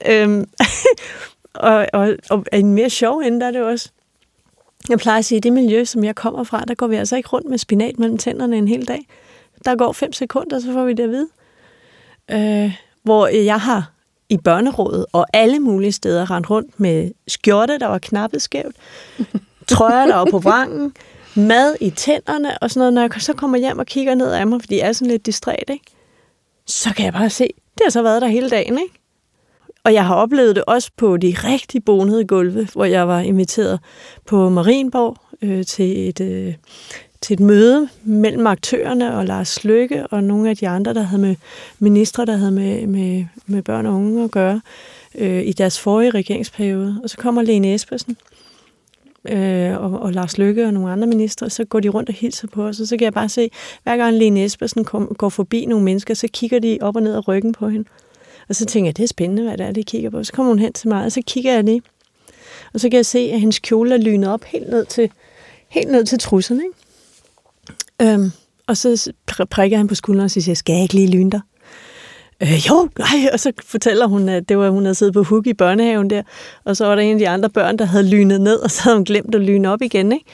øhm, 0.10 0.46
og, 1.54 1.86
og, 1.92 2.16
og 2.30 2.44
en 2.52 2.74
mere 2.74 2.90
sjov 2.90 3.18
ende, 3.18 3.40
der 3.40 3.46
er 3.46 3.50
det 3.50 3.62
også. 3.62 3.90
Jeg 4.88 4.98
plejer 4.98 5.18
at 5.18 5.24
sige, 5.24 5.36
at 5.36 5.42
det 5.42 5.52
miljø, 5.52 5.84
som 5.84 6.04
jeg 6.04 6.14
kommer 6.14 6.44
fra, 6.44 6.64
der 6.68 6.74
går 6.74 6.86
vi 6.86 6.96
altså 6.96 7.16
ikke 7.16 7.28
rundt 7.28 7.48
med 7.48 7.58
spinat 7.58 7.98
mellem 7.98 8.18
tænderne 8.18 8.56
en 8.56 8.68
hel 8.68 8.88
dag. 8.88 9.06
Der 9.64 9.76
går 9.76 9.92
fem 9.92 10.12
sekunder, 10.12 10.60
så 10.60 10.72
får 10.72 10.84
vi 10.84 10.92
det 10.92 11.02
at 11.02 11.10
vide. 11.10 11.28
Øh, 12.30 12.76
hvor 13.02 13.26
jeg 13.26 13.60
har 13.60 13.92
i 14.28 14.38
børnerådet 14.38 15.06
og 15.12 15.26
alle 15.32 15.60
mulige 15.60 15.92
steder 15.92 16.30
rendt 16.30 16.50
rundt 16.50 16.80
med 16.80 17.10
skjorte, 17.28 17.78
der 17.78 17.86
var 17.86 17.98
knappet 17.98 18.42
skævt, 18.42 18.76
trøjer, 19.68 20.06
der 20.06 20.14
var 20.14 20.26
på 20.30 20.38
vrangen, 20.38 20.94
mad 21.36 21.76
i 21.80 21.90
tænderne 21.90 22.58
og 22.58 22.70
sådan 22.70 22.80
noget. 22.80 22.92
Når 22.92 23.02
jeg 23.02 23.22
så 23.22 23.32
kommer 23.32 23.58
hjem 23.58 23.78
og 23.78 23.86
kigger 23.86 24.14
ned 24.14 24.32
af 24.32 24.46
mig, 24.46 24.60
fordi 24.60 24.78
jeg 24.78 24.88
er 24.88 24.92
sådan 24.92 25.10
lidt 25.10 25.26
distræt, 25.26 25.64
ikke? 25.68 25.84
så 26.66 26.94
kan 26.94 27.04
jeg 27.04 27.12
bare 27.12 27.30
se, 27.30 27.44
det 27.74 27.82
har 27.84 27.90
så 27.90 28.02
været 28.02 28.22
der 28.22 28.28
hele 28.28 28.50
dagen. 28.50 28.78
Ikke? 28.78 28.94
Og 29.84 29.94
jeg 29.94 30.06
har 30.06 30.14
oplevet 30.14 30.56
det 30.56 30.64
også 30.66 30.90
på 30.96 31.16
de 31.16 31.34
rigtig 31.44 31.84
bonede 31.84 32.24
gulve, 32.24 32.68
hvor 32.72 32.84
jeg 32.84 33.08
var 33.08 33.20
inviteret 33.20 33.80
på 34.26 34.48
Marienborg 34.48 35.16
øh, 35.42 35.64
til 35.64 36.08
et... 36.08 36.20
Øh, 36.20 36.54
til 37.20 37.34
et 37.34 37.40
møde 37.40 37.88
mellem 38.04 38.46
aktørerne 38.46 39.16
og 39.16 39.26
Lars 39.26 39.64
Lykke 39.64 40.06
og 40.06 40.24
nogle 40.24 40.50
af 40.50 40.56
de 40.56 40.68
andre, 40.68 40.94
der 40.94 41.02
havde 41.02 41.22
med 41.22 41.36
ministre, 41.78 42.26
der 42.26 42.36
havde 42.36 42.52
med, 42.52 42.86
med, 42.86 43.24
med 43.46 43.62
børn 43.62 43.86
og 43.86 43.94
unge 43.94 44.24
at 44.24 44.30
gøre 44.30 44.60
øh, 45.14 45.46
i 45.46 45.52
deres 45.52 45.80
forrige 45.80 46.10
regeringsperiode. 46.10 47.00
Og 47.02 47.10
så 47.10 47.16
kommer 47.16 47.42
Lene 47.42 47.74
Espersen 47.74 48.16
øh, 49.28 49.82
og, 49.82 50.00
og 50.00 50.12
Lars 50.12 50.38
Lykke 50.38 50.66
og 50.66 50.74
nogle 50.74 50.92
andre 50.92 51.06
ministre, 51.06 51.50
så 51.50 51.64
går 51.64 51.80
de 51.80 51.88
rundt 51.88 52.08
og 52.08 52.14
hilser 52.14 52.48
på 52.48 52.64
os, 52.66 52.80
og 52.80 52.86
så 52.86 52.96
kan 52.96 53.04
jeg 53.04 53.12
bare 53.12 53.28
se, 53.28 53.50
hver 53.82 53.96
gang 53.96 54.16
Lene 54.16 54.44
Espersen 54.44 54.84
kom, 54.84 55.14
går 55.18 55.28
forbi 55.28 55.64
nogle 55.64 55.84
mennesker, 55.84 56.14
så 56.14 56.28
kigger 56.32 56.58
de 56.58 56.78
op 56.80 56.96
og 56.96 57.02
ned 57.02 57.14
af 57.14 57.28
ryggen 57.28 57.52
på 57.52 57.68
hende. 57.68 57.88
Og 58.48 58.54
så 58.54 58.66
tænker 58.66 58.88
jeg, 58.88 58.96
det 58.96 59.02
er 59.02 59.08
spændende, 59.08 59.42
hvad 59.42 59.58
det 59.58 59.66
er, 59.66 59.72
de 59.72 59.82
kigger 59.82 60.10
på. 60.10 60.24
Så 60.24 60.32
kommer 60.32 60.52
hun 60.52 60.58
hen 60.58 60.72
til 60.72 60.88
mig, 60.88 61.04
og 61.04 61.12
så 61.12 61.22
kigger 61.26 61.52
jeg 61.52 61.64
lige. 61.64 61.82
Og 62.74 62.80
så 62.80 62.88
kan 62.88 62.96
jeg 62.96 63.06
se, 63.06 63.18
at 63.18 63.40
hendes 63.40 63.58
kjole 63.58 63.94
er 63.94 63.98
lynet 63.98 64.30
op 64.30 64.44
helt 64.44 64.70
ned 64.70 64.86
til, 64.86 65.10
helt 65.68 65.90
ned 65.90 66.04
til 66.04 66.18
trusserne. 66.18 66.62
Ikke? 66.62 68.12
Øhm, 68.12 68.32
og 68.66 68.76
så 68.76 69.12
prikker 69.50 69.76
han 69.76 69.88
på 69.88 69.94
skulderen 69.94 70.24
og 70.24 70.30
siger, 70.30 70.54
skal 70.54 70.72
jeg 70.72 70.82
ikke 70.82 70.94
lige 70.94 71.10
lyne 71.10 71.30
dig? 71.30 71.40
Øh, 72.42 72.66
jo, 72.68 72.88
nej, 72.98 73.30
og 73.32 73.40
så 73.40 73.52
fortæller 73.64 74.06
hun, 74.06 74.28
at 74.28 74.48
det 74.48 74.58
var, 74.58 74.70
hun 74.70 74.82
havde 74.82 74.94
siddet 74.94 75.14
på 75.14 75.22
huk 75.22 75.46
i 75.46 75.54
børnehaven 75.54 76.10
der, 76.10 76.22
og 76.64 76.76
så 76.76 76.86
var 76.86 76.94
der 76.94 77.02
en 77.02 77.12
af 77.12 77.18
de 77.18 77.28
andre 77.28 77.50
børn, 77.50 77.76
der 77.78 77.84
havde 77.84 78.08
lynet 78.08 78.40
ned, 78.40 78.56
og 78.56 78.70
så 78.70 78.82
havde 78.82 78.96
hun 78.96 79.04
glemt 79.04 79.34
at 79.34 79.40
lyne 79.40 79.70
op 79.70 79.82
igen. 79.82 80.12
Ikke? 80.12 80.24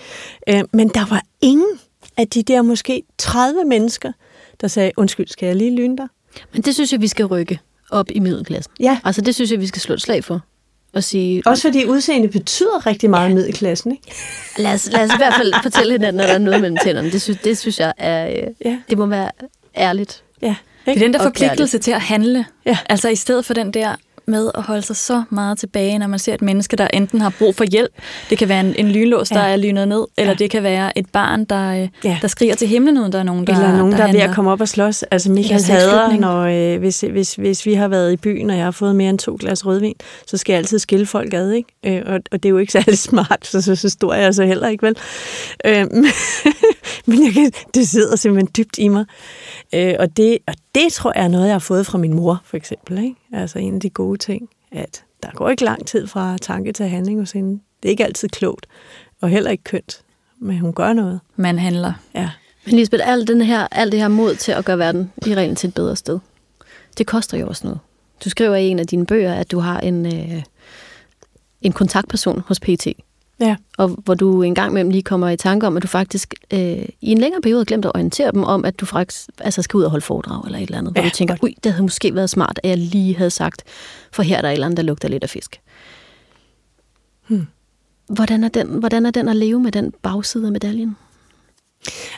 Øh, 0.49 0.65
men 0.73 0.89
der 0.89 1.07
var 1.11 1.23
ingen 1.41 1.79
af 2.17 2.29
de 2.29 2.43
der 2.43 2.63
måske 2.63 3.03
30 3.19 3.65
mennesker, 3.65 4.13
der 4.61 4.69
sagde, 4.69 4.93
undskyld, 4.97 5.29
skal 5.29 5.47
jeg 5.47 5.57
lige 5.57 5.75
lyne 5.77 5.97
dig? 5.97 6.07
Men 6.53 6.63
det 6.63 6.75
synes 6.75 6.93
jeg, 6.93 7.01
vi 7.01 7.09
skal 7.09 7.27
rykke 7.27 7.61
op 7.91 8.07
i 8.11 8.19
middelklassen. 8.19 8.73
Ja. 8.81 8.99
Altså 9.05 9.21
det 9.21 9.35
synes 9.35 9.51
jeg, 9.51 9.61
vi 9.61 9.67
skal 9.67 9.83
slå 9.83 9.95
et 9.95 10.03
slag 10.03 10.25
for 10.25 10.41
og 10.93 11.05
sige... 11.05 11.43
Også 11.47 11.63
fordi 11.63 11.85
udseende 11.85 12.29
betyder 12.29 12.87
rigtig 12.87 13.11
meget 13.11 13.27
ja. 13.27 13.31
i 13.31 13.35
middelklassen, 13.35 13.93
ikke? 13.93 14.13
Lad 14.63 14.75
os, 14.75 14.89
lad 14.93 15.05
os 15.05 15.11
i 15.15 15.17
hvert 15.17 15.35
fald 15.35 15.55
fortælle 15.63 15.93
hinanden, 15.93 16.21
at 16.21 16.29
der 16.29 16.35
er 16.35 16.39
noget 16.39 16.61
mellem 16.61 16.79
tænderne. 16.83 17.11
Det 17.11 17.23
synes, 17.23 17.39
det 17.45 17.59
synes 17.59 17.81
jeg 17.81 17.93
er... 17.99 18.29
Øh, 18.29 18.55
ja. 18.65 18.79
Det 18.91 18.99
må 18.99 19.07
være 19.07 19.31
ærligt. 19.77 20.23
Ja. 20.43 20.55
Det 20.87 20.97
er 20.97 20.99
den 20.99 21.13
der 21.13 21.23
forpligtelse 21.23 21.79
til 21.79 21.91
at 21.91 22.01
handle. 22.01 22.45
Ja. 22.67 22.79
Altså 22.89 23.09
i 23.09 23.17
stedet 23.17 23.45
for 23.45 23.55
den 23.55 23.71
der 23.71 23.95
med 24.29 24.51
at 24.55 24.63
holde 24.63 24.83
sig 24.83 24.97
så 24.97 25.23
meget 25.31 25.59
tilbage, 25.59 25.99
når 25.99 26.07
man 26.07 26.19
ser 26.19 26.35
et 26.35 26.43
menneske, 26.43 26.77
der 26.77 26.89
enten 26.93 27.21
har 27.21 27.33
brug 27.39 27.55
for 27.55 27.65
hjælp. 27.65 27.93
Det 28.31 28.39
kan 28.39 28.49
være 28.49 28.61
en, 28.61 28.75
en 28.79 28.89
lynlås, 28.89 29.29
der 29.29 29.45
ja. 29.45 29.53
er 29.53 29.57
lynet 29.57 29.89
ned, 29.89 30.07
eller 30.19 30.33
ja. 30.33 30.37
det 30.37 30.51
kan 30.51 30.63
være 30.63 30.99
et 30.99 31.07
barn, 31.13 31.45
der, 31.45 31.83
øh, 31.83 31.89
ja. 32.05 32.19
der 32.23 32.29
skriger 32.29 32.55
til 32.55 32.69
himlen, 32.69 32.99
uden 32.99 33.13
der 33.13 33.19
er 33.19 33.23
nogen, 33.23 33.47
der 33.47 33.53
Eller 33.53 33.77
nogen, 33.77 33.93
der, 33.93 33.99
der 33.99 34.07
er 34.07 34.13
ved 34.13 34.21
at 34.21 34.35
komme 34.35 34.51
op 34.51 34.61
og 34.61 34.69
slås. 34.69 35.03
Altså 35.03 35.31
Michael 35.31 35.63
hader, 35.65 36.17
når, 36.17 36.75
øh, 36.75 36.79
hvis, 36.79 37.01
hvis, 37.01 37.35
hvis 37.35 37.67
vi 37.67 37.75
har 37.75 37.89
været 37.89 38.13
i 38.13 38.17
byen, 38.17 38.51
og 38.51 38.57
jeg 38.57 38.65
har 38.65 38.71
fået 38.71 38.97
mere 38.97 39.11
end 39.11 39.19
to 39.19 39.37
glas 39.41 39.67
rødvin, 39.67 39.95
så 40.27 40.37
skal 40.37 40.53
jeg 40.53 40.59
altid 40.59 40.79
skille 40.79 41.07
folk 41.07 41.35
ad, 41.35 41.51
ikke? 41.51 41.69
Øh, 41.87 42.03
og, 42.07 42.21
og 42.33 42.43
det 42.43 42.45
er 42.45 42.51
jo 42.51 42.59
ikke 42.59 42.73
særlig 42.79 42.99
smart, 42.99 43.47
så, 43.47 43.61
så, 43.61 43.77
så 43.77 43.89
stor 43.89 44.15
er 44.15 44.23
jeg 44.23 44.35
så 44.35 44.45
heller 44.45 44.69
ikke, 44.69 44.87
vel? 44.87 44.97
Øh, 45.67 45.87
men 47.09 47.25
jeg 47.25 47.33
kan, 47.33 47.53
det 47.75 47.89
sidder 47.89 48.17
simpelthen 48.17 48.49
dybt 48.57 48.79
i 48.79 48.89
mig. 48.89 49.05
Øh, 49.75 49.95
og, 49.99 50.17
det, 50.17 50.39
og 50.47 50.55
det 50.79 50.93
tror 50.93 51.13
jeg 51.15 51.25
er 51.25 51.29
noget, 51.29 51.47
jeg 51.47 51.55
har 51.55 51.59
fået 51.59 51.87
fra 51.87 51.99
min 51.99 52.15
mor, 52.15 52.41
for 52.45 52.57
eksempel. 52.57 52.99
Ikke? 52.99 53.17
Altså 53.33 53.59
en 53.59 53.75
af 53.75 53.81
de 53.81 53.91
gode 53.91 54.19
ting 54.19 54.49
at 54.73 55.05
der 55.23 55.31
går 55.35 55.49
ikke 55.49 55.65
lang 55.65 55.87
tid 55.87 56.07
fra 56.07 56.39
tanke 56.39 56.73
til 56.73 56.89
handling 56.89 57.19
hos 57.19 57.33
hende. 57.33 57.61
Det 57.83 57.89
er 57.89 57.91
ikke 57.91 58.05
altid 58.05 58.29
klogt, 58.29 58.67
og 59.21 59.29
heller 59.29 59.51
ikke 59.51 59.65
kønt, 59.65 60.03
men 60.39 60.59
hun 60.59 60.73
gør 60.73 60.93
noget. 60.93 61.21
Man 61.37 61.59
handler. 61.59 61.93
Ja. 62.15 62.31
Men 62.67 62.75
Lisbeth, 62.75 63.09
alt, 63.13 63.29
den 63.29 63.41
her, 63.41 63.69
alt 63.71 63.93
det 63.93 64.01
her 64.01 64.09
mod 64.09 64.35
til 64.35 64.53
at 64.53 64.65
gøre 64.65 64.79
verden 64.79 65.13
i 65.27 65.35
reglen 65.35 65.57
til 65.57 65.69
et 65.69 65.75
bedre 65.75 65.97
sted, 65.97 66.19
det 66.99 67.07
koster 67.07 67.39
jo 67.39 67.49
også 67.49 67.67
noget. 67.67 67.81
Du 68.25 68.31
skriver 68.31 68.57
i 68.57 68.69
en 68.69 68.79
af 68.79 68.87
dine 68.87 69.07
bøger, 69.07 69.35
at 69.35 69.51
du 69.51 69.59
har 69.59 69.81
en, 69.81 70.07
øh, 70.07 70.43
en 71.63 71.73
kontaktperson 71.73 72.43
hos 72.47 72.61
PT. 72.61 72.87
Ja. 73.41 73.57
Og 73.79 73.89
hvor 73.89 74.15
du 74.15 74.43
en 74.43 74.55
gang 74.55 74.71
imellem 74.71 74.91
lige 74.91 75.03
kommer 75.03 75.29
i 75.29 75.37
tanke 75.37 75.67
om, 75.67 75.77
at 75.77 75.83
du 75.83 75.89
faktisk 75.89 76.35
øh, 76.53 76.87
i 77.01 77.13
en 77.13 77.19
længere 77.19 77.41
periode 77.41 77.61
har 77.61 77.65
glemt 77.65 77.85
at 77.85 77.93
orientere 77.95 78.33
dem 78.33 78.45
om, 78.45 78.65
at 78.65 78.81
du 78.81 78.87
faktisk 78.87 79.29
altså 79.39 79.63
skal 79.63 79.79
ud 79.79 79.83
og 79.83 79.91
holde 79.91 80.05
foredrag 80.05 80.45
eller 80.45 80.59
et 80.59 80.63
eller 80.63 80.79
andet. 80.79 80.93
Ja, 80.97 81.01
hvor 81.01 81.09
du 81.09 81.15
tænker, 81.15 81.37
ui, 81.43 81.57
det 81.65 81.73
havde 81.73 81.83
måske 81.83 82.15
været 82.15 82.31
smart, 82.31 82.61
at 82.63 82.71
jeg 82.71 82.79
lige 82.79 83.17
havde 83.17 83.31
sagt, 83.31 83.63
for 84.13 84.23
her 84.23 84.37
er 84.37 84.41
der 84.41 84.49
et 84.49 84.53
eller 84.53 84.67
andet, 84.67 84.77
der 84.77 84.83
lugter 84.83 85.09
lidt 85.09 85.23
af 85.23 85.31
fisk. 85.31 85.61
Hmm. 87.29 87.47
Hvordan, 88.09 88.45
er 88.45 88.49
den, 88.49 88.67
hvordan 88.67 89.07
er 89.07 89.11
den 89.11 89.29
at 89.29 89.37
leve 89.37 89.61
med 89.61 89.73
den 89.73 89.93
bagside 90.03 90.47
af 90.47 90.53
medaljen? 90.53 90.97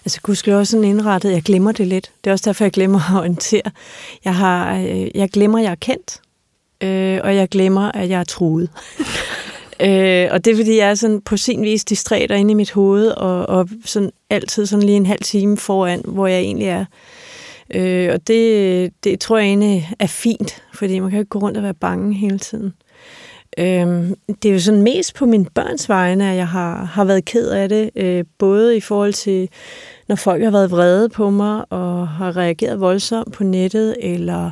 Altså, 0.04 0.42
jeg 0.46 0.56
også 0.56 0.70
sådan 0.70 0.84
indrettet, 0.84 1.32
jeg 1.32 1.42
glemmer 1.42 1.72
det 1.72 1.86
lidt. 1.86 2.10
Det 2.24 2.30
er 2.30 2.32
også 2.32 2.44
derfor, 2.44 2.64
jeg 2.64 2.72
glemmer 2.72 3.10
at 3.10 3.18
orientere. 3.18 3.70
Jeg, 4.24 4.36
har, 4.36 4.76
øh, 4.76 5.08
jeg 5.14 5.30
glemmer, 5.30 5.58
jeg 5.58 5.70
er 5.70 5.74
kendt, 5.74 6.20
øh, 6.80 7.20
og 7.24 7.36
jeg 7.36 7.48
glemmer, 7.48 7.92
at 7.92 8.08
jeg 8.08 8.20
er 8.20 8.24
truet. 8.24 8.70
Øh, 9.82 10.28
og 10.30 10.44
det 10.44 10.50
er, 10.50 10.56
fordi 10.56 10.76
jeg 10.76 10.90
er 10.90 10.94
sådan 10.94 11.20
på 11.20 11.36
sin 11.36 11.62
vis 11.62 11.84
distræt 11.84 12.30
inde 12.30 12.50
i 12.50 12.54
mit 12.54 12.72
hoved, 12.72 13.08
og, 13.08 13.48
og 13.48 13.68
sådan 13.84 14.10
altid 14.30 14.66
sådan 14.66 14.86
lige 14.86 14.96
en 14.96 15.06
halv 15.06 15.20
time 15.22 15.56
foran, 15.56 16.02
hvor 16.04 16.26
jeg 16.26 16.40
egentlig 16.40 16.68
er. 16.68 16.84
Øh, 17.74 18.10
og 18.12 18.26
det, 18.26 18.92
det 19.04 19.20
tror 19.20 19.38
jeg 19.38 19.46
egentlig 19.46 19.90
er 19.98 20.06
fint, 20.06 20.62
fordi 20.74 20.98
man 20.98 21.10
kan 21.10 21.18
ikke 21.18 21.28
gå 21.28 21.38
rundt 21.38 21.56
og 21.56 21.62
være 21.62 21.74
bange 21.74 22.14
hele 22.14 22.38
tiden. 22.38 22.72
Øh, 23.58 24.10
det 24.42 24.48
er 24.48 24.52
jo 24.52 24.60
sådan 24.60 24.82
mest 24.82 25.14
på 25.14 25.26
min 25.26 25.44
børns 25.44 25.88
vegne, 25.88 26.30
at 26.30 26.36
jeg 26.36 26.48
har, 26.48 26.84
har 26.84 27.04
været 27.04 27.24
ked 27.24 27.48
af 27.48 27.68
det, 27.68 27.90
øh, 27.96 28.24
både 28.38 28.76
i 28.76 28.80
forhold 28.80 29.12
til, 29.12 29.48
når 30.08 30.16
folk 30.16 30.42
har 30.42 30.50
været 30.50 30.70
vrede 30.70 31.08
på 31.08 31.30
mig 31.30 31.64
og 31.70 32.08
har 32.08 32.36
reageret 32.36 32.80
voldsomt 32.80 33.32
på 33.32 33.44
nettet, 33.44 33.96
eller 34.00 34.50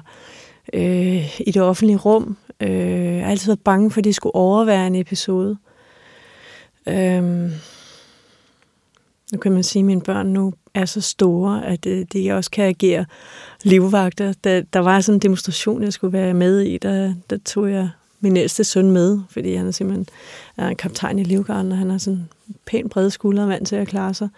øh, 0.72 1.40
i 1.40 1.50
det 1.50 1.62
offentlige 1.62 1.98
rum. 1.98 2.36
Øh, 2.60 3.16
jeg 3.16 3.24
har 3.24 3.30
altid 3.30 3.46
været 3.46 3.60
bange 3.60 3.90
for, 3.90 4.00
at 4.00 4.04
de 4.04 4.12
skulle 4.12 4.34
overvære 4.34 4.86
en 4.86 4.94
episode. 4.94 5.56
Øh, 6.86 7.22
nu 9.32 9.38
kan 9.38 9.52
man 9.52 9.62
sige, 9.62 9.80
at 9.80 9.86
mine 9.86 10.00
børn 10.00 10.26
nu 10.26 10.52
er 10.74 10.84
så 10.84 11.00
store, 11.00 11.66
at 11.66 11.84
det 11.84 12.12
de 12.12 12.32
også 12.32 12.50
kan 12.50 12.64
agere 12.64 13.04
livvagter. 13.62 14.32
Der, 14.44 14.62
der 14.72 14.80
var 14.80 15.00
sådan 15.00 15.16
en 15.16 15.22
demonstration, 15.22 15.82
jeg 15.82 15.92
skulle 15.92 16.12
være 16.12 16.34
med 16.34 16.60
i, 16.60 16.78
der, 16.78 17.14
der 17.30 17.38
tog 17.44 17.70
jeg 17.70 17.88
min 18.20 18.36
ældste 18.36 18.64
søn 18.64 18.90
med, 18.90 19.20
fordi 19.30 19.54
han 19.54 19.66
er 19.66 19.70
simpelthen 19.70 20.06
er 20.56 20.68
en 20.68 20.76
kaptajn 20.76 21.18
i 21.18 21.24
livgarden, 21.24 21.72
og 21.72 21.78
han 21.78 21.90
har 21.90 21.98
sådan 21.98 22.28
pænt 22.66 22.90
brede 22.90 23.10
skuldre 23.10 23.48
vant 23.48 23.68
til 23.68 23.76
at 23.76 23.88
klare 23.88 24.14
sig. 24.14 24.28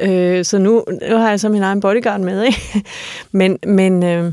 Øh, 0.00 0.44
så 0.44 0.58
nu, 0.58 0.84
nu 1.10 1.16
har 1.16 1.28
jeg 1.28 1.40
så 1.40 1.48
min 1.48 1.62
egen 1.62 1.80
bodyguard 1.80 2.20
med, 2.20 2.42
ikke? 2.42 2.84
men, 3.32 3.58
men 3.66 4.02
øh, 4.02 4.32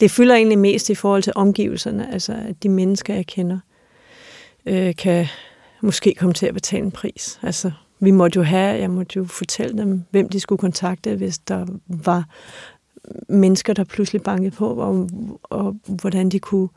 det 0.00 0.10
fylder 0.10 0.34
egentlig 0.34 0.58
mest 0.58 0.90
i 0.90 0.94
forhold 0.94 1.22
til 1.22 1.32
omgivelserne, 1.36 2.12
altså 2.12 2.32
at 2.32 2.62
de 2.62 2.68
mennesker, 2.68 3.14
jeg 3.14 3.26
kender, 3.26 3.58
øh, 4.66 4.94
kan 4.96 5.26
måske 5.82 6.14
komme 6.14 6.32
til 6.32 6.46
at 6.46 6.54
betale 6.54 6.84
en 6.84 6.90
pris. 6.90 7.40
Altså, 7.42 7.70
vi 8.00 8.10
måtte 8.10 8.36
jo 8.36 8.42
have, 8.42 8.80
jeg 8.80 8.90
måtte 8.90 9.16
jo 9.16 9.24
fortælle 9.24 9.78
dem, 9.78 10.02
hvem 10.10 10.28
de 10.28 10.40
skulle 10.40 10.58
kontakte, 10.58 11.16
hvis 11.16 11.38
der 11.38 11.66
var 11.86 12.24
mennesker, 13.28 13.72
der 13.72 13.84
pludselig 13.84 14.22
bankede 14.22 14.50
på, 14.50 14.68
og, 14.74 15.08
og 15.42 15.76
hvordan 15.86 16.28
de 16.28 16.38
kunne, 16.38 16.68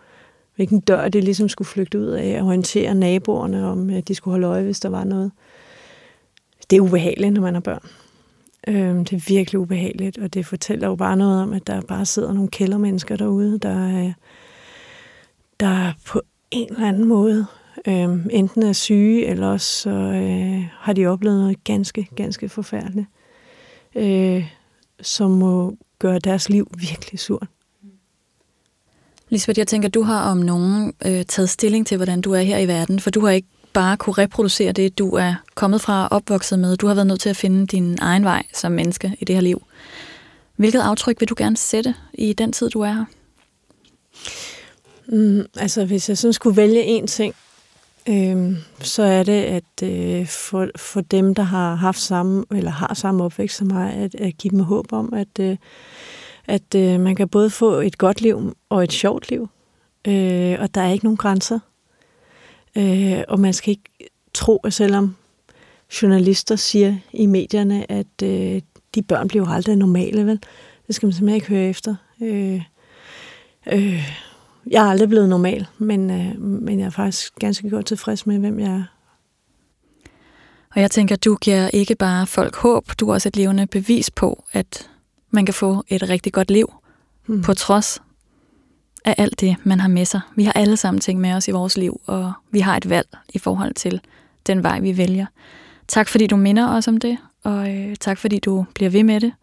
hvilken 0.55 0.79
dør 0.79 1.07
de 1.07 1.21
ligesom 1.21 1.49
skulle 1.49 1.67
flygte 1.67 1.99
ud 1.99 2.07
af, 2.07 2.41
og 2.41 2.47
orientere 2.47 2.95
naboerne 2.95 3.67
om, 3.67 3.89
at 3.89 4.07
de 4.07 4.15
skulle 4.15 4.33
holde 4.33 4.47
øje, 4.47 4.63
hvis 4.63 4.79
der 4.79 4.89
var 4.89 5.03
noget. 5.03 5.31
Det 6.69 6.77
er 6.77 6.81
ubehageligt, 6.81 7.33
når 7.33 7.41
man 7.41 7.53
har 7.53 7.61
børn. 7.61 7.89
Øhm, 8.67 9.05
det 9.05 9.15
er 9.15 9.25
virkelig 9.27 9.59
ubehageligt, 9.59 10.17
og 10.17 10.33
det 10.33 10.45
fortæller 10.45 10.87
jo 10.87 10.95
bare 10.95 11.17
noget 11.17 11.41
om, 11.41 11.53
at 11.53 11.67
der 11.67 11.81
bare 11.81 12.05
sidder 12.05 12.33
nogle 12.33 12.49
kældermennesker 12.49 13.15
derude, 13.15 13.59
der, 13.59 14.05
øh, 14.05 14.13
der 15.59 15.91
på 16.05 16.21
en 16.51 16.73
eller 16.73 16.87
anden 16.87 17.07
måde 17.07 17.45
øhm, 17.87 18.29
enten 18.31 18.63
er 18.63 18.73
syge, 18.73 19.25
eller 19.25 19.47
også 19.47 19.81
så, 19.81 19.89
øh, 19.89 20.65
har 20.79 20.93
de 20.93 21.05
oplevet 21.05 21.39
noget 21.39 21.63
ganske, 21.63 22.07
ganske 22.15 22.49
forfærdeligt, 22.49 23.07
øh, 23.95 24.51
som 25.01 25.31
må 25.31 25.77
gøre 25.99 26.19
deres 26.19 26.49
liv 26.49 26.71
virkelig 26.77 27.19
surt. 27.19 27.47
Lisbeth, 29.29 29.59
jeg 29.59 29.67
tænker, 29.67 29.89
du 29.89 30.01
har 30.01 30.31
om 30.31 30.37
nogen 30.37 30.93
øh, 31.05 31.25
taget 31.25 31.49
stilling 31.49 31.87
til, 31.87 31.97
hvordan 31.97 32.21
du 32.21 32.31
er 32.31 32.41
her 32.41 32.57
i 32.57 32.67
verden, 32.67 32.99
for 32.99 33.09
du 33.09 33.25
har 33.25 33.31
ikke 33.31 33.47
bare 33.73 33.97
kunne 33.97 34.13
reproducere 34.13 34.71
det, 34.71 34.97
du 34.97 35.09
er 35.09 35.35
kommet 35.55 35.81
fra 35.81 36.03
og 36.03 36.11
opvokset 36.11 36.59
med. 36.59 36.77
Du 36.77 36.87
har 36.87 36.93
været 36.93 37.07
nødt 37.07 37.19
til 37.19 37.29
at 37.29 37.37
finde 37.37 37.67
din 37.67 37.97
egen 38.01 38.23
vej 38.23 38.43
som 38.53 38.71
menneske 38.71 39.15
i 39.19 39.25
det 39.25 39.35
her 39.35 39.41
liv. 39.41 39.63
Hvilket 40.55 40.79
aftryk 40.79 41.19
vil 41.19 41.29
du 41.29 41.35
gerne 41.37 41.57
sætte 41.57 41.95
i 42.13 42.33
den 42.33 42.53
tid, 42.53 42.69
du 42.69 42.81
er 42.81 42.91
her? 42.91 43.05
Mm, 45.07 45.45
altså, 45.57 45.85
hvis 45.85 46.09
jeg 46.09 46.17
sådan 46.17 46.33
skulle 46.33 46.57
vælge 46.57 46.99
én 46.99 47.05
ting, 47.05 47.35
øh, 48.09 48.57
så 48.79 49.03
er 49.03 49.23
det, 49.23 49.43
at 49.43 49.83
øh, 49.83 50.27
for, 50.27 50.67
for 50.75 51.01
dem, 51.01 51.35
der 51.35 51.43
har 51.43 51.75
haft 51.75 51.99
samme, 51.99 52.45
eller 52.51 52.71
har 52.71 52.93
samme 52.93 53.23
opvækst 53.23 53.57
som 53.57 53.67
mig, 53.67 53.93
at, 53.93 54.15
at 54.15 54.37
give 54.37 54.51
dem 54.51 54.59
håb 54.59 54.93
om, 54.93 55.13
at, 55.13 55.39
øh, 55.39 55.57
at 56.45 56.75
øh, 56.75 56.99
man 56.99 57.15
kan 57.15 57.29
både 57.29 57.49
få 57.49 57.71
et 57.71 57.97
godt 57.97 58.21
liv 58.21 58.55
og 58.69 58.83
et 58.83 58.91
sjovt 58.91 59.29
liv. 59.29 59.49
Øh, 60.07 60.57
og 60.59 60.75
der 60.75 60.81
er 60.81 60.91
ikke 60.91 61.05
nogen 61.05 61.17
grænser. 61.17 61.59
Øh, 62.77 63.23
og 63.27 63.39
man 63.39 63.53
skal 63.53 63.71
ikke 63.71 64.11
tro, 64.33 64.57
at 64.57 64.73
selvom 64.73 65.15
journalister 66.01 66.55
siger 66.55 66.95
i 67.13 67.25
medierne, 67.25 67.91
at 67.91 68.23
øh, 68.23 68.61
de 68.95 69.01
børn 69.01 69.27
bliver 69.27 69.45
jo 69.45 69.53
aldrig 69.53 69.75
normale, 69.75 70.25
vel? 70.25 70.39
Det 70.87 70.95
skal 70.95 71.07
man 71.07 71.13
simpelthen 71.13 71.35
ikke 71.35 71.47
høre 71.47 71.69
efter. 71.69 71.95
Øh, 72.21 72.61
øh, 73.71 74.09
jeg 74.71 74.85
er 74.85 74.89
aldrig 74.89 75.09
blevet 75.09 75.29
normal, 75.29 75.67
men, 75.77 76.11
øh, 76.11 76.41
men 76.41 76.79
jeg 76.79 76.85
er 76.85 76.89
faktisk 76.89 77.35
ganske 77.39 77.69
godt 77.69 77.85
tilfreds 77.85 78.25
med, 78.25 78.39
hvem 78.39 78.59
jeg 78.59 78.71
er. 78.71 78.83
Og 80.75 80.81
jeg 80.81 80.91
tænker, 80.91 81.15
du 81.15 81.35
giver 81.35 81.69
ikke 81.73 81.95
bare 81.95 82.27
folk 82.27 82.55
håb, 82.55 82.91
du 82.99 83.09
er 83.09 83.13
også 83.13 83.29
et 83.29 83.37
levende 83.37 83.67
bevis 83.67 84.11
på, 84.11 84.43
at 84.51 84.89
man 85.31 85.45
kan 85.45 85.53
få 85.53 85.83
et 85.87 86.09
rigtig 86.09 86.33
godt 86.33 86.51
liv, 86.51 86.73
hmm. 87.25 87.41
på 87.41 87.53
trods 87.53 88.01
af 89.07 89.15
alt 89.17 89.41
det, 89.41 89.55
man 89.63 89.79
har 89.79 89.87
med 89.87 90.05
sig. 90.05 90.21
Vi 90.35 90.43
har 90.43 90.51
alle 90.51 90.77
sammen 90.77 90.99
ting 91.01 91.19
med 91.19 91.33
os 91.33 91.47
i 91.47 91.51
vores 91.51 91.77
liv, 91.77 92.01
og 92.05 92.33
vi 92.51 92.59
har 92.59 92.77
et 92.77 92.89
valg 92.89 93.07
i 93.33 93.39
forhold 93.39 93.73
til 93.73 94.01
den 94.47 94.63
vej, 94.63 94.79
vi 94.79 94.97
vælger. 94.97 95.25
Tak 95.87 96.07
fordi 96.07 96.27
du 96.27 96.35
minder 96.35 96.69
os 96.69 96.87
om 96.87 96.97
det, 96.97 97.17
og 97.43 97.75
øh, 97.75 97.95
tak 97.99 98.17
fordi 98.17 98.39
du 98.39 98.65
bliver 98.75 98.89
ved 98.89 99.03
med 99.03 99.19
det 99.19 99.33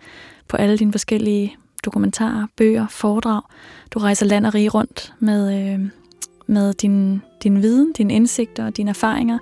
på 0.49 0.57
alle 0.57 0.79
dine 0.79 0.93
forskellige 0.93 1.57
dokumentarer, 1.85 2.47
bøger, 2.57 2.87
foredrag. 2.91 3.43
Du 3.91 3.99
rejser 3.99 4.27
land 4.27 4.47
og 4.47 4.55
rige 4.55 4.69
rundt 4.69 5.15
med, 5.19 5.73
øh, 5.73 5.89
med 6.47 6.75
din, 6.75 7.23
din 7.43 7.63
viden, 7.63 7.93
dine 7.93 8.15
indsigter 8.15 8.67
og 8.67 8.77
dine 8.77 8.91
erfaringer, 8.91 9.39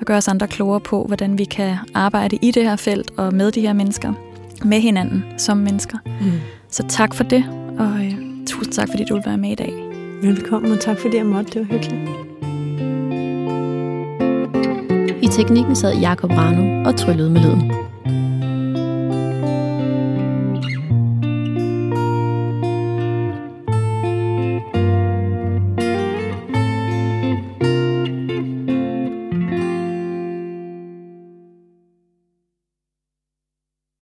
og 0.00 0.06
gør 0.06 0.16
os 0.16 0.28
andre 0.28 0.48
klogere 0.48 0.80
på, 0.80 1.04
hvordan 1.04 1.38
vi 1.38 1.44
kan 1.44 1.76
arbejde 1.94 2.38
i 2.42 2.50
det 2.50 2.62
her 2.62 2.76
felt 2.76 3.10
og 3.16 3.34
med 3.34 3.52
de 3.52 3.60
her 3.60 3.72
mennesker, 3.72 4.12
med 4.64 4.80
hinanden 4.80 5.24
som 5.38 5.56
mennesker. 5.56 5.98
Mm. 6.04 6.32
Så 6.70 6.84
tak 6.88 7.14
for 7.14 7.24
det, 7.24 7.44
og 7.78 8.04
øh, 8.04 8.27
tusind 8.48 8.72
tak, 8.72 8.88
fordi 8.88 9.04
du 9.04 9.14
vil 9.14 9.22
være 9.26 9.38
med 9.38 9.50
i 9.50 9.54
dag. 9.54 9.72
Velkommen, 10.22 10.72
og 10.72 10.80
tak 10.80 10.98
fordi 10.98 11.16
jeg 11.16 11.26
måtte. 11.26 11.50
Det 11.52 11.60
var 11.60 11.66
hyggeligt. 11.66 11.94
I 15.22 15.26
teknikken 15.26 15.76
sad 15.76 15.94
Jakob 16.00 16.30
Ranum 16.30 16.86
og 16.86 16.96
tryllede 16.96 17.30
med 17.30 17.40
lyden. 17.40 17.72